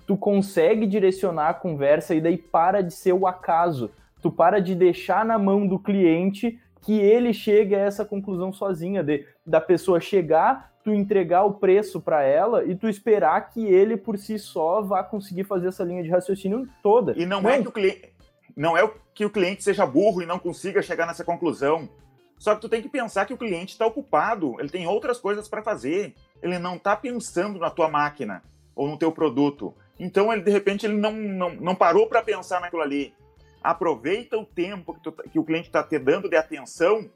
tu 0.06 0.16
consegue 0.16 0.86
direcionar 0.86 1.48
a 1.48 1.54
conversa 1.54 2.14
e 2.14 2.20
daí 2.20 2.38
para 2.38 2.80
de 2.80 2.94
ser 2.94 3.12
o 3.12 3.26
acaso. 3.26 3.90
Tu 4.22 4.30
para 4.30 4.60
de 4.60 4.74
deixar 4.74 5.24
na 5.24 5.38
mão 5.38 5.66
do 5.66 5.78
cliente 5.78 6.60
que 6.80 6.98
ele 6.98 7.32
chegue 7.32 7.74
a 7.74 7.80
essa 7.80 8.04
conclusão 8.04 8.52
sozinha, 8.52 9.02
de, 9.02 9.26
da 9.44 9.60
pessoa 9.60 10.00
chegar, 10.00 10.72
tu 10.84 10.92
entregar 10.92 11.44
o 11.44 11.54
preço 11.54 12.00
para 12.00 12.22
ela 12.22 12.64
e 12.64 12.74
tu 12.74 12.88
esperar 12.88 13.50
que 13.50 13.64
ele 13.64 13.96
por 13.96 14.16
si 14.16 14.38
só 14.38 14.80
vá 14.80 15.02
conseguir 15.02 15.44
fazer 15.44 15.68
essa 15.68 15.84
linha 15.84 16.02
de 16.02 16.10
raciocínio 16.10 16.68
toda. 16.82 17.12
E 17.16 17.26
não, 17.26 17.42
não. 17.42 17.50
é 17.50 17.60
que 17.60 17.68
o 17.68 17.72
cliente 17.72 18.18
não 18.58 18.76
é 18.76 18.90
que 19.14 19.24
o 19.24 19.30
cliente 19.30 19.62
seja 19.62 19.86
burro 19.86 20.20
e 20.20 20.26
não 20.26 20.36
consiga 20.36 20.82
chegar 20.82 21.06
nessa 21.06 21.24
conclusão. 21.24 21.88
Só 22.36 22.56
que 22.56 22.60
tu 22.60 22.68
tem 22.68 22.82
que 22.82 22.88
pensar 22.88 23.24
que 23.24 23.32
o 23.32 23.38
cliente 23.38 23.72
está 23.72 23.86
ocupado, 23.86 24.56
ele 24.58 24.68
tem 24.68 24.86
outras 24.86 25.18
coisas 25.18 25.48
para 25.48 25.62
fazer. 25.62 26.14
Ele 26.42 26.58
não 26.58 26.74
está 26.74 26.96
pensando 26.96 27.58
na 27.60 27.70
tua 27.70 27.88
máquina 27.88 28.42
ou 28.74 28.88
no 28.88 28.98
teu 28.98 29.12
produto. 29.12 29.72
Então, 29.98 30.32
ele 30.32 30.42
de 30.42 30.50
repente, 30.50 30.86
ele 30.86 30.96
não, 30.96 31.12
não, 31.12 31.54
não 31.54 31.74
parou 31.74 32.08
para 32.08 32.22
pensar 32.22 32.60
naquilo 32.60 32.82
ali. 32.82 33.14
Aproveita 33.62 34.38
o 34.38 34.44
tempo 34.44 34.94
que, 34.94 35.00
tu, 35.00 35.12
tá, 35.12 35.22
que 35.24 35.38
o 35.38 35.44
cliente 35.44 35.68
está 35.68 35.82
te 35.82 35.98
dando 35.98 36.28
de 36.28 36.36
atenção 36.36 37.10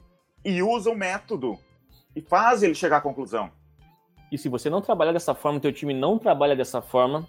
e 0.44 0.62
usa 0.62 0.90
o 0.90 0.96
método. 0.96 1.58
E 2.14 2.20
faz 2.20 2.62
ele 2.62 2.74
chegar 2.74 2.98
à 2.98 3.00
conclusão. 3.00 3.50
E 4.30 4.38
se 4.38 4.48
você 4.48 4.70
não 4.70 4.80
trabalha 4.80 5.12
dessa 5.12 5.34
forma, 5.34 5.60
teu 5.60 5.72
time 5.72 5.92
não 5.92 6.18
trabalha 6.18 6.56
dessa 6.56 6.80
forma, 6.80 7.28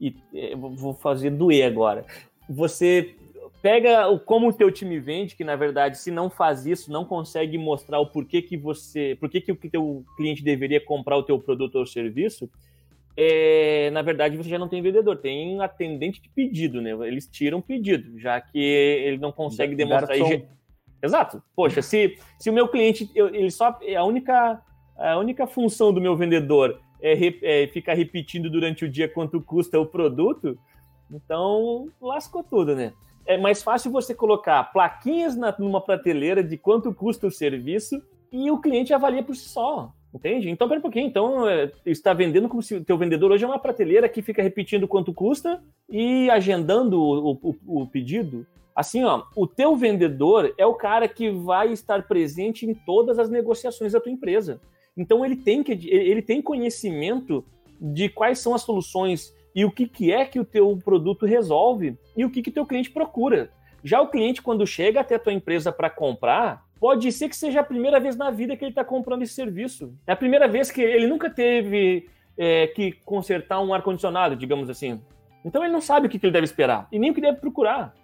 e 0.00 0.16
é, 0.34 0.56
vou 0.56 0.94
fazer 0.94 1.30
doer 1.30 1.66
agora. 1.66 2.04
Você 2.48 3.14
pega 3.62 4.08
o 4.08 4.18
como 4.18 4.48
o 4.48 4.52
teu 4.52 4.70
time 4.70 4.98
vende, 4.98 5.36
que 5.36 5.44
na 5.44 5.54
verdade, 5.54 5.98
se 5.98 6.10
não 6.10 6.28
faz 6.28 6.66
isso, 6.66 6.90
não 6.90 7.04
consegue 7.04 7.56
mostrar 7.58 8.00
o 8.00 8.06
porquê 8.06 8.42
que 8.42 8.56
você, 8.56 9.16
porquê 9.20 9.40
que 9.40 9.52
o 9.52 9.56
teu 9.56 10.04
cliente 10.16 10.42
deveria 10.42 10.84
comprar 10.84 11.16
o 11.16 11.22
teu 11.22 11.38
produto 11.38 11.76
ou 11.76 11.86
serviço, 11.86 12.50
é, 13.22 13.90
na 13.90 14.02
verdade 14.02 14.36
você 14.36 14.48
já 14.48 14.58
não 14.58 14.68
tem 14.68 14.80
vendedor, 14.80 15.16
tem 15.16 15.60
atendente 15.60 16.22
de 16.22 16.28
pedido, 16.28 16.80
né? 16.80 16.90
Eles 17.06 17.26
tiram 17.26 17.60
pedido, 17.60 18.18
já 18.18 18.40
que 18.40 18.58
ele 18.58 19.18
não 19.18 19.32
consegue 19.32 19.74
demonstrar. 19.74 20.18
Garçom. 20.18 20.46
Exato. 21.02 21.42
Poxa, 21.54 21.82
se, 21.82 22.18
se 22.38 22.48
o 22.48 22.52
meu 22.52 22.68
cliente, 22.68 23.10
eu, 23.14 23.28
ele 23.34 23.50
só 23.50 23.78
a 23.96 24.04
única 24.04 24.62
a 24.96 25.18
única 25.18 25.46
função 25.46 25.92
do 25.92 26.00
meu 26.00 26.14
vendedor 26.14 26.78
é, 27.00 27.14
é 27.62 27.66
ficar 27.68 27.94
repetindo 27.94 28.50
durante 28.50 28.84
o 28.84 28.88
dia 28.88 29.08
quanto 29.08 29.40
custa 29.40 29.80
o 29.80 29.86
produto, 29.86 30.58
então 31.10 31.88
lascou 32.00 32.44
tudo, 32.44 32.76
né? 32.76 32.92
é 33.26 33.38
mais 33.38 33.62
fácil 33.62 33.92
você 33.92 34.14
colocar 34.14 34.64
plaquinhas 34.72 35.36
na, 35.36 35.54
numa 35.56 35.80
prateleira 35.80 36.42
de 36.42 36.56
quanto 36.56 36.92
custa 36.92 37.28
o 37.28 37.30
serviço 37.30 38.02
e 38.32 38.50
o 38.50 38.60
cliente 38.60 38.92
avalia 38.92 39.22
por 39.22 39.36
si 39.36 39.48
só. 39.48 39.92
Entende? 40.12 40.50
Então, 40.50 40.68
pera 40.68 40.80
um 40.80 40.82
pouquinho. 40.82 41.06
Então, 41.06 41.48
é, 41.48 41.70
está 41.86 42.12
vendendo 42.12 42.48
como 42.48 42.62
se 42.62 42.74
o 42.74 42.84
teu 42.84 42.98
vendedor 42.98 43.30
hoje 43.30 43.44
é 43.44 43.46
uma 43.46 43.58
prateleira 43.58 44.08
que 44.08 44.22
fica 44.22 44.42
repetindo 44.42 44.88
quanto 44.88 45.14
custa 45.14 45.62
e 45.88 46.28
agendando 46.30 47.00
o, 47.00 47.32
o, 47.42 47.82
o 47.82 47.86
pedido. 47.86 48.44
Assim, 48.74 49.04
ó, 49.04 49.22
o 49.36 49.46
teu 49.46 49.76
vendedor 49.76 50.52
é 50.58 50.66
o 50.66 50.74
cara 50.74 51.06
que 51.06 51.30
vai 51.30 51.72
estar 51.72 52.08
presente 52.08 52.66
em 52.66 52.74
todas 52.74 53.18
as 53.18 53.30
negociações 53.30 53.92
da 53.92 54.00
tua 54.00 54.10
empresa. 54.10 54.60
Então, 54.96 55.24
ele 55.24 55.36
tem, 55.36 55.62
que, 55.62 55.72
ele 55.88 56.22
tem 56.22 56.42
conhecimento 56.42 57.44
de 57.80 58.08
quais 58.08 58.40
são 58.40 58.54
as 58.54 58.62
soluções 58.62 59.32
e 59.54 59.64
o 59.64 59.70
que, 59.70 59.86
que 59.86 60.12
é 60.12 60.24
que 60.24 60.40
o 60.40 60.44
teu 60.44 60.76
produto 60.84 61.24
resolve 61.24 61.96
e 62.16 62.24
o 62.24 62.30
que 62.30 62.42
que 62.42 62.50
teu 62.50 62.66
cliente 62.66 62.90
procura. 62.90 63.50
Já 63.82 64.00
o 64.00 64.08
cliente, 64.08 64.42
quando 64.42 64.66
chega 64.66 65.00
até 65.00 65.14
a 65.14 65.18
tua 65.18 65.32
empresa 65.32 65.72
para 65.72 65.88
comprar, 65.88 66.64
pode 66.80 67.12
ser 67.12 67.28
que 67.28 67.36
seja 67.36 67.60
a 67.60 67.64
primeira 67.64 68.00
vez 68.00 68.16
na 68.16 68.30
vida 68.30 68.56
que 68.56 68.64
ele 68.64 68.72
está 68.72 68.84
comprando 68.84 69.22
esse 69.22 69.34
serviço. 69.34 69.94
É 70.06 70.12
a 70.12 70.16
primeira 70.16 70.48
vez 70.48 70.70
que 70.70 70.80
ele 70.80 71.06
nunca 71.06 71.28
teve 71.28 72.08
é, 72.36 72.66
que 72.68 72.92
consertar 73.04 73.60
um 73.60 73.72
ar-condicionado, 73.72 74.34
digamos 74.34 74.68
assim. 74.70 75.00
Então 75.44 75.62
ele 75.62 75.72
não 75.72 75.80
sabe 75.80 76.06
o 76.06 76.10
que, 76.10 76.18
que 76.18 76.26
ele 76.26 76.32
deve 76.32 76.46
esperar 76.46 76.88
e 76.90 76.98
nem 76.98 77.10
o 77.10 77.14
que 77.14 77.20
deve 77.20 77.38
procurar. 77.38 77.94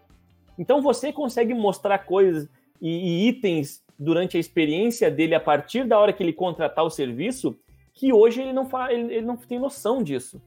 Então 0.58 0.80
você 0.82 1.12
consegue 1.12 1.54
mostrar 1.54 1.98
coisas 2.00 2.48
e, 2.80 2.88
e 3.24 3.28
itens 3.28 3.82
durante 3.98 4.36
a 4.36 4.40
experiência 4.40 5.10
dele 5.10 5.34
a 5.34 5.40
partir 5.40 5.84
da 5.84 5.98
hora 5.98 6.12
que 6.12 6.22
ele 6.22 6.32
contratar 6.32 6.84
o 6.84 6.90
serviço 6.90 7.58
que 7.94 8.12
hoje 8.12 8.42
ele 8.42 8.52
não, 8.52 8.68
ele, 8.90 9.14
ele 9.14 9.26
não 9.26 9.38
tem 9.38 9.58
noção 9.58 10.02
disso 10.02 10.40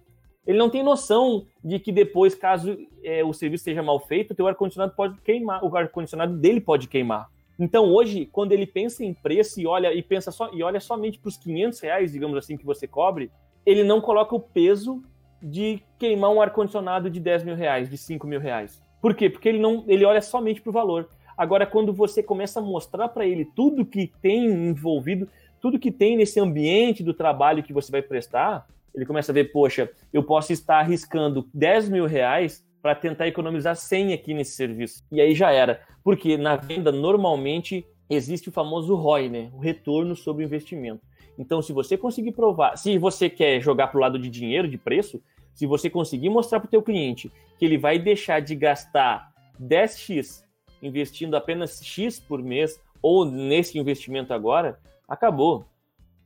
ele 0.49 0.57
não 0.57 0.67
tem 0.67 0.81
noção 0.81 1.45
de 1.63 1.77
que 1.77 1.91
depois, 1.91 2.33
caso 2.33 2.75
é, 3.03 3.23
o 3.23 3.31
serviço 3.31 3.65
seja 3.65 3.83
mal 3.83 3.99
feito, 3.99 4.33
o 4.41 4.47
ar-condicionado 4.47 4.93
pode 4.95 5.21
queimar, 5.21 5.63
o 5.63 5.77
ar-condicionado 5.77 6.35
dele 6.37 6.59
pode 6.59 6.87
queimar. 6.87 7.29
Então 7.59 7.91
hoje, 7.91 8.25
quando 8.25 8.53
ele 8.53 8.65
pensa 8.65 9.03
em 9.03 9.13
preço 9.13 9.59
e 9.59 9.67
olha 9.67 9.93
e 9.93 10.01
pensa 10.01 10.31
só 10.31 10.49
e 10.53 10.63
olha 10.63 10.79
somente 10.79 11.19
para 11.19 11.27
os 11.27 11.37
500 11.37 11.79
reais, 11.81 12.11
digamos 12.13 12.37
assim, 12.37 12.55
que 12.55 12.65
você 12.65 12.87
cobre, 12.87 13.29
ele 13.65 13.83
não 13.83 13.99
coloca 13.99 14.33
o 14.33 14.39
peso 14.39 15.03
de 15.41 15.81
queimar 15.97 16.31
um 16.31 16.41
ar-condicionado 16.41 17.09
de 17.09 17.19
10 17.19 17.43
mil 17.43 17.55
reais, 17.55 17.89
de 17.89 17.97
5 17.97 18.25
mil 18.25 18.39
reais. 18.39 18.81
Por 19.01 19.13
quê? 19.13 19.29
Porque 19.29 19.49
ele 19.49 19.59
não 19.59 19.83
ele 19.87 20.05
olha 20.05 20.21
somente 20.21 20.61
para 20.61 20.69
o 20.69 20.73
valor. 20.73 21.09
Agora, 21.37 21.65
quando 21.65 21.93
você 21.93 22.23
começa 22.23 22.59
a 22.59 22.63
mostrar 22.63 23.09
para 23.09 23.25
ele 23.25 23.45
tudo 23.45 23.85
que 23.85 24.11
tem 24.21 24.45
envolvido, 24.45 25.27
tudo 25.61 25.79
que 25.79 25.91
tem 25.91 26.15
nesse 26.15 26.39
ambiente 26.39 27.03
do 27.03 27.13
trabalho 27.13 27.63
que 27.63 27.73
você 27.73 27.91
vai 27.91 28.01
prestar, 28.01 28.67
ele 28.93 29.05
começa 29.05 29.31
a 29.31 29.33
ver, 29.33 29.51
poxa, 29.51 29.89
eu 30.11 30.23
posso 30.23 30.51
estar 30.51 30.79
arriscando 30.79 31.47
10 31.53 31.89
mil 31.89 32.05
reais 32.05 32.65
para 32.81 32.95
tentar 32.95 33.27
economizar 33.27 33.75
100 33.75 34.13
aqui 34.13 34.33
nesse 34.33 34.53
serviço. 34.53 35.03
E 35.11 35.19
aí 35.19 35.35
já 35.35 35.51
era. 35.51 35.81
Porque 36.03 36.37
na 36.37 36.55
venda, 36.55 36.91
normalmente, 36.91 37.85
existe 38.09 38.49
o 38.49 38.51
famoso 38.51 38.95
ROI, 38.95 39.29
né? 39.29 39.51
O 39.53 39.59
retorno 39.59 40.15
sobre 40.15 40.43
o 40.43 40.45
investimento. 40.45 41.01
Então, 41.37 41.61
se 41.61 41.71
você 41.71 41.97
conseguir 41.97 42.33
provar, 42.33 42.77
se 42.77 42.97
você 42.97 43.29
quer 43.29 43.61
jogar 43.61 43.87
para 43.87 43.97
o 43.97 44.01
lado 44.01 44.19
de 44.19 44.29
dinheiro, 44.29 44.67
de 44.67 44.77
preço, 44.77 45.21
se 45.53 45.65
você 45.65 45.89
conseguir 45.89 46.29
mostrar 46.29 46.59
para 46.59 46.67
o 46.67 46.71
teu 46.71 46.81
cliente 46.81 47.31
que 47.57 47.65
ele 47.65 47.77
vai 47.77 47.99
deixar 47.99 48.39
de 48.41 48.55
gastar 48.55 49.31
10x 49.61 50.43
investindo 50.81 51.35
apenas 51.35 51.83
X 51.83 52.19
por 52.19 52.41
mês, 52.41 52.81
ou 53.01 53.25
nesse 53.25 53.77
investimento 53.77 54.33
agora, 54.33 54.79
acabou 55.07 55.65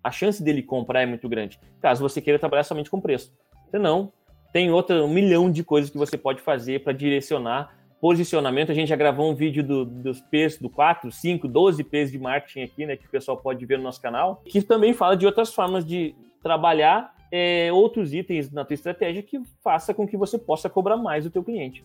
a 0.03 0.11
chance 0.11 0.43
dele 0.43 0.61
comprar 0.61 1.01
é 1.01 1.05
muito 1.05 1.29
grande. 1.29 1.59
Caso 1.81 2.01
você 2.01 2.21
queira 2.21 2.37
trabalhar 2.37 2.63
somente 2.63 2.89
com 2.89 2.99
preço. 2.99 3.33
Se 3.71 3.79
não, 3.79 4.11
tem 4.53 4.71
outra, 4.71 5.03
um 5.03 5.11
milhão 5.11 5.51
de 5.51 5.63
coisas 5.63 5.89
que 5.89 5.97
você 5.97 6.15
pode 6.15 6.41
fazer 6.41 6.83
para 6.83 6.93
direcionar 6.93 7.75
posicionamento. 7.99 8.71
A 8.71 8.75
gente 8.75 8.89
já 8.89 8.95
gravou 8.95 9.31
um 9.31 9.33
vídeo 9.33 9.63
do, 9.63 9.83
dos 9.83 10.21
P's, 10.21 10.59
do 10.59 10.69
4, 10.69 11.11
5, 11.11 11.47
12 11.47 11.83
P's 11.83 12.11
de 12.11 12.19
marketing 12.19 12.61
aqui, 12.61 12.85
né, 12.85 12.95
que 12.95 13.07
o 13.07 13.09
pessoal 13.09 13.35
pode 13.35 13.65
ver 13.65 13.77
no 13.77 13.83
nosso 13.83 13.99
canal, 13.99 14.41
que 14.45 14.61
também 14.61 14.93
fala 14.93 15.17
de 15.17 15.25
outras 15.25 15.53
formas 15.53 15.83
de 15.83 16.15
trabalhar 16.43 17.15
é, 17.31 17.73
outros 17.73 18.13
itens 18.13 18.51
na 18.51 18.63
tua 18.63 18.75
estratégia 18.75 19.23
que 19.23 19.41
faça 19.63 19.91
com 19.91 20.07
que 20.07 20.15
você 20.15 20.37
possa 20.37 20.69
cobrar 20.69 20.97
mais 20.97 21.23
do 21.23 21.31
teu 21.31 21.43
cliente. 21.43 21.83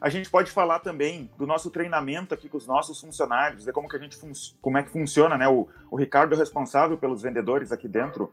A 0.00 0.10
gente 0.10 0.28
pode 0.28 0.50
falar 0.50 0.80
também 0.80 1.30
do 1.38 1.46
nosso 1.46 1.70
treinamento 1.70 2.34
aqui 2.34 2.48
com 2.48 2.58
os 2.58 2.66
nossos 2.66 3.00
funcionários, 3.00 3.64
de 3.64 3.72
como 3.72 3.88
que 3.88 3.96
a 3.96 3.98
gente 3.98 4.18
como 4.60 4.76
é 4.76 4.82
que 4.82 4.90
funciona, 4.90 5.38
né? 5.38 5.48
O, 5.48 5.66
o 5.90 5.96
Ricardo 5.96 6.34
é 6.34 6.36
responsável 6.38 6.98
pelos 6.98 7.22
vendedores 7.22 7.72
aqui 7.72 7.88
dentro, 7.88 8.32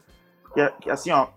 que, 0.52 0.60
é, 0.60 0.70
que 0.80 0.90
assim, 0.90 1.10
ó, 1.12 1.28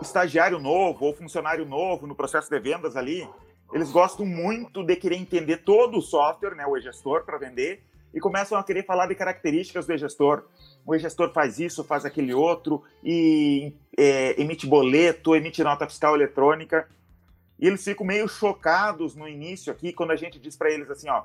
estagiário 0.00 0.58
novo 0.58 1.06
ou 1.06 1.14
funcionário 1.14 1.64
novo 1.64 2.06
no 2.06 2.14
processo 2.14 2.48
de 2.50 2.58
vendas 2.58 2.96
ali, 2.96 3.28
eles 3.72 3.90
gostam 3.90 4.24
muito 4.24 4.82
de 4.82 4.96
querer 4.96 5.16
entender 5.16 5.58
todo 5.58 5.98
o 5.98 6.02
software, 6.02 6.54
né, 6.54 6.66
o 6.66 6.76
e-gestor 6.76 7.24
para 7.24 7.38
vender, 7.38 7.84
e 8.14 8.20
começam 8.20 8.58
a 8.58 8.64
querer 8.64 8.86
falar 8.86 9.06
de 9.06 9.14
características 9.14 9.86
do 9.86 9.92
e-gestor. 9.92 10.44
O 10.86 10.94
e-gestor 10.94 11.30
faz 11.32 11.58
isso, 11.58 11.84
faz 11.84 12.04
aquele 12.06 12.32
outro, 12.32 12.82
e 13.04 13.74
é, 13.96 14.40
emite 14.40 14.66
boleto, 14.66 15.36
emite 15.36 15.62
nota 15.62 15.86
fiscal 15.86 16.14
eletrônica. 16.14 16.88
E 17.60 17.66
eles 17.66 17.84
ficam 17.84 18.06
meio 18.06 18.26
chocados 18.26 19.14
no 19.14 19.28
início 19.28 19.70
aqui, 19.70 19.92
quando 19.92 20.12
a 20.12 20.16
gente 20.16 20.38
diz 20.38 20.56
para 20.56 20.70
eles 20.70 20.90
assim, 20.90 21.10
ó, 21.10 21.24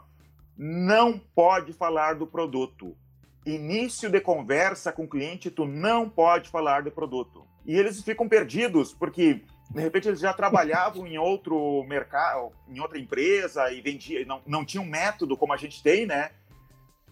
não 0.58 1.18
pode 1.18 1.72
falar 1.72 2.16
do 2.16 2.28
produto. 2.28 2.96
Início 3.46 4.10
de 4.10 4.20
conversa 4.20 4.92
com 4.92 5.06
o 5.06 5.08
cliente, 5.08 5.50
tu 5.50 5.66
não 5.66 6.10
pode 6.10 6.50
falar 6.50 6.84
do 6.84 6.92
produto. 6.92 7.46
E 7.66 7.78
eles 7.78 8.02
ficam 8.02 8.28
perdidos, 8.28 8.94
porque 8.94 9.42
de 9.70 9.82
repente 9.82 10.08
eles 10.08 10.20
já 10.20 10.34
trabalhavam 10.34 11.08
em 11.08 11.18
outro 11.18 11.84
mercado, 11.84 12.52
em 12.68 12.80
outra 12.80 13.00
empresa 13.00 13.72
e 13.72 13.82
vendia, 13.82 14.26
não, 14.26 14.42
não 14.46 14.66
tinham 14.66 14.84
um 14.84 14.90
método 14.90 15.38
como 15.38 15.54
a 15.54 15.58
gente 15.58 15.82
tem, 15.82 16.06
né? 16.06 16.32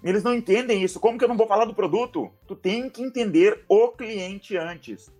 Eles 0.03 0.23
não 0.23 0.33
entendem 0.33 0.83
isso. 0.83 0.99
Como 0.99 1.17
que 1.17 1.23
eu 1.23 1.29
não 1.29 1.37
vou 1.37 1.47
falar 1.47 1.65
do 1.65 1.75
produto? 1.75 2.31
Tu 2.47 2.55
tem 2.55 2.89
que 2.89 3.03
entender 3.03 3.63
o 3.69 3.89
cliente 3.89 4.57
antes. 4.57 5.11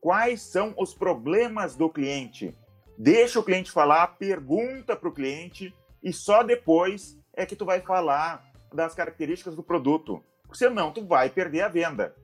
Quais 0.00 0.42
são 0.42 0.72
os 0.76 0.94
problemas 0.94 1.74
do 1.74 1.90
cliente? 1.90 2.54
deixa 2.98 3.38
o 3.38 3.44
cliente 3.44 3.70
falar, 3.70 4.18
pergunta 4.18 4.96
para 4.96 5.08
o 5.08 5.12
cliente 5.12 5.72
e 6.02 6.12
só 6.12 6.42
depois 6.42 7.16
é 7.32 7.46
que 7.46 7.54
tu 7.54 7.64
vai 7.64 7.80
falar 7.80 8.44
das 8.74 8.94
características 8.94 9.54
do 9.54 9.62
produto. 9.62 10.22
Senão, 10.52 10.90
tu 10.90 11.06
vai 11.06 11.30
perder 11.30 11.60
a 11.60 11.68
venda. 11.68 12.14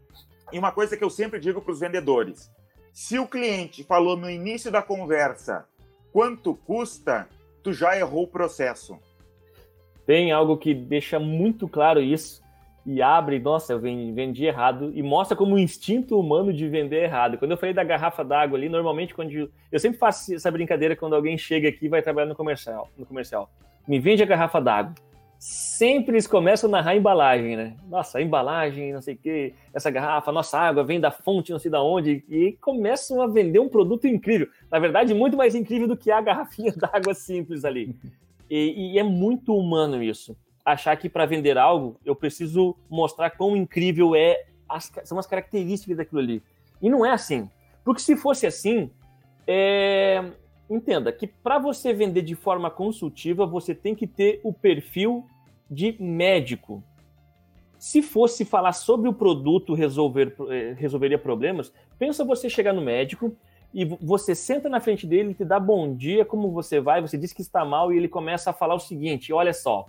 E 0.52 0.58
uma 0.58 0.72
coisa 0.72 0.96
que 0.96 1.04
eu 1.04 1.10
sempre 1.10 1.40
digo 1.40 1.60
para 1.60 1.72
os 1.72 1.80
vendedores: 1.80 2.50
se 2.92 3.18
o 3.18 3.26
cliente 3.26 3.82
falou 3.82 4.16
no 4.16 4.30
início 4.30 4.70
da 4.70 4.82
conversa 4.82 5.66
quanto 6.12 6.54
custa, 6.54 7.28
tu 7.62 7.72
já 7.72 7.96
errou 7.96 8.24
o 8.24 8.28
processo. 8.28 8.98
Tem 10.06 10.30
algo 10.30 10.56
que 10.56 10.74
deixa 10.74 11.18
muito 11.18 11.66
claro 11.66 12.00
isso 12.00 12.44
e 12.86 13.00
abre, 13.00 13.38
nossa, 13.38 13.72
eu 13.72 13.80
vendi 13.80 14.44
errado 14.44 14.92
e 14.94 15.02
mostra 15.02 15.34
como 15.34 15.54
o 15.54 15.58
instinto 15.58 16.20
humano 16.20 16.52
de 16.52 16.68
vender 16.68 17.02
errado. 17.02 17.38
Quando 17.38 17.52
eu 17.52 17.56
falei 17.56 17.74
da 17.74 17.82
garrafa 17.82 18.22
d'água 18.22 18.58
ali, 18.58 18.68
normalmente 18.68 19.14
quando 19.14 19.32
eu, 19.32 19.48
eu 19.72 19.80
sempre 19.80 19.98
faço 19.98 20.34
essa 20.34 20.50
brincadeira 20.50 20.94
quando 20.94 21.16
alguém 21.16 21.38
chega 21.38 21.68
aqui 21.68 21.86
e 21.86 21.88
vai 21.88 22.02
trabalhar 22.02 22.28
no 22.28 22.36
comercial, 22.36 22.90
no 22.96 23.06
comercial. 23.06 23.50
Me 23.88 23.98
vende 23.98 24.22
a 24.22 24.26
garrafa 24.26 24.60
d'água. 24.60 24.94
Sempre 25.46 26.14
eles 26.14 26.26
começam 26.26 26.70
a 26.70 26.72
narrar 26.72 26.92
a 26.92 26.96
embalagem, 26.96 27.54
né? 27.54 27.76
Nossa, 27.86 28.18
embalagem, 28.18 28.94
não 28.94 29.02
sei 29.02 29.12
o 29.12 29.18
quê, 29.18 29.52
essa 29.74 29.90
garrafa, 29.90 30.32
nossa 30.32 30.58
água 30.58 30.82
vem 30.82 30.98
da 30.98 31.10
fonte, 31.10 31.52
não 31.52 31.58
sei 31.58 31.70
de 31.70 31.76
onde, 31.76 32.24
e 32.30 32.52
começam 32.62 33.20
a 33.20 33.26
vender 33.26 33.58
um 33.58 33.68
produto 33.68 34.06
incrível. 34.06 34.48
Na 34.70 34.78
verdade, 34.78 35.12
muito 35.12 35.36
mais 35.36 35.54
incrível 35.54 35.86
do 35.86 35.98
que 35.98 36.10
a 36.10 36.18
garrafinha 36.22 36.72
d'água 36.72 37.12
simples 37.12 37.62
ali. 37.62 37.94
E, 38.48 38.94
e 38.94 38.98
é 38.98 39.02
muito 39.02 39.54
humano 39.54 40.02
isso 40.02 40.34
achar 40.64 40.96
que 40.96 41.10
para 41.10 41.26
vender 41.26 41.58
algo 41.58 42.00
eu 42.06 42.16
preciso 42.16 42.74
mostrar 42.88 43.28
quão 43.28 43.54
incrível 43.54 44.16
é 44.16 44.46
as, 44.66 44.90
são 45.04 45.18
as 45.18 45.26
características 45.26 45.98
daquilo 45.98 46.22
ali. 46.22 46.42
E 46.80 46.88
não 46.88 47.04
é 47.04 47.10
assim. 47.10 47.50
Porque 47.84 48.00
se 48.00 48.16
fosse 48.16 48.46
assim, 48.46 48.90
é... 49.46 50.24
entenda 50.70 51.12
que 51.12 51.26
para 51.26 51.58
você 51.58 51.92
vender 51.92 52.22
de 52.22 52.34
forma 52.34 52.70
consultiva, 52.70 53.44
você 53.44 53.74
tem 53.74 53.94
que 53.94 54.06
ter 54.06 54.40
o 54.42 54.54
perfil 54.54 55.26
de 55.70 55.96
médico. 56.00 56.82
Se 57.78 58.00
fosse 58.02 58.44
falar 58.44 58.72
sobre 58.72 59.08
o 59.08 59.12
produto 59.12 59.74
resolver, 59.74 60.34
é, 60.50 60.74
resolveria 60.76 61.18
problemas, 61.18 61.72
pensa 61.98 62.24
você 62.24 62.48
chegar 62.48 62.72
no 62.72 62.80
médico 62.80 63.36
e 63.72 63.84
você 63.84 64.34
senta 64.34 64.68
na 64.68 64.80
frente 64.80 65.06
dele, 65.06 65.34
te 65.34 65.44
dá 65.44 65.58
bom 65.58 65.94
dia, 65.94 66.24
como 66.24 66.50
você 66.50 66.80
vai, 66.80 67.00
você 67.00 67.18
diz 67.18 67.32
que 67.32 67.42
está 67.42 67.64
mal 67.64 67.92
e 67.92 67.96
ele 67.96 68.08
começa 68.08 68.50
a 68.50 68.52
falar 68.52 68.74
o 68.74 68.80
seguinte: 68.80 69.32
olha 69.32 69.52
só, 69.52 69.86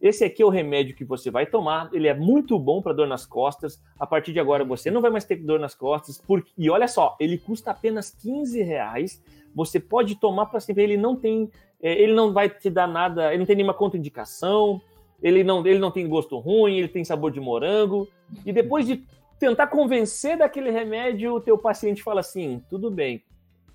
esse 0.00 0.24
aqui 0.24 0.42
é 0.42 0.46
o 0.46 0.50
remédio 0.50 0.94
que 0.94 1.04
você 1.04 1.30
vai 1.30 1.44
tomar. 1.44 1.90
Ele 1.92 2.06
é 2.06 2.14
muito 2.14 2.58
bom 2.58 2.80
para 2.80 2.92
dor 2.92 3.08
nas 3.08 3.26
costas. 3.26 3.82
A 3.98 4.06
partir 4.06 4.32
de 4.32 4.38
agora 4.38 4.64
você 4.64 4.90
não 4.90 5.00
vai 5.00 5.10
mais 5.10 5.24
ter 5.24 5.36
dor 5.36 5.58
nas 5.58 5.74
costas. 5.74 6.18
Porque... 6.18 6.50
E 6.56 6.70
olha 6.70 6.86
só, 6.86 7.16
ele 7.18 7.36
custa 7.36 7.72
apenas 7.72 8.10
15 8.10 8.62
reais. 8.62 9.22
Você 9.54 9.80
pode 9.80 10.14
tomar 10.14 10.46
para 10.46 10.60
sempre. 10.60 10.84
Ele 10.84 10.96
não 10.96 11.16
tem, 11.16 11.50
é, 11.82 12.00
ele 12.00 12.14
não 12.14 12.32
vai 12.32 12.48
te 12.48 12.70
dar 12.70 12.86
nada. 12.86 13.30
Ele 13.30 13.38
não 13.38 13.46
tem 13.46 13.56
nenhuma 13.56 13.74
contraindicação. 13.74 14.80
Ele 15.22 15.42
não, 15.42 15.66
ele 15.66 15.78
não 15.78 15.90
tem 15.90 16.08
gosto 16.08 16.38
ruim. 16.38 16.78
Ele 16.78 16.88
tem 16.88 17.04
sabor 17.04 17.30
de 17.30 17.40
morango. 17.40 18.08
E 18.44 18.52
depois 18.52 18.86
de 18.86 19.04
tentar 19.38 19.68
convencer 19.68 20.38
daquele 20.38 20.70
remédio, 20.70 21.34
o 21.34 21.40
teu 21.40 21.56
paciente 21.58 22.02
fala 22.02 22.20
assim: 22.20 22.62
tudo 22.68 22.90
bem, 22.90 23.22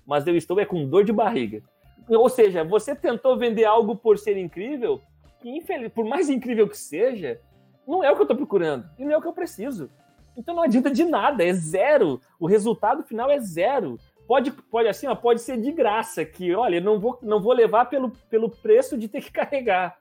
mas 0.06 0.26
eu 0.26 0.36
estou 0.36 0.58
é 0.60 0.64
com 0.64 0.86
dor 0.86 1.04
de 1.04 1.12
barriga. 1.12 1.62
Ou 2.08 2.28
seja, 2.28 2.62
você 2.62 2.94
tentou 2.94 3.36
vender 3.38 3.64
algo 3.64 3.96
por 3.96 4.18
ser 4.18 4.36
incrível 4.36 5.00
infeliz, 5.50 5.92
por 5.92 6.04
mais 6.04 6.28
incrível 6.28 6.68
que 6.68 6.76
seja, 6.76 7.40
não 7.86 8.02
é 8.02 8.10
o 8.10 8.14
que 8.14 8.20
eu 8.20 8.24
estou 8.24 8.36
procurando 8.36 8.88
e 8.98 9.04
não 9.04 9.12
é 9.12 9.16
o 9.16 9.20
que 9.20 9.28
eu 9.28 9.32
preciso. 9.32 9.90
Então 10.36 10.54
não 10.54 10.62
adianta 10.62 10.90
de 10.90 11.04
nada, 11.04 11.44
é 11.44 11.52
zero. 11.52 12.20
O 12.40 12.46
resultado 12.46 13.04
final 13.04 13.30
é 13.30 13.38
zero. 13.38 13.98
Pode, 14.26 14.50
pode 14.50 14.88
assim, 14.88 15.06
pode 15.16 15.42
ser 15.42 15.60
de 15.60 15.70
graça, 15.70 16.24
que 16.24 16.54
olha, 16.54 16.80
não 16.80 16.98
vou, 16.98 17.18
não 17.22 17.40
vou 17.40 17.52
levar 17.52 17.84
pelo, 17.86 18.10
pelo 18.30 18.50
preço 18.50 18.96
de 18.96 19.06
ter 19.06 19.22
que 19.22 19.30
carregar. 19.32 19.96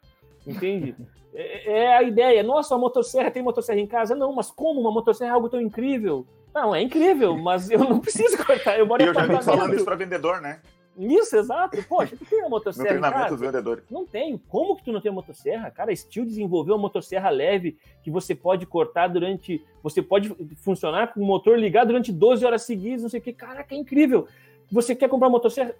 Entende? 0.45 0.95
É, 1.33 1.79
é, 1.79 1.97
a 1.97 2.03
ideia. 2.03 2.43
Nossa, 2.43 2.75
uma 2.75 2.81
motosserra 2.81 3.31
tem 3.31 3.41
motosserra 3.41 3.79
em 3.79 3.87
casa? 3.87 4.15
Não, 4.15 4.33
mas 4.33 4.51
como 4.51 4.79
uma 4.79 4.91
motosserra 4.91 5.31
é 5.31 5.33
algo 5.33 5.49
tão 5.49 5.59
incrível? 5.59 6.25
Não, 6.53 6.75
é 6.75 6.81
incrível, 6.81 7.35
mas 7.35 7.71
eu 7.71 7.79
não 7.79 7.99
preciso 8.01 8.37
cortar. 8.45 8.77
Eu 8.77 8.85
moro 8.85 9.01
em 9.01 9.07
eu 9.07 9.13
já 9.13 9.25
vi 9.25 9.43
falando 9.43 9.73
isso 9.73 9.85
para 9.85 9.95
vendedor, 9.95 10.41
né? 10.41 10.61
Isso, 10.97 11.35
exato. 11.35 11.81
Poxa, 11.89 12.15
tu 12.15 12.23
tem 12.23 12.39
uma 12.39 12.49
motosserra. 12.49 12.93
No 12.93 12.99
treinamento 13.01 13.31
dos 13.31 13.39
vendedores. 13.39 13.83
Não 13.89 14.05
tenho. 14.05 14.37
Como 14.47 14.75
que 14.75 14.83
tu 14.83 14.91
não 14.91 15.01
tem 15.01 15.11
uma 15.11 15.21
motosserra? 15.21 15.71
Cara, 15.71 15.95
Steel 15.95 16.25
desenvolveu 16.25 16.75
uma 16.75 16.81
motosserra 16.83 17.29
leve 17.29 17.77
que 18.03 18.11
você 18.11 18.35
pode 18.35 18.67
cortar 18.67 19.07
durante. 19.07 19.65
Você 19.81 20.03
pode 20.03 20.29
funcionar 20.57 21.13
com 21.13 21.19
o 21.19 21.25
motor 21.25 21.57
ligado 21.57 21.87
durante 21.87 22.11
12 22.11 22.45
horas 22.45 22.61
seguidas, 22.61 23.01
não 23.01 23.09
sei 23.09 23.19
o 23.19 23.23
que. 23.23 23.33
Caraca, 23.33 23.73
é 23.73 23.77
incrível. 23.77 24.27
Você 24.71 24.95
quer 24.95 25.09
comprar 25.09 25.27
uma 25.27 25.37
motosserra? 25.37 25.75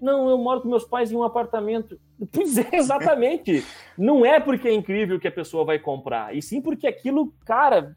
Não, 0.00 0.30
eu 0.30 0.38
moro 0.38 0.60
com 0.62 0.68
meus 0.68 0.84
pais 0.84 1.12
em 1.12 1.16
um 1.16 1.22
apartamento. 1.22 1.98
Pois 2.32 2.58
é, 2.58 2.68
exatamente. 2.76 3.64
não 3.96 4.24
é 4.24 4.38
porque 4.38 4.68
é 4.68 4.74
incrível 4.74 5.18
que 5.18 5.28
a 5.28 5.32
pessoa 5.32 5.64
vai 5.64 5.78
comprar, 5.78 6.34
e 6.34 6.42
sim 6.42 6.60
porque 6.60 6.86
aquilo, 6.86 7.32
cara. 7.44 7.96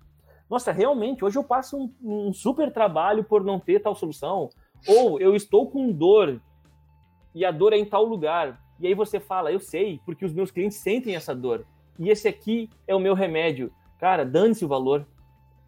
Nossa, 0.49 0.71
realmente, 0.71 1.25
hoje 1.25 1.37
eu 1.37 1.43
passo 1.43 1.77
um, 1.77 2.27
um 2.27 2.33
super 2.33 2.71
trabalho 2.71 3.23
por 3.23 3.43
não 3.43 3.59
ter 3.59 3.79
tal 3.79 3.95
solução. 3.95 4.49
Ou 4.87 5.19
eu 5.19 5.35
estou 5.35 5.69
com 5.69 5.91
dor 5.91 6.41
e 7.33 7.43
a 7.45 7.51
dor 7.51 7.73
é 7.73 7.77
em 7.77 7.85
tal 7.85 8.03
lugar. 8.05 8.61
E 8.79 8.87
aí 8.87 8.93
você 8.93 9.19
fala, 9.19 9.51
eu 9.51 9.59
sei, 9.59 9.99
porque 10.05 10.25
os 10.25 10.33
meus 10.33 10.51
clientes 10.51 10.77
sentem 10.77 11.15
essa 11.15 11.33
dor. 11.33 11.65
E 11.97 12.09
esse 12.09 12.27
aqui 12.27 12.69
é 12.87 12.93
o 12.93 12.99
meu 12.99 13.13
remédio. 13.13 13.71
Cara, 13.99 14.25
dane-se 14.25 14.65
o 14.65 14.67
valor, 14.67 15.07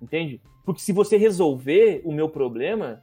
entende? 0.02 0.42
Porque 0.66 0.82
se 0.82 0.92
você 0.92 1.16
resolver 1.18 2.02
o 2.04 2.12
meu 2.12 2.28
problema, 2.28 3.02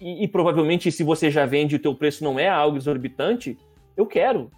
e, 0.00 0.24
e, 0.24 0.28
provavelmente 0.28 0.90
se 0.92 1.02
você 1.02 1.30
já 1.30 1.46
vende 1.46 1.74
e 1.74 1.78
o 1.78 1.82
teu 1.82 1.94
preço 1.94 2.22
não 2.22 2.38
é 2.38 2.48
algo 2.48 2.76
exorbitante, 2.76 3.58
eu 3.96 4.06
quero. 4.06 4.50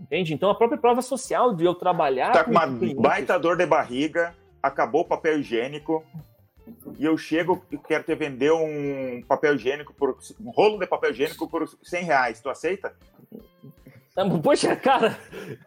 Entende? 0.00 0.32
Então 0.32 0.48
a 0.48 0.54
própria 0.54 0.78
prova 0.78 1.02
social 1.02 1.54
de 1.54 1.64
eu 1.64 1.74
trabalhar. 1.74 2.32
Tá 2.32 2.44
com 2.44 2.50
uma 2.50 2.66
baita 2.66 3.38
dor 3.38 3.56
de 3.56 3.66
barriga, 3.66 4.34
acabou 4.62 5.02
o 5.02 5.08
papel 5.08 5.40
higiênico, 5.40 6.02
e 6.98 7.04
eu 7.04 7.16
chego 7.18 7.62
e 7.70 7.76
quero 7.76 8.04
te 8.04 8.14
vender 8.14 8.52
um 8.52 9.22
papel 9.26 9.54
higiênico 9.54 9.92
por 9.92 10.16
um 10.40 10.50
rolo 10.50 10.78
de 10.78 10.86
papel 10.86 11.10
higiênico 11.10 11.48
por 11.48 11.68
100 11.82 12.04
reais, 12.04 12.40
tu 12.40 12.48
aceita? 12.48 12.94
Poxa, 14.42 14.76
cara, 14.76 15.16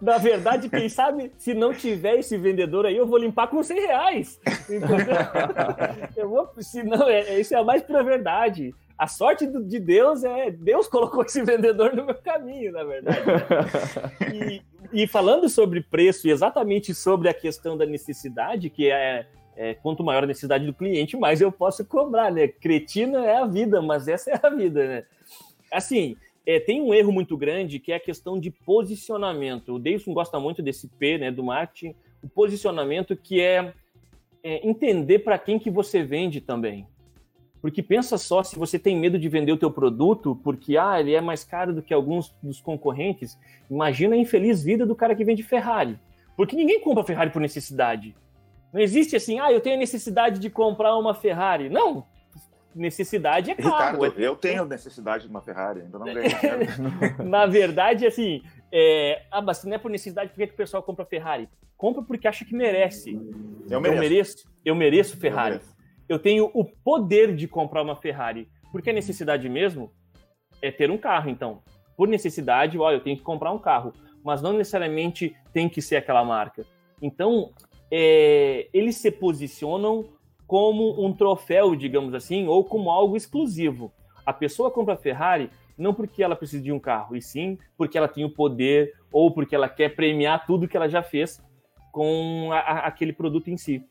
na 0.02 0.18
verdade, 0.18 0.70
quem 0.70 0.88
sabe 0.88 1.32
se 1.38 1.54
não 1.54 1.74
tiver 1.74 2.20
esse 2.20 2.38
vendedor 2.38 2.86
aí, 2.86 2.96
eu 2.96 3.08
vou 3.08 3.18
limpar 3.18 3.48
com 3.48 3.64
100 3.64 3.80
reais. 3.80 4.40
eu 6.16 6.30
vou, 6.30 6.52
se 6.60 6.84
não, 6.84 7.08
é, 7.08 7.22
é, 7.22 7.40
isso 7.40 7.56
é 7.56 7.58
a 7.58 7.64
mais 7.64 7.82
pura 7.82 8.04
verdade. 8.04 8.76
A 9.04 9.08
sorte 9.08 9.46
de 9.46 9.80
Deus 9.82 10.24
é 10.24 10.50
Deus 10.50 10.88
colocou 10.88 11.26
esse 11.26 11.44
vendedor 11.44 11.94
no 11.94 12.06
meu 12.06 12.16
caminho, 12.16 12.72
na 12.72 12.86
verdade. 12.86 13.20
Né? 13.20 14.64
E, 14.94 15.02
e 15.04 15.08
falando 15.08 15.50
sobre 15.50 15.82
preço 15.82 16.26
e 16.26 16.32
exatamente 16.32 16.96
sobre 16.96 17.28
a 17.28 17.34
questão 17.34 17.78
da 17.78 17.86
necessidade, 17.86 18.70
que 18.70 18.90
é 18.90 19.28
é, 19.58 19.74
quanto 19.74 20.04
maior 20.04 20.24
a 20.24 20.28
necessidade 20.28 20.66
do 20.66 20.74
cliente, 20.74 21.18
mais 21.18 21.42
eu 21.42 21.52
posso 21.52 21.86
cobrar, 21.86 22.32
né? 22.32 22.48
Cretina 22.48 23.26
é 23.26 23.36
a 23.36 23.46
vida, 23.46 23.82
mas 23.82 24.08
essa 24.08 24.32
é 24.32 24.40
a 24.42 24.50
vida, 24.50 24.88
né? 24.88 25.04
Assim, 25.72 26.16
é, 26.46 26.60
tem 26.60 26.82
um 26.82 26.94
erro 26.94 27.12
muito 27.12 27.36
grande 27.36 27.80
que 27.80 27.92
é 27.92 27.96
a 27.96 28.00
questão 28.00 28.40
de 28.40 28.50
posicionamento. 28.50 29.76
O 29.76 29.80
Davidson 29.80 30.14
gosta 30.14 30.40
muito 30.40 30.64
desse 30.64 30.88
P, 30.88 31.18
né, 31.18 31.30
do 31.30 31.44
marketing, 31.44 31.94
o 32.24 32.30
posicionamento 32.30 33.18
que 33.18 33.42
é, 33.42 33.74
é 34.42 34.66
entender 34.68 35.20
para 35.20 35.38
quem 35.38 35.60
que 35.60 35.70
você 35.70 36.02
vende 36.04 36.40
também. 36.40 36.88
Porque 37.64 37.82
pensa 37.82 38.18
só, 38.18 38.44
se 38.44 38.60
você 38.60 38.78
tem 38.78 39.00
medo 39.00 39.18
de 39.18 39.30
vender 39.30 39.54
o 39.54 39.58
teu 39.58 39.72
produto 39.72 40.38
porque 40.44 40.78
ah, 40.78 41.00
ele 41.00 41.16
é 41.16 41.22
mais 41.22 41.46
caro 41.46 41.74
do 41.74 41.82
que 41.82 41.94
alguns 41.94 42.36
dos 42.44 42.60
concorrentes, 42.60 43.40
imagina 43.72 44.16
a 44.16 44.18
infeliz 44.18 44.62
vida 44.62 44.86
do 44.86 44.94
cara 44.94 45.16
que 45.16 45.24
vende 45.24 45.42
Ferrari. 45.44 45.98
Porque 46.36 46.58
ninguém 46.58 46.82
compra 46.82 47.06
Ferrari 47.06 47.30
por 47.30 47.42
necessidade. 47.42 48.14
Não 48.74 48.82
existe 48.82 49.16
assim, 49.16 49.40
ah, 49.40 49.50
eu 49.50 49.62
tenho 49.62 49.80
necessidade 49.80 50.42
de 50.42 50.50
comprar 50.50 50.98
uma 50.98 51.14
Ferrari. 51.14 51.70
Não, 51.70 52.06
necessidade 52.76 53.52
é 53.52 53.56
carro. 53.56 54.04
Ricardo, 54.04 54.20
eu 54.20 54.36
tenho 54.36 54.66
necessidade 54.66 55.24
de 55.24 55.30
uma 55.30 55.42
Ferrari, 55.42 55.84
ainda 55.84 55.98
não 55.98 56.04
ganhei. 56.14 56.32
Na 57.24 57.46
verdade, 57.46 58.06
assim, 58.06 58.44
é... 58.74 59.22
ah, 59.32 59.42
mas 59.42 59.60
se 59.60 59.70
não 59.70 59.76
é 59.76 59.78
por 59.78 59.90
necessidade, 59.90 60.32
por 60.32 60.36
que, 60.36 60.48
que 60.48 60.54
o 60.54 60.58
pessoal 60.58 60.84
compra 60.84 61.06
Ferrari? 61.06 61.48
Compra 61.78 62.02
porque 62.04 62.28
acha 62.28 62.44
que 62.44 62.54
merece. 62.54 63.18
Eu 63.70 63.80
mereço. 63.80 63.96
Eu 63.96 64.02
mereço, 64.02 64.52
eu 64.66 64.76
mereço 64.76 65.18
Ferrari. 65.18 65.56
Eu, 65.56 65.60
mereço. 65.62 65.73
Eu 66.08 66.20
tenho 66.20 66.50
o 66.54 66.66
poder 66.66 67.36
de 67.36 67.48
comprar 67.48 67.82
uma 67.82 67.96
Ferrari. 67.96 68.48
Porque 68.72 68.90
a 68.90 68.94
necessidade 68.94 69.48
mesmo 69.48 69.92
é 70.62 70.72
ter 70.72 70.90
um 70.90 70.98
carro, 70.98 71.30
então. 71.30 71.62
Por 71.96 72.08
necessidade, 72.08 72.78
olha, 72.78 72.96
eu 72.96 73.04
tenho 73.04 73.18
que 73.18 73.24
comprar 73.24 73.52
um 73.52 73.60
carro. 73.60 73.94
Mas 74.24 74.42
não 74.42 74.54
necessariamente 74.54 75.36
tem 75.52 75.70
que 75.70 75.82
ser 75.82 75.98
aquela 75.98 76.24
marca. 76.24 76.66
Então, 77.02 77.52
é, 77.92 78.68
eles 78.74 78.96
se 78.96 79.12
posicionam 79.12 80.06
como 80.48 81.06
um 81.06 81.14
troféu, 81.14 81.76
digamos 81.76 82.14
assim, 82.14 82.48
ou 82.48 82.64
como 82.64 82.90
algo 82.90 83.18
exclusivo. 83.18 83.92
A 84.26 84.34
pessoa 84.34 84.72
compra 84.72 84.94
a 84.94 84.98
Ferrari 84.98 85.50
não 85.78 85.94
porque 85.94 86.24
ela 86.24 86.36
precisa 86.36 86.64
de 86.64 86.72
um 86.72 86.80
carro, 86.80 87.16
e 87.16 87.22
sim 87.22 87.58
porque 87.78 87.98
ela 87.98 88.08
tem 88.08 88.24
o 88.24 88.30
poder 88.30 88.94
ou 89.12 89.34
porque 89.34 89.56
ela 89.56 89.68
quer 89.68 89.96
premiar 89.96 90.46
tudo 90.46 90.68
que 90.68 90.78
ela 90.78 90.88
já 90.88 91.02
fez 91.02 91.44
com 91.92 92.50
a, 92.52 92.60
a, 92.60 92.78
aquele 92.88 93.14
produto 93.14 93.50
em 93.50 93.58
si. 93.58 93.84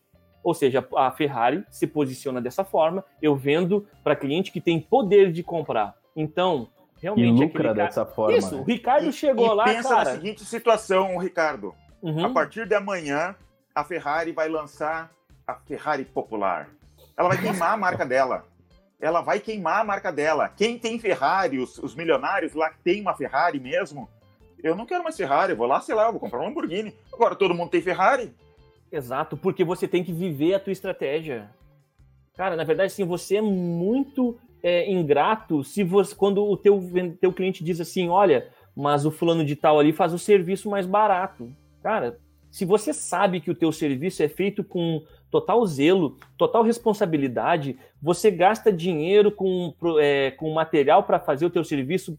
Ou 0.43 0.55
seja, 0.55 0.87
a 0.97 1.11
Ferrari 1.11 1.65
se 1.71 1.87
posiciona 1.87 2.41
dessa 2.41 2.65
forma, 2.65 3.05
eu 3.21 3.37
vendo 3.37 3.87
para 4.03 4.17
cliente 4.17 4.51
que 4.51 4.61
tem 4.61 4.81
poder 4.81 5.31
de 5.31 5.43
comprar. 5.43 5.95
Então, 6.17 6.69
realmente. 7.01 7.43
E 7.43 7.45
lucra 7.47 7.73
dessa 7.75 8.05
forma. 8.05 8.37
Isso, 8.37 8.57
né? 8.57 8.61
o 8.61 8.65
Ricardo 8.65 9.09
e, 9.09 9.13
chegou 9.13 9.53
e 9.53 9.55
lá. 9.55 9.65
Pensa 9.65 9.89
cara... 9.89 10.05
na 10.05 10.11
seguinte 10.17 10.45
situação, 10.45 11.17
Ricardo 11.19 11.75
Uhum. 12.03 12.27
A 12.27 12.31
partir 12.31 12.67
de 12.67 12.75
amanhã, 12.75 13.37
a 13.73 13.85
Ferrari 13.85 14.33
vai 14.33 14.49
lançar 14.49 15.13
a 15.47 15.55
Ferrari 15.55 16.05
popular. 16.05 16.69
Ela 17.17 17.29
vai 17.29 17.39
queimar 17.39 17.75
a 17.75 17.77
marca 17.77 18.05
dela. 18.05 18.45
Ela 19.01 19.21
vai 19.21 19.39
queimar 19.39 19.81
a 19.81 19.85
marca 19.85 20.11
dela. 20.11 20.49
Quem 20.49 20.79
tem 20.79 20.99
Ferrari, 20.99 21.61
os, 21.61 21.79
os 21.79 21.95
milionários 21.95 22.55
lá 22.55 22.71
que 22.71 22.81
tem 22.81 23.01
uma 23.01 23.15
Ferrari 23.15 23.61
mesmo, 23.61 24.09
eu 24.63 24.75
não 24.75 24.85
quero 24.85 25.05
mais 25.05 25.17
Ferrari, 25.17 25.53
eu 25.53 25.57
vou 25.57 25.67
lá, 25.67 25.81
sei 25.81 25.95
lá, 25.95 26.07
eu 26.07 26.13
vou 26.13 26.21
comprar 26.21 26.41
um 26.41 26.45
Lamborghini. 26.45 26.97
Agora 27.13 27.37
todo 27.37 27.55
mundo 27.55 27.71
tem 27.71 27.81
Ferrari. 27.81 28.35
Exato, 28.93 29.39
porque 29.39 29.65
você 29.65 29.89
tem 29.89 30.05
que 30.05 30.13
viver 30.13 30.55
a 30.55 30.61
tua 30.61 30.73
estratégia. 30.73 31.51
Cara, 32.37 32.57
na 32.57 32.65
verdade, 32.65 32.93
sim, 32.93 33.05
você 33.05 33.37
é 33.37 33.43
muito 33.43 34.39
é, 34.63 34.91
ingrato 34.91 35.65
se 35.65 35.83
você, 35.83 36.15
quando 36.15 36.45
o 36.45 36.57
teu, 36.57 36.79
teu 37.19 37.33
cliente 37.33 37.65
diz 37.65 37.81
assim, 37.81 38.09
olha, 38.09 38.51
mas 38.77 39.07
o 39.07 39.11
fulano 39.11 39.45
de 39.45 39.57
tal 39.57 39.81
ali 39.81 39.93
faz 39.93 40.13
o 40.13 40.19
serviço 40.19 40.69
mais 40.69 40.87
barato. 40.87 41.51
Cara, 41.83 42.19
se 42.51 42.67
você 42.67 42.93
sabe 42.93 43.41
que 43.41 43.51
o 43.51 43.55
teu 43.55 43.73
serviço 43.73 44.23
é 44.23 44.29
feito 44.29 44.63
com 44.63 45.03
total 45.31 45.65
zelo, 45.65 46.19
total 46.37 46.63
responsabilidade, 46.63 47.79
você 48.01 48.31
gasta 48.31 48.71
dinheiro 48.71 49.33
com, 49.33 49.75
é, 49.99 50.33
com 50.33 50.53
material 50.53 51.05
para 51.05 51.19
fazer 51.19 51.47
o 51.47 51.51
teu 51.51 51.65
serviço 51.65 52.19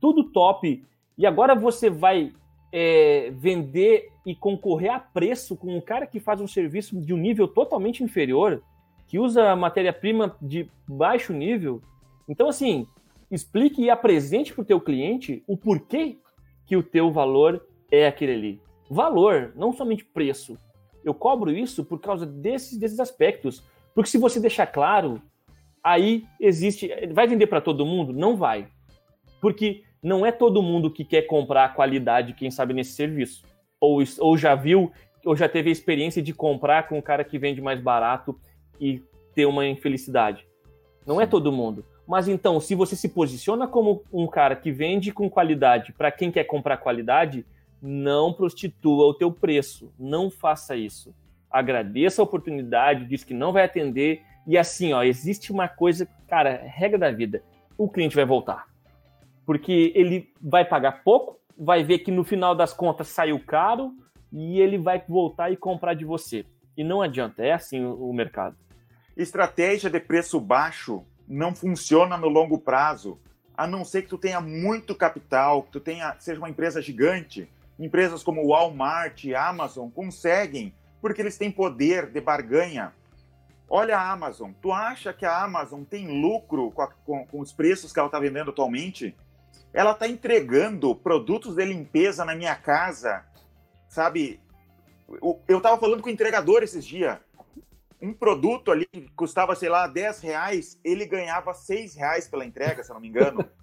tudo 0.00 0.24
top, 0.24 0.84
e 1.16 1.24
agora 1.24 1.54
você 1.54 1.88
vai 1.88 2.32
é, 2.76 3.30
vender 3.30 4.10
e 4.26 4.34
concorrer 4.34 4.92
a 4.92 4.98
preço 4.98 5.54
com 5.54 5.76
um 5.76 5.80
cara 5.80 6.08
que 6.08 6.18
faz 6.18 6.40
um 6.40 6.48
serviço 6.48 7.00
de 7.00 7.14
um 7.14 7.16
nível 7.16 7.46
totalmente 7.46 8.02
inferior, 8.02 8.64
que 9.06 9.16
usa 9.16 9.54
matéria-prima 9.54 10.36
de 10.42 10.68
baixo 10.88 11.32
nível. 11.32 11.80
Então, 12.28 12.48
assim, 12.48 12.84
explique 13.30 13.80
e 13.80 13.90
apresente 13.90 14.52
para 14.52 14.62
o 14.62 14.64
teu 14.64 14.80
cliente 14.80 15.40
o 15.46 15.56
porquê 15.56 16.18
que 16.66 16.76
o 16.76 16.82
teu 16.82 17.12
valor 17.12 17.64
é 17.92 18.08
aquele 18.08 18.32
ali. 18.32 18.60
Valor, 18.90 19.52
não 19.54 19.72
somente 19.72 20.04
preço. 20.04 20.58
Eu 21.04 21.14
cobro 21.14 21.52
isso 21.52 21.84
por 21.84 22.00
causa 22.00 22.26
desses, 22.26 22.76
desses 22.76 22.98
aspectos. 22.98 23.62
Porque 23.94 24.10
se 24.10 24.18
você 24.18 24.40
deixar 24.40 24.66
claro, 24.66 25.22
aí 25.80 26.24
existe. 26.40 26.90
Vai 27.12 27.28
vender 27.28 27.46
para 27.46 27.60
todo 27.60 27.86
mundo? 27.86 28.12
Não 28.12 28.36
vai. 28.36 28.66
Porque 29.40 29.84
não 30.04 30.26
é 30.26 30.30
todo 30.30 30.62
mundo 30.62 30.90
que 30.90 31.02
quer 31.02 31.22
comprar 31.22 31.72
qualidade, 31.72 32.34
quem 32.34 32.50
sabe, 32.50 32.74
nesse 32.74 32.92
serviço. 32.92 33.42
Ou, 33.80 34.04
ou 34.20 34.36
já 34.36 34.54
viu, 34.54 34.92
ou 35.24 35.34
já 35.34 35.48
teve 35.48 35.70
a 35.70 35.72
experiência 35.72 36.20
de 36.20 36.34
comprar 36.34 36.86
com 36.86 36.98
um 36.98 37.02
cara 37.02 37.24
que 37.24 37.38
vende 37.38 37.62
mais 37.62 37.80
barato 37.80 38.38
e 38.78 39.02
ter 39.34 39.46
uma 39.46 39.66
infelicidade. 39.66 40.46
Não 41.06 41.22
é 41.22 41.26
todo 41.26 41.50
mundo. 41.50 41.86
Mas 42.06 42.28
então, 42.28 42.60
se 42.60 42.74
você 42.74 42.94
se 42.94 43.08
posiciona 43.08 43.66
como 43.66 44.04
um 44.12 44.26
cara 44.26 44.54
que 44.54 44.70
vende 44.70 45.10
com 45.10 45.30
qualidade 45.30 45.94
para 45.94 46.12
quem 46.12 46.30
quer 46.30 46.44
comprar 46.44 46.76
qualidade, 46.76 47.46
não 47.80 48.30
prostitua 48.30 49.06
o 49.06 49.14
teu 49.14 49.32
preço. 49.32 49.90
Não 49.98 50.30
faça 50.30 50.76
isso. 50.76 51.14
Agradeça 51.50 52.20
a 52.20 52.24
oportunidade, 52.24 53.06
diz 53.06 53.24
que 53.24 53.32
não 53.32 53.54
vai 53.54 53.64
atender. 53.64 54.20
E 54.46 54.58
assim, 54.58 54.92
ó, 54.92 55.02
existe 55.02 55.50
uma 55.50 55.66
coisa, 55.66 56.06
cara, 56.28 56.60
regra 56.62 56.98
da 56.98 57.10
vida. 57.10 57.42
O 57.78 57.88
cliente 57.88 58.14
vai 58.14 58.26
voltar 58.26 58.73
porque 59.46 59.92
ele 59.94 60.32
vai 60.40 60.64
pagar 60.64 61.02
pouco, 61.02 61.38
vai 61.56 61.84
ver 61.84 62.00
que 62.00 62.10
no 62.10 62.24
final 62.24 62.54
das 62.54 62.72
contas 62.72 63.08
saiu 63.08 63.38
caro 63.38 63.92
e 64.32 64.60
ele 64.60 64.78
vai 64.78 65.02
voltar 65.08 65.50
e 65.50 65.56
comprar 65.56 65.94
de 65.94 66.04
você. 66.04 66.44
E 66.76 66.82
não 66.82 67.00
adianta, 67.00 67.44
é 67.44 67.52
assim 67.52 67.84
o, 67.84 68.12
mercado. 68.12 68.56
Estratégia 69.16 69.88
de 69.88 70.00
preço 70.00 70.40
baixo 70.40 71.04
não 71.28 71.54
funciona 71.54 72.16
no 72.16 72.28
longo 72.28 72.58
prazo, 72.58 73.18
a 73.56 73.66
não 73.66 73.84
ser 73.84 74.02
que 74.02 74.08
tu 74.08 74.18
tenha 74.18 74.40
muito 74.40 74.94
capital, 74.94 75.62
que 75.62 75.70
tu 75.70 75.80
tenha, 75.80 76.16
seja 76.18 76.40
uma 76.40 76.50
empresa 76.50 76.82
gigante. 76.82 77.48
Empresas 77.78 78.22
como 78.22 78.48
Walmart, 78.48 79.24
Amazon 79.36 79.88
conseguem, 79.88 80.74
porque 81.00 81.22
eles 81.22 81.38
têm 81.38 81.50
poder 81.50 82.10
de 82.10 82.20
barganha. 82.20 82.92
Olha 83.68 83.96
a 83.96 84.12
Amazon, 84.12 84.50
tu 84.60 84.72
acha 84.72 85.12
que 85.12 85.24
a 85.24 85.42
Amazon 85.42 85.84
tem 85.84 86.20
lucro 86.20 86.70
com, 86.72 86.82
a, 86.82 86.88
com, 86.88 87.26
com 87.26 87.40
os 87.40 87.52
preços 87.52 87.92
que 87.92 87.98
ela 87.98 88.08
está 88.08 88.18
vendendo 88.18 88.50
atualmente? 88.50 89.16
Ela 89.74 89.90
está 89.90 90.06
entregando 90.06 90.94
produtos 90.94 91.56
de 91.56 91.64
limpeza 91.64 92.24
na 92.24 92.36
minha 92.36 92.54
casa, 92.54 93.24
sabe? 93.88 94.40
Eu 95.48 95.58
estava 95.58 95.76
falando 95.76 96.00
com 96.00 96.08
o 96.08 96.12
entregador 96.12 96.62
esses 96.62 96.86
dias. 96.86 97.18
Um 98.00 98.12
produto 98.12 98.70
ali 98.70 98.86
que 98.86 99.08
custava, 99.16 99.54
sei 99.56 99.68
lá, 99.68 99.88
10 99.88 100.20
reais, 100.20 100.78
ele 100.84 101.04
ganhava 101.04 101.52
6 101.52 101.96
reais 101.96 102.28
pela 102.28 102.44
entrega, 102.44 102.84
se 102.84 102.90
eu 102.90 102.94
não 102.94 103.00
me 103.00 103.08
engano. 103.08 103.44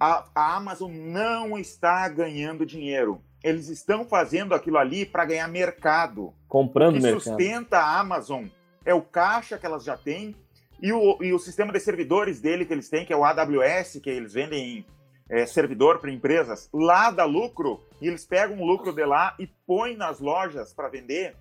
A, 0.00 0.24
a 0.32 0.56
Amazon 0.56 0.92
não 0.92 1.58
está 1.58 2.08
ganhando 2.08 2.64
dinheiro. 2.64 3.20
Eles 3.42 3.68
estão 3.68 4.04
fazendo 4.04 4.54
aquilo 4.54 4.78
ali 4.78 5.04
para 5.04 5.24
ganhar 5.24 5.48
mercado. 5.48 6.32
Comprando 6.46 6.94
o 6.94 6.96
que 6.98 7.02
mercado. 7.02 7.20
sustenta 7.20 7.78
a 7.78 7.98
Amazon 7.98 8.46
é 8.84 8.94
o 8.94 9.02
caixa 9.02 9.58
que 9.58 9.66
elas 9.66 9.82
já 9.82 9.96
têm 9.96 10.36
e 10.80 10.92
o, 10.92 11.20
e 11.20 11.32
o 11.32 11.38
sistema 11.40 11.72
de 11.72 11.80
servidores 11.80 12.40
dele 12.40 12.64
que 12.64 12.72
eles 12.72 12.88
têm, 12.88 13.04
que 13.04 13.12
é 13.12 13.16
o 13.16 13.24
AWS, 13.24 13.98
que 14.00 14.08
eles 14.08 14.32
vendem 14.32 14.86
é, 15.28 15.44
servidor 15.46 15.98
para 15.98 16.10
empresas, 16.10 16.68
lá 16.72 17.10
dá 17.10 17.24
lucro, 17.24 17.84
e 18.00 18.08
eles 18.08 18.24
pegam 18.24 18.60
o 18.60 18.66
lucro 18.66 18.92
de 18.92 19.04
lá 19.04 19.34
e 19.38 19.46
põem 19.46 19.96
nas 19.96 20.20
lojas 20.20 20.72
para 20.72 20.88
vender 20.88 21.36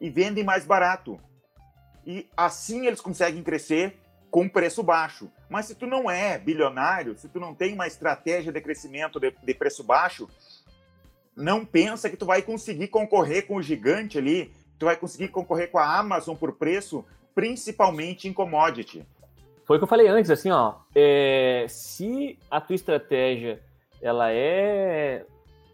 e 0.00 0.10
vendem 0.10 0.44
mais 0.44 0.66
barato. 0.66 1.18
E 2.06 2.28
assim 2.36 2.86
eles 2.86 3.00
conseguem 3.00 3.42
crescer 3.42 3.96
com 4.30 4.48
preço 4.48 4.82
baixo. 4.82 5.30
Mas 5.48 5.66
se 5.66 5.74
tu 5.74 5.86
não 5.86 6.10
é 6.10 6.36
bilionário, 6.36 7.16
se 7.16 7.28
tu 7.28 7.40
não 7.40 7.54
tem 7.54 7.72
uma 7.72 7.86
estratégia 7.86 8.52
de 8.52 8.60
crescimento 8.60 9.18
de, 9.18 9.30
de 9.30 9.54
preço 9.54 9.82
baixo, 9.84 10.28
não 11.36 11.64
pensa 11.64 12.10
que 12.10 12.16
tu 12.16 12.26
vai 12.26 12.42
conseguir 12.42 12.88
concorrer 12.88 13.46
com 13.46 13.56
o 13.56 13.62
gigante 13.62 14.18
ali, 14.18 14.52
tu 14.78 14.86
vai 14.86 14.96
conseguir 14.96 15.28
concorrer 15.28 15.70
com 15.70 15.78
a 15.78 15.98
Amazon 15.98 16.36
por 16.36 16.52
preço, 16.52 17.04
principalmente 17.34 18.28
em 18.28 18.32
commodity. 18.32 19.06
Foi 19.64 19.76
o 19.76 19.80
que 19.80 19.84
eu 19.84 19.88
falei 19.88 20.08
antes, 20.08 20.30
assim, 20.30 20.50
ó. 20.50 20.74
É, 20.94 21.66
se 21.68 22.38
a 22.50 22.60
tua 22.60 22.74
estratégia 22.74 23.60
ela 24.00 24.30
é. 24.30 25.24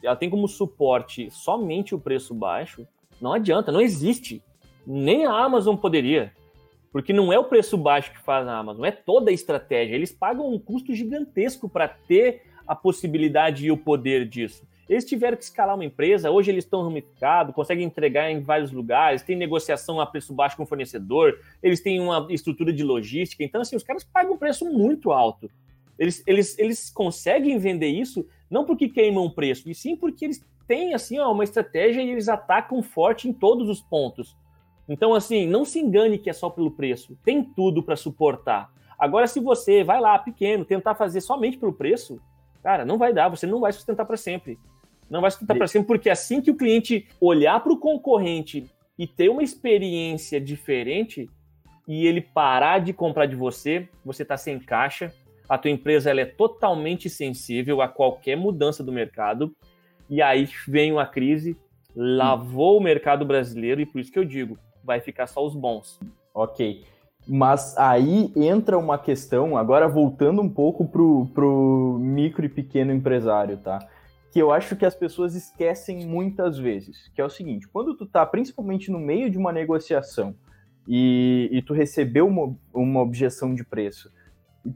Ela 0.03 0.17
tem 0.17 0.31
como 0.31 0.49
suporte 0.49 1.31
somente 1.31 1.95
o 1.95 1.99
preço 1.99 2.33
baixo, 2.33 2.87
não 3.21 3.33
adianta, 3.33 3.71
não 3.71 3.81
existe. 3.81 4.43
Nem 4.87 5.27
a 5.27 5.33
Amazon 5.33 5.77
poderia. 5.77 6.33
Porque 6.93 7.13
não 7.13 7.33
é 7.33 7.39
o 7.39 7.45
preço 7.45 7.77
baixo 7.77 8.11
que 8.13 8.21
faz 8.21 8.49
a 8.49 8.57
Amazon, 8.57 8.85
é 8.85 8.91
toda 8.91 9.31
a 9.31 9.35
estratégia. 9.35 9.95
Eles 9.95 10.11
pagam 10.11 10.49
um 10.49 10.59
custo 10.59 10.95
gigantesco 10.95 11.69
para 11.69 11.87
ter 11.87 12.43
a 12.67 12.75
possibilidade 12.75 13.67
e 13.67 13.71
o 13.71 13.77
poder 13.77 14.27
disso. 14.27 14.67
Eles 14.91 15.05
tiveram 15.05 15.37
que 15.37 15.45
escalar 15.45 15.77
uma 15.77 15.85
empresa, 15.85 16.33
hoje 16.33 16.51
eles 16.51 16.65
estão 16.65 16.83
ramificados, 16.83 17.55
conseguem 17.55 17.87
entregar 17.87 18.29
em 18.29 18.41
vários 18.41 18.73
lugares, 18.73 19.23
tem 19.23 19.37
negociação 19.37 20.01
a 20.01 20.05
preço 20.05 20.35
baixo 20.35 20.57
com 20.57 20.65
o 20.65 20.67
fornecedor, 20.67 21.39
eles 21.63 21.81
têm 21.81 22.01
uma 22.01 22.27
estrutura 22.29 22.73
de 22.73 22.83
logística. 22.83 23.45
Então, 23.45 23.61
assim, 23.61 23.77
os 23.77 23.85
caras 23.85 24.03
pagam 24.03 24.33
um 24.33 24.37
preço 24.37 24.65
muito 24.65 25.13
alto. 25.13 25.49
Eles, 25.97 26.25
eles, 26.27 26.59
eles 26.59 26.91
conseguem 26.91 27.57
vender 27.57 27.87
isso 27.87 28.27
não 28.51 28.65
porque 28.65 28.89
queimam 28.89 29.27
o 29.27 29.31
preço, 29.31 29.71
e 29.71 29.77
sim 29.77 29.95
porque 29.95 30.25
eles 30.25 30.45
têm 30.67 30.93
assim, 30.93 31.21
ó, 31.21 31.31
uma 31.31 31.45
estratégia 31.45 32.03
e 32.03 32.11
eles 32.11 32.29
atacam 32.29 32.83
forte 32.83 33.29
em 33.29 33.33
todos 33.33 33.69
os 33.69 33.81
pontos. 33.81 34.37
Então, 34.89 35.15
assim, 35.15 35.47
não 35.47 35.65
se 35.65 35.79
engane 35.79 36.19
que 36.19 36.29
é 36.29 36.33
só 36.33 36.51
pelo 36.51 36.73
preço. 36.73 37.17
Tem 37.25 37.45
tudo 37.45 37.81
para 37.81 37.95
suportar. 37.95 38.73
Agora, 38.99 39.29
se 39.29 39.39
você 39.39 39.85
vai 39.85 40.01
lá, 40.01 40.19
pequeno, 40.19 40.65
tentar 40.65 40.97
fazer 40.97 41.21
somente 41.21 41.57
pelo 41.57 41.73
preço, 41.73 42.21
cara, 42.61 42.85
não 42.85 42.99
vai 42.99 43.13
dar, 43.13 43.29
você 43.29 43.47
não 43.47 43.61
vai 43.61 43.73
sustentar 43.73 44.05
para 44.05 44.17
sempre. 44.17 44.59
Não 45.11 45.21
vai 45.21 45.31
sustentar 45.31 45.57
para 45.57 45.67
sempre, 45.67 45.89
porque 45.89 46.09
assim 46.09 46.41
que 46.41 46.51
o 46.51 46.57
cliente 46.57 47.09
olhar 47.21 47.59
para 47.61 47.73
o 47.73 47.79
concorrente 47.79 48.71
e 48.97 49.07
ter 49.07 49.29
uma 49.29 49.43
experiência 49.43 50.41
diferente 50.41 51.29
e 51.89 52.07
ele 52.07 52.21
parar 52.21 52.79
de 52.79 52.93
comprar 52.93 53.27
de 53.27 53.35
você, 53.35 53.89
você 54.05 54.23
está 54.23 54.37
sem 54.37 54.61
caixa, 54.61 55.13
a 55.49 55.59
tua 55.59 55.71
empresa 55.71 56.11
ela 56.11 56.21
é 56.21 56.25
totalmente 56.25 57.11
sensível 57.11 57.83
a 57.83 57.89
qualquer 57.89 58.37
mudança 58.37 58.85
do 58.85 58.93
mercado, 58.93 59.53
e 60.09 60.23
aí 60.23 60.49
vem 60.69 60.93
uma 60.93 61.05
crise, 61.05 61.57
lavou 61.97 62.79
o 62.79 62.83
mercado 62.83 63.25
brasileiro, 63.25 63.81
e 63.81 63.87
por 63.87 64.01
isso 64.01 64.13
que 64.13 64.19
eu 64.19 64.25
digo, 64.25 64.57
vai 64.85 65.01
ficar 65.01 65.27
só 65.27 65.45
os 65.45 65.57
bons. 65.57 65.99
Ok. 66.33 66.85
Mas 67.27 67.77
aí 67.77 68.33
entra 68.37 68.79
uma 68.79 68.97
questão, 68.97 69.57
agora 69.57 69.89
voltando 69.89 70.41
um 70.41 70.49
pouco 70.49 70.87
pro, 70.87 71.27
pro 71.35 71.99
micro 72.01 72.47
e 72.47 72.49
pequeno 72.49 72.93
empresário, 72.93 73.57
tá? 73.57 73.81
Que 74.33 74.39
eu 74.39 74.53
acho 74.53 74.77
que 74.77 74.87
as 74.87 74.95
pessoas 74.95 75.35
esquecem 75.35 76.07
muitas 76.07 76.59
vezes, 76.59 77.09
que 77.15 77.21
é 77.21 77.25
o 77.25 77.31
seguinte, 77.31 77.69
quando 77.69 77.97
tu 77.97 78.07
tá 78.07 78.25
principalmente 78.25 78.91
no 78.91 78.99
meio 78.99 79.29
de 79.29 79.37
uma 79.37 79.53
negociação 79.53 80.35
e, 80.87 81.49
e 81.51 81.63
tu 81.63 81.75
recebeu 81.75 82.27
uma, 82.27 82.57
uma 82.73 83.01
objeção 83.01 83.55
de 83.55 83.65
preço, 83.65 84.11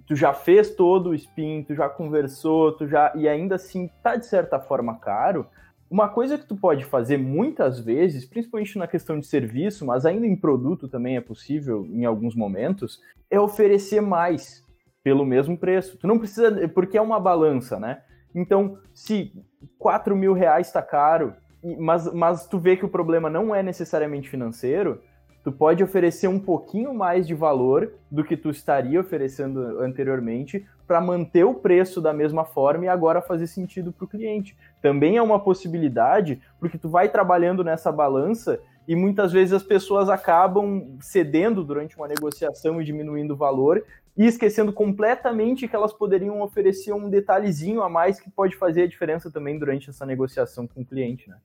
tu 0.07 0.17
já 0.17 0.33
fez 0.33 0.75
todo 0.75 1.11
o 1.11 1.15
spin, 1.15 1.63
tu 1.63 1.75
já 1.75 1.89
conversou, 1.89 2.73
tu 2.73 2.89
já 2.89 3.13
e 3.15 3.29
ainda 3.29 3.55
assim 3.55 3.89
tá 4.03 4.17
de 4.17 4.27
certa 4.27 4.59
forma 4.59 4.99
caro, 4.99 5.47
uma 5.91 6.09
coisa 6.09 6.37
que 6.37 6.47
tu 6.47 6.57
pode 6.57 6.85
fazer 6.85 7.19
muitas 7.19 7.79
vezes, 7.79 8.25
principalmente 8.25 8.77
na 8.79 8.89
questão 8.89 9.21
de 9.21 9.27
serviço, 9.27 9.87
mas 9.87 10.05
ainda 10.05 10.27
em 10.27 10.35
produto 10.35 10.89
também 10.89 11.17
é 11.17 11.21
possível 11.21 11.87
em 11.87 12.05
alguns 12.05 12.35
momentos, 12.35 13.01
é 13.31 13.39
oferecer 13.39 14.01
mais 14.01 14.65
pelo 15.05 15.25
mesmo 15.25 15.57
preço. 15.57 15.97
Tu 15.99 16.07
não 16.07 16.19
precisa, 16.19 16.67
porque 16.71 16.99
é 16.99 17.01
uma 17.01 17.21
balança, 17.21 17.79
né? 17.79 18.03
Então, 18.35 18.79
se 18.93 19.33
4 19.79 20.17
mil 20.17 20.33
reais 20.33 20.67
está 20.67 20.83
caro 20.83 21.35
mas, 21.79 22.13
mas 22.13 22.47
tu 22.47 22.59
vê 22.59 22.77
que 22.77 22.85
o 22.85 22.89
problema 22.89 23.31
não 23.31 23.55
é 23.55 23.63
necessariamente 23.63 24.29
financeiro, 24.29 25.01
tu 25.43 25.51
pode 25.51 25.83
oferecer 25.83 26.29
um 26.29 26.39
pouquinho 26.39 26.95
mais 26.95 27.27
de 27.27 27.35
valor 27.35 27.93
do 28.11 28.23
que 28.23 28.37
tu 28.37 28.51
estaria 28.51 29.01
oferecendo 29.01 29.81
anteriormente 29.81 30.67
para 30.87 31.01
manter 31.01 31.45
o 31.45 31.55
preço 31.55 32.01
da 32.01 32.13
mesma 32.13 32.45
forma 32.45 32.85
e 32.85 32.89
agora 32.89 33.23
fazer 33.23 33.47
sentido 33.47 33.93
para 33.93 34.05
o 34.05 34.09
cliente. 34.09 34.57
Também 34.83 35.17
é 35.17 35.23
uma 35.23 35.41
possibilidade, 35.41 36.41
porque 36.61 36.77
tu 36.77 36.89
vai 36.89 37.09
trabalhando 37.09 37.65
nessa 37.65 37.91
balança 37.91 38.61
e 38.87 38.95
muitas 38.95 39.33
vezes 39.33 39.55
as 39.55 39.63
pessoas 39.63 40.11
acabam 40.11 40.99
cedendo 41.01 41.65
durante 41.65 41.97
uma 41.97 42.07
negociação 42.07 42.81
e 42.81 42.85
diminuindo 42.85 43.33
o 43.33 43.37
valor 43.37 43.83
e 44.17 44.27
esquecendo 44.27 44.73
completamente 44.73 45.67
que 45.67 45.75
elas 45.75 45.93
poderiam 45.93 46.41
oferecer 46.41 46.93
um 46.93 47.11
detalhezinho 47.11 47.83
a 47.83 47.89
mais 47.89 48.21
que 48.21 48.31
pode 48.31 48.57
fazer 48.57 48.83
a 48.83 48.87
diferença 48.87 49.31
também 49.31 49.59
durante 49.59 49.91
essa 49.91 50.07
negociação 50.07 50.67
com 50.67 50.83
o 50.83 50.85
cliente, 50.85 51.29
né? 51.29 51.37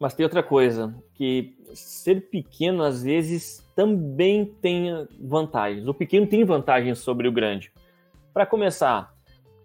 Mas 0.00 0.14
tem 0.14 0.24
outra 0.24 0.42
coisa, 0.42 0.94
que 1.14 1.54
ser 1.74 2.30
pequeno 2.30 2.82
às 2.82 3.02
vezes 3.02 3.62
também 3.76 4.46
tem 4.46 5.06
vantagens. 5.20 5.86
O 5.86 5.92
pequeno 5.92 6.26
tem 6.26 6.42
vantagens 6.42 6.98
sobre 7.00 7.28
o 7.28 7.32
grande. 7.32 7.70
Para 8.32 8.46
começar, 8.46 9.14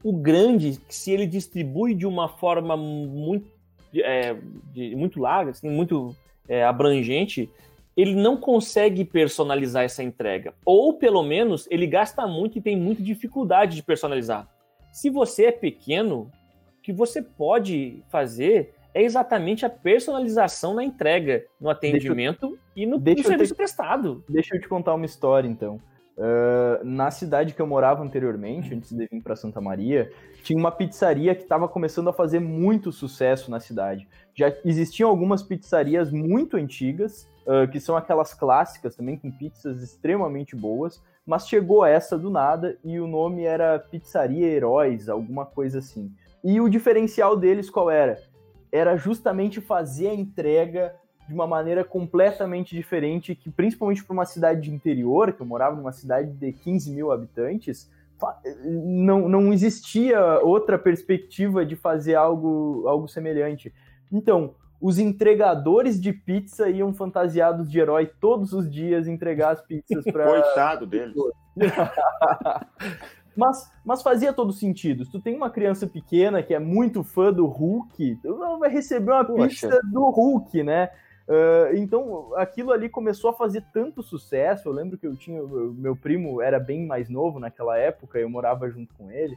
o 0.04 0.12
grande, 0.12 0.78
se 0.90 1.12
ele 1.12 1.26
distribui 1.26 1.96
de 1.96 2.06
uma 2.06 2.28
forma 2.28 2.76
muito, 2.76 3.50
é, 3.96 4.36
de, 4.74 4.94
muito 4.96 5.22
larga, 5.22 5.52
assim, 5.52 5.70
muito 5.70 6.14
é, 6.50 6.66
abrangente, 6.66 7.50
ele 7.96 8.16
não 8.16 8.38
consegue 8.38 9.06
personalizar 9.06 9.84
essa 9.84 10.04
entrega. 10.04 10.54
Ou, 10.66 10.94
pelo 10.94 11.24
menos, 11.24 11.68
ele 11.72 11.88
gasta 11.88 12.28
muito 12.28 12.58
e 12.58 12.62
tem 12.62 12.76
muita 12.76 13.02
dificuldade 13.02 13.76
de 13.76 13.84
personalizar. 13.84 14.48
Se 14.92 15.10
você 15.10 15.46
é 15.46 15.52
pequeno, 15.52 16.32
o 16.78 16.82
que 16.82 16.92
você 16.92 17.22
pode 17.22 18.04
fazer 18.10 18.74
é 18.94 19.04
exatamente 19.04 19.66
a 19.66 19.70
personalização 19.70 20.74
na 20.74 20.84
entrega, 20.84 21.44
no 21.60 21.70
atendimento 21.70 22.46
eu, 22.46 22.60
e 22.76 22.86
no, 22.86 22.98
no 22.98 23.24
serviço 23.24 23.54
te, 23.54 23.58
prestado. 23.58 24.24
Deixa 24.30 24.56
eu 24.56 24.62
te 24.62 24.70
contar 24.70 24.94
uma 24.94 25.06
história, 25.06 25.48
então. 25.48 25.80
Uh, 26.18 26.82
na 26.86 27.12
cidade 27.12 27.54
que 27.54 27.62
eu 27.62 27.68
morava 27.68 28.02
anteriormente, 28.02 28.74
antes 28.74 28.94
de 28.94 29.06
vir 29.06 29.22
para 29.22 29.36
Santa 29.36 29.60
Maria, 29.60 30.10
tinha 30.44 30.58
uma 30.58 30.72
pizzaria 30.72 31.36
que 31.36 31.44
estava 31.44 31.68
começando 31.68 32.08
a 32.08 32.14
fazer 32.14 32.40
muito 32.40 32.90
sucesso 32.90 33.52
na 33.52 33.60
cidade. 33.60 34.08
Já 34.34 34.54
existiam 34.64 35.10
algumas 35.10 35.44
pizzarias 35.44 36.10
muito 36.10 36.56
antigas, 36.56 37.28
uh, 37.46 37.68
que 37.72 37.80
são 37.80 37.96
aquelas 37.96 38.34
clássicas 38.34 38.96
também, 38.96 39.18
com 39.18 39.32
pizzas 39.32 39.82
extremamente 39.82 40.56
boas, 40.56 41.02
mas 41.26 41.48
chegou 41.48 41.86
essa 41.86 42.18
do 42.18 42.30
nada 42.30 42.78
e 42.84 43.00
o 43.00 43.08
nome 43.08 43.44
era 43.44 43.80
Pizzaria 43.80 44.48
Heróis, 44.48 45.10
alguma 45.10 45.46
coisa 45.46 45.80
assim. 45.80 46.12
E 46.44 46.62
o 46.62 46.70
diferencial 46.70 47.36
deles 47.36 47.70
qual 47.70 47.90
era? 47.90 48.20
era 48.76 48.98
justamente 48.98 49.62
fazer 49.62 50.10
a 50.10 50.14
entrega 50.14 50.94
de 51.28 51.34
uma 51.34 51.48
maneira 51.48 51.84
completamente 51.84 52.76
diferente, 52.76 53.34
que 53.34 53.50
principalmente 53.50 54.04
para 54.04 54.14
uma 54.14 54.26
cidade 54.26 54.62
de 54.62 54.72
interior, 54.72 55.32
que 55.32 55.42
eu 55.42 55.46
morava 55.46 55.76
numa 55.76 55.94
cidade 55.94 56.32
de 56.34 56.52
15 56.52 56.92
mil 56.92 57.12
habitantes, 57.12 57.90
não, 58.64 59.30
não 59.30 59.54
existia 59.54 60.40
outra 60.42 60.78
perspectiva 60.78 61.66
de 61.66 61.76
fazer 61.76 62.16
algo, 62.16 62.84
algo 62.86 63.08
semelhante. 63.08 63.74
Então, 64.12 64.54
os 64.80 65.00
entregadores 65.00 66.00
de 66.00 66.14
pizza 66.14 66.70
iam 66.70 66.94
fantasiados 66.94 67.70
de 67.70 67.80
herói 67.80 68.12
todos 68.20 68.54
os 68.54 68.70
dias 68.70 69.08
entregar 69.08 69.52
as 69.52 69.62
pizzas 69.62 70.04
para. 70.06 70.26
Coitado 70.42 70.86
deles. 70.86 71.16
Mas, 73.36 73.70
mas 73.84 74.02
fazia 74.02 74.32
todo 74.32 74.54
sentido. 74.54 75.04
Se 75.04 75.12
tu 75.12 75.20
tem 75.20 75.36
uma 75.36 75.50
criança 75.50 75.86
pequena 75.86 76.42
que 76.42 76.54
é 76.54 76.60
muito 76.60 77.04
fã 77.04 77.34
do 77.34 77.46
Hulk, 77.46 78.20
tu 78.24 78.58
vai 78.58 78.70
receber 78.70 79.12
uma 79.12 79.26
Poxa. 79.26 79.68
pizza 79.68 79.82
do 79.92 80.10
Hulk, 80.10 80.64
né? 80.64 80.90
Uh, 81.28 81.76
então, 81.76 82.34
aquilo 82.36 82.72
ali 82.72 82.88
começou 82.88 83.32
a 83.32 83.34
fazer 83.34 83.66
tanto 83.74 84.02
sucesso. 84.02 84.70
Eu 84.70 84.74
lembro 84.74 84.98
que 84.98 85.06
eu 85.06 85.16
tinha. 85.18 85.42
Meu 85.44 85.96
primo 85.96 86.42
era 86.42 86.60
bem 86.60 86.86
mais 86.86 87.10
novo 87.10 87.40
naquela 87.40 87.78
época, 87.78 88.20
eu 88.20 88.30
morava 88.30 88.70
junto 88.70 88.94
com 88.94 89.12
ele. 89.12 89.36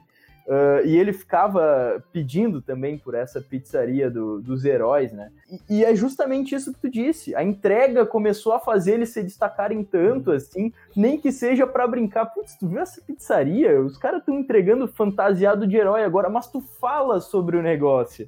Uh, 0.48 0.80
e 0.86 0.96
ele 0.96 1.12
ficava 1.12 2.02
pedindo 2.10 2.62
também 2.62 2.96
por 2.96 3.14
essa 3.14 3.38
pizzaria 3.38 4.10
do, 4.10 4.40
dos 4.40 4.64
heróis, 4.64 5.12
né? 5.12 5.30
E, 5.68 5.80
e, 5.80 5.84
é 5.84 5.94
justamente 5.94 6.54
isso 6.54 6.72
que 6.72 6.80
tu 6.80 6.90
disse. 6.90 7.34
A 7.34 7.44
entrega 7.44 8.06
começou 8.06 8.54
a 8.54 8.58
fazer 8.58 8.94
eles 8.94 9.10
se 9.10 9.22
destacarem 9.22 9.84
tanto 9.84 10.32
assim, 10.32 10.72
nem 10.96 11.20
que 11.20 11.30
seja 11.30 11.66
para 11.66 11.86
brincar. 11.86 12.24
Putz, 12.24 12.56
tu 12.56 12.66
viu 12.66 12.80
essa 12.80 12.98
pizzaria? 13.02 13.78
Os 13.78 13.98
caras 13.98 14.20
estão 14.20 14.38
entregando 14.38 14.88
fantasiado 14.88 15.66
de 15.66 15.76
herói 15.76 16.02
agora, 16.02 16.30
mas 16.30 16.50
tu 16.50 16.62
fala 16.62 17.20
sobre 17.20 17.58
o 17.58 17.62
negócio. 17.62 18.26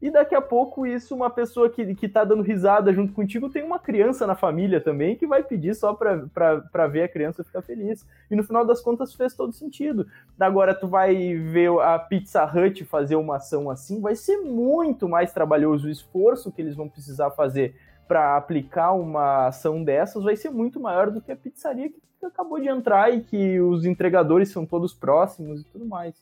E 0.00 0.10
daqui 0.10 0.34
a 0.34 0.42
pouco, 0.42 0.86
isso, 0.86 1.14
uma 1.14 1.30
pessoa 1.30 1.70
que, 1.70 1.94
que 1.94 2.06
tá 2.06 2.22
dando 2.22 2.42
risada 2.42 2.92
junto 2.92 3.14
contigo 3.14 3.48
tem 3.48 3.62
uma 3.62 3.78
criança 3.78 4.26
na 4.26 4.34
família 4.34 4.78
também 4.78 5.16
que 5.16 5.26
vai 5.26 5.42
pedir 5.42 5.74
só 5.74 5.94
para 5.94 6.86
ver 6.86 7.04
a 7.04 7.08
criança 7.08 7.42
ficar 7.42 7.62
feliz. 7.62 8.06
E 8.30 8.36
no 8.36 8.44
final 8.44 8.64
das 8.64 8.82
contas 8.82 9.14
fez 9.14 9.34
todo 9.34 9.54
sentido. 9.54 10.06
Agora, 10.38 10.74
tu 10.74 10.86
vai 10.86 11.34
ver 11.34 11.70
a 11.80 11.98
Pizza 11.98 12.44
Hut 12.44 12.84
fazer 12.84 13.16
uma 13.16 13.36
ação 13.36 13.70
assim, 13.70 14.00
vai 14.00 14.14
ser 14.14 14.36
muito 14.38 15.08
mais 15.08 15.32
trabalhoso. 15.32 15.88
O 15.88 15.90
esforço 15.90 16.52
que 16.52 16.60
eles 16.60 16.76
vão 16.76 16.88
precisar 16.88 17.30
fazer 17.30 17.74
para 18.06 18.36
aplicar 18.36 18.92
uma 18.92 19.46
ação 19.46 19.82
dessas 19.82 20.22
vai 20.22 20.36
ser 20.36 20.50
muito 20.50 20.78
maior 20.78 21.10
do 21.10 21.20
que 21.20 21.32
a 21.32 21.36
pizzaria 21.36 21.88
que 21.88 22.26
acabou 22.26 22.60
de 22.60 22.68
entrar 22.68 23.12
e 23.12 23.22
que 23.22 23.60
os 23.60 23.84
entregadores 23.84 24.50
são 24.50 24.66
todos 24.66 24.92
próximos 24.92 25.62
e 25.62 25.64
tudo 25.64 25.86
mais. 25.86 26.14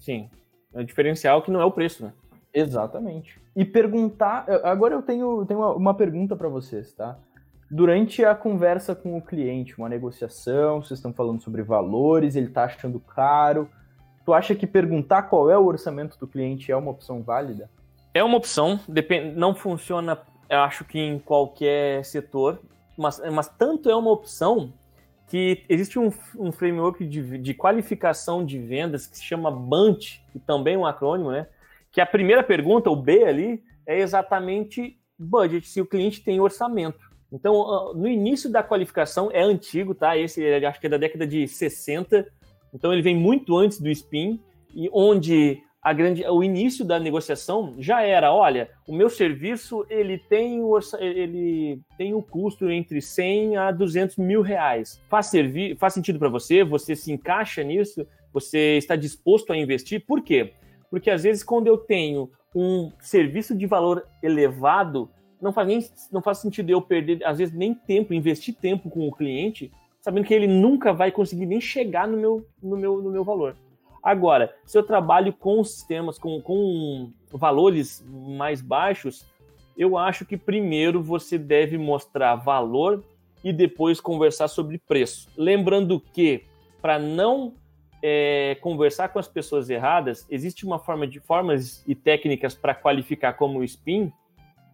Sim. 0.00 0.28
É 0.74 0.80
o 0.80 0.84
diferencial 0.84 1.42
que 1.42 1.50
não 1.50 1.60
é 1.60 1.64
o 1.64 1.70
preço, 1.70 2.04
né? 2.04 2.12
Exatamente. 2.52 3.40
E 3.56 3.64
perguntar. 3.64 4.46
Agora 4.64 4.94
eu 4.94 5.02
tenho, 5.02 5.44
tenho 5.46 5.60
uma 5.76 5.94
pergunta 5.94 6.36
para 6.36 6.48
vocês, 6.48 6.92
tá? 6.92 7.18
Durante 7.70 8.22
a 8.22 8.34
conversa 8.34 8.94
com 8.94 9.16
o 9.16 9.22
cliente, 9.22 9.78
uma 9.78 9.88
negociação, 9.88 10.82
vocês 10.82 10.98
estão 10.98 11.12
falando 11.12 11.40
sobre 11.40 11.62
valores, 11.62 12.36
ele 12.36 12.48
está 12.48 12.64
achando 12.64 13.00
caro. 13.00 13.68
Tu 14.24 14.32
acha 14.34 14.54
que 14.54 14.66
perguntar 14.66 15.22
qual 15.22 15.50
é 15.50 15.56
o 15.56 15.64
orçamento 15.64 16.18
do 16.18 16.26
cliente 16.26 16.70
é 16.70 16.76
uma 16.76 16.90
opção 16.90 17.22
válida? 17.22 17.70
É 18.12 18.22
uma 18.22 18.36
opção, 18.36 18.78
depend... 18.86 19.34
não 19.34 19.54
funciona, 19.54 20.18
eu 20.50 20.60
acho 20.60 20.84
que 20.84 20.98
em 20.98 21.18
qualquer 21.18 22.04
setor, 22.04 22.60
mas, 22.96 23.20
mas 23.32 23.48
tanto 23.48 23.88
é 23.88 23.96
uma 23.96 24.10
opção 24.10 24.70
que 25.26 25.64
existe 25.66 25.98
um, 25.98 26.12
um 26.38 26.52
framework 26.52 27.06
de, 27.06 27.38
de 27.38 27.54
qualificação 27.54 28.44
de 28.44 28.58
vendas 28.58 29.06
que 29.06 29.16
se 29.16 29.24
chama 29.24 29.50
BANT, 29.50 30.20
que 30.30 30.38
também 30.38 30.74
é 30.74 30.78
um 30.78 30.84
acrônimo, 30.84 31.30
né? 31.30 31.46
Que 31.92 32.00
a 32.00 32.06
primeira 32.06 32.42
pergunta, 32.42 32.90
o 32.90 32.96
B 32.96 33.24
ali, 33.24 33.62
é 33.86 34.00
exatamente 34.00 34.98
budget, 35.18 35.68
se 35.68 35.80
o 35.80 35.86
cliente 35.86 36.22
tem 36.22 36.40
orçamento. 36.40 36.98
Então, 37.30 37.92
no 37.94 38.08
início 38.08 38.50
da 38.50 38.62
qualificação, 38.62 39.30
é 39.32 39.42
antigo, 39.42 39.94
tá? 39.94 40.16
Esse 40.16 40.44
acho 40.64 40.80
que 40.80 40.86
é 40.86 40.90
da 40.90 40.98
década 40.98 41.26
de 41.26 41.46
60, 41.46 42.26
então 42.74 42.92
ele 42.92 43.02
vem 43.02 43.16
muito 43.16 43.56
antes 43.56 43.80
do 43.80 43.90
SPIN, 43.90 44.40
e 44.74 44.88
onde 44.92 45.62
a 45.82 45.92
grande, 45.92 46.24
o 46.26 46.44
início 46.44 46.84
da 46.84 47.00
negociação 47.00 47.74
já 47.78 48.02
era, 48.02 48.32
olha, 48.32 48.70
o 48.86 48.94
meu 48.94 49.10
serviço 49.10 49.84
ele 49.90 50.16
tem 50.16 50.62
o, 50.62 50.78
ele 50.98 51.80
tem 51.98 52.14
o 52.14 52.22
custo 52.22 52.70
entre 52.70 53.02
100 53.02 53.56
a 53.56 53.72
200 53.72 54.16
mil 54.16 54.42
reais. 54.42 55.02
Faz, 55.08 55.32
faz 55.78 55.94
sentido 55.94 56.20
para 56.20 56.28
você? 56.28 56.62
Você 56.62 56.94
se 56.94 57.10
encaixa 57.10 57.64
nisso? 57.64 58.06
Você 58.32 58.76
está 58.78 58.94
disposto 58.94 59.52
a 59.52 59.56
investir? 59.56 60.04
Por 60.06 60.22
quê? 60.22 60.52
Porque 60.92 61.10
às 61.10 61.22
vezes, 61.22 61.42
quando 61.42 61.68
eu 61.68 61.78
tenho 61.78 62.30
um 62.54 62.92
serviço 63.00 63.56
de 63.56 63.64
valor 63.64 64.06
elevado, 64.22 65.08
não 65.40 65.50
faz, 65.50 65.66
nem, 65.66 65.80
não 66.12 66.20
faz 66.20 66.36
sentido 66.36 66.68
eu 66.68 66.82
perder, 66.82 67.24
às 67.24 67.38
vezes, 67.38 67.54
nem 67.54 67.72
tempo, 67.72 68.12
investir 68.12 68.54
tempo 68.54 68.90
com 68.90 69.08
o 69.08 69.10
cliente, 69.10 69.72
sabendo 70.02 70.26
que 70.26 70.34
ele 70.34 70.46
nunca 70.46 70.92
vai 70.92 71.10
conseguir 71.10 71.46
nem 71.46 71.62
chegar 71.62 72.06
no 72.06 72.18
meu, 72.18 72.46
no 72.62 72.76
meu, 72.76 73.00
no 73.00 73.10
meu 73.10 73.24
valor. 73.24 73.56
Agora, 74.02 74.54
se 74.66 74.76
eu 74.76 74.82
trabalho 74.82 75.32
com 75.32 75.64
sistemas, 75.64 76.18
com, 76.18 76.42
com 76.42 77.10
valores 77.30 78.04
mais 78.10 78.60
baixos, 78.60 79.24
eu 79.74 79.96
acho 79.96 80.26
que 80.26 80.36
primeiro 80.36 81.02
você 81.02 81.38
deve 81.38 81.78
mostrar 81.78 82.36
valor 82.36 83.02
e 83.42 83.50
depois 83.50 83.98
conversar 83.98 84.46
sobre 84.46 84.76
preço. 84.76 85.26
Lembrando 85.38 85.98
que, 85.98 86.44
para 86.82 86.98
não 86.98 87.54
é, 88.02 88.56
conversar 88.60 89.08
com 89.08 89.18
as 89.18 89.28
pessoas 89.28 89.70
erradas, 89.70 90.26
existe 90.28 90.66
uma 90.66 90.78
forma 90.78 91.06
de 91.06 91.20
formas 91.20 91.84
e 91.86 91.94
técnicas 91.94 92.54
para 92.54 92.74
qualificar 92.74 93.34
como 93.34 93.60
o 93.60 93.64
spin 93.64 94.12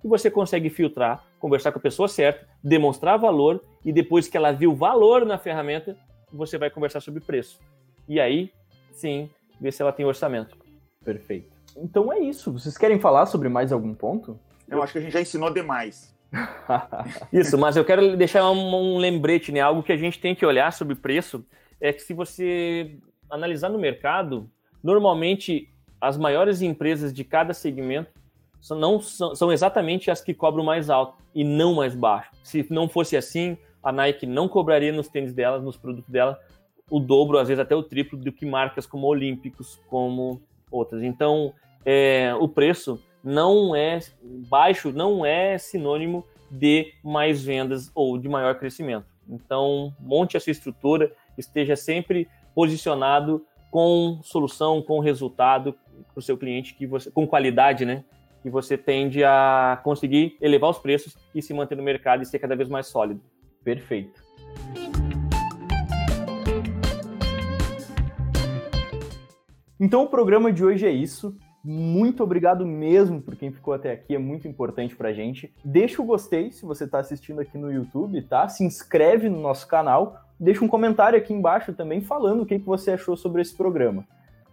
que 0.01 0.09
você 0.09 0.31
consegue 0.31 0.71
filtrar, 0.71 1.25
conversar 1.39 1.73
com 1.73 1.79
a 1.79 1.83
pessoa 1.83 2.09
certa, 2.09 2.47
demonstrar 2.63 3.19
valor 3.19 3.63
e 3.85 3.93
depois 3.93 4.29
que 4.29 4.37
ela 4.37 4.53
viu 4.53 4.75
valor 4.75 5.27
na 5.27 5.37
ferramenta, 5.39 5.97
você 6.33 6.57
vai 6.57 6.71
conversar 6.71 7.01
sobre 7.01 7.21
preço. 7.21 7.61
E 8.09 8.21
aí, 8.21 8.51
sim, 8.93 9.29
ver 9.61 9.73
se 9.73 9.83
ela 9.83 9.93
tem 9.93 10.07
orçamento. 10.07 10.57
Perfeito. 11.05 11.51
Então 11.77 12.13
é 12.13 12.19
isso. 12.21 12.53
Vocês 12.53 12.79
querem 12.79 12.99
falar 12.99 13.27
sobre 13.27 13.49
mais 13.49 13.73
algum 13.73 13.95
ponto? 13.95 14.39
Eu 14.69 14.83
acho 14.83 14.93
que 14.93 14.99
a 14.99 15.03
gente 15.03 15.13
já 15.13 15.21
ensinou 15.21 15.53
demais. 15.53 16.17
isso, 17.33 17.57
mas 17.57 17.77
eu 17.77 17.85
quero 17.85 18.17
deixar 18.17 18.51
um, 18.51 18.95
um 18.95 18.99
lembrete, 18.99 19.51
né? 19.51 19.61
Algo 19.61 19.83
que 19.83 19.93
a 19.93 19.97
gente 19.97 20.21
tem 20.21 20.35
que 20.35 20.45
olhar 20.45 20.73
sobre 20.73 20.95
preço 20.95 21.45
é 21.81 21.93
que 21.93 22.03
se 22.03 22.13
você 22.13 22.99
analisar 23.31 23.69
no 23.69 23.79
mercado, 23.79 24.51
normalmente 24.83 25.69
as 26.01 26.17
maiores 26.17 26.63
empresas 26.63 27.13
de 27.13 27.25
cada 27.25 27.53
segmento 27.53 28.11
são, 28.61 28.79
não, 28.79 29.01
são, 29.01 29.35
são 29.35 29.53
exatamente 29.53 30.11
as 30.11 30.21
que 30.21 30.35
cobram 30.35 30.65
mais 30.65 30.91
alto 30.91 31.17
e 31.35 31.45
não 31.45 31.75
mais 31.75 31.95
baixo. 31.95 32.31
Se 32.43 32.67
não 32.71 32.89
fosse 32.89 33.17
assim, 33.17 33.57
a 33.83 33.93
Nike 33.93 34.27
não 34.27 34.49
cobraria 34.49 34.93
nos 34.93 35.09
tênis 35.09 35.33
dela, 35.33 35.59
nos 35.59 35.77
produtos 35.77 36.11
dela, 36.11 36.39
o 36.91 36.99
dobro, 36.99 37.39
às 37.39 37.49
vezes 37.49 37.61
até 37.61 37.75
o 37.75 37.83
triplo 37.83 38.19
do 38.19 38.33
que 38.33 38.47
marcas 38.47 38.87
como 38.87 39.07
Olímpicos, 39.07 39.81
como 39.89 40.41
outras. 40.71 41.03
Então, 41.03 41.53
é, 41.85 42.35
o 42.41 42.49
preço 42.49 43.03
não 43.23 43.75
é 43.75 43.99
baixo, 44.49 44.93
não 44.93 45.25
é 45.25 45.59
sinônimo 45.59 46.25
de 46.51 46.95
mais 47.05 47.43
vendas 47.43 47.91
ou 47.95 48.19
de 48.19 48.29
maior 48.29 48.59
crescimento. 48.59 49.07
Então, 49.29 49.95
monte 50.01 50.37
essa 50.37 50.51
estrutura, 50.51 51.13
esteja 51.37 51.77
sempre 51.77 52.27
posicionado 52.59 53.47
com 53.71 54.19
solução, 54.21 54.83
com 54.83 54.99
resultado 54.99 55.75
para 56.13 56.19
o 56.19 56.21
seu 56.21 56.37
cliente, 56.37 56.75
que 56.75 56.89
você, 56.89 57.09
com 57.09 57.25
qualidade, 57.25 57.85
né? 57.85 58.03
Que 58.43 58.51
você 58.51 58.77
tende 58.77 59.23
a 59.23 59.81
conseguir 59.85 60.37
elevar 60.41 60.69
os 60.71 60.79
preços 60.81 61.17
e 61.33 61.41
se 61.41 61.55
manter 61.55 61.77
no 61.77 61.85
mercado 61.85 62.21
e 62.21 62.27
ser 62.27 62.41
cada 62.41 62.57
vez 62.57 62.69
mais 62.69 62.89
sólido. 62.89 63.21
Perfeito. 63.63 64.21
Então 69.79 70.03
o 70.03 70.09
programa 70.09 70.53
de 70.53 70.65
hoje 70.65 70.85
é 70.85 70.91
isso. 70.91 71.37
Muito 71.63 72.25
obrigado 72.25 72.67
mesmo 72.67 73.23
por 73.23 73.37
quem 73.37 73.53
ficou 73.53 73.73
até 73.73 73.93
aqui, 73.93 74.17
é 74.17 74.19
muito 74.19 74.49
importante 74.49 74.97
pra 74.97 75.13
gente. 75.13 75.55
Deixa 75.65 76.03
o 76.03 76.05
gostei 76.05 76.51
se 76.51 76.67
você 76.67 76.87
está 76.87 76.99
assistindo 76.99 77.41
aqui 77.41 77.57
no 77.57 77.71
YouTube, 77.71 78.21
tá? 78.23 78.49
Se 78.49 78.65
inscreve 78.65 79.29
no 79.29 79.41
nosso 79.41 79.69
canal, 79.69 80.28
deixa 80.39 80.65
um 80.65 80.69
comentário 80.69 81.19
aqui 81.19 81.33
embaixo 81.33 81.73
também 81.73 82.01
falando 82.01 82.43
o 82.43 82.47
que, 82.47 82.59
que 82.59 82.67
você 82.67 82.93
achou 82.93 83.17
sobre 83.17 83.43
esse 83.43 83.57
programa. 83.57 84.03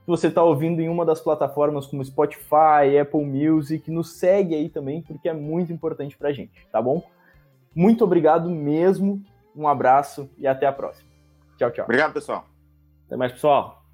Se 0.05 0.07
você 0.07 0.27
está 0.27 0.43
ouvindo 0.43 0.81
em 0.81 0.89
uma 0.89 1.03
das 1.03 1.19
plataformas 1.19 1.87
como 1.87 2.05
Spotify, 2.05 2.97
Apple 3.01 3.25
Music, 3.25 3.89
nos 3.89 4.17
segue 4.17 4.53
aí 4.53 4.69
também, 4.69 5.01
porque 5.01 5.27
é 5.27 5.33
muito 5.33 5.73
importante 5.73 6.15
pra 6.15 6.31
gente, 6.31 6.67
tá 6.71 6.81
bom? 6.81 7.03
Muito 7.73 8.03
obrigado 8.03 8.49
mesmo, 8.49 9.21
um 9.55 9.67
abraço 9.67 10.29
e 10.37 10.45
até 10.45 10.67
a 10.67 10.71
próxima. 10.71 11.09
Tchau, 11.57 11.71
tchau. 11.71 11.85
Obrigado, 11.85 12.13
pessoal. 12.13 12.45
Até 13.07 13.17
mais, 13.17 13.31
pessoal. 13.31 13.84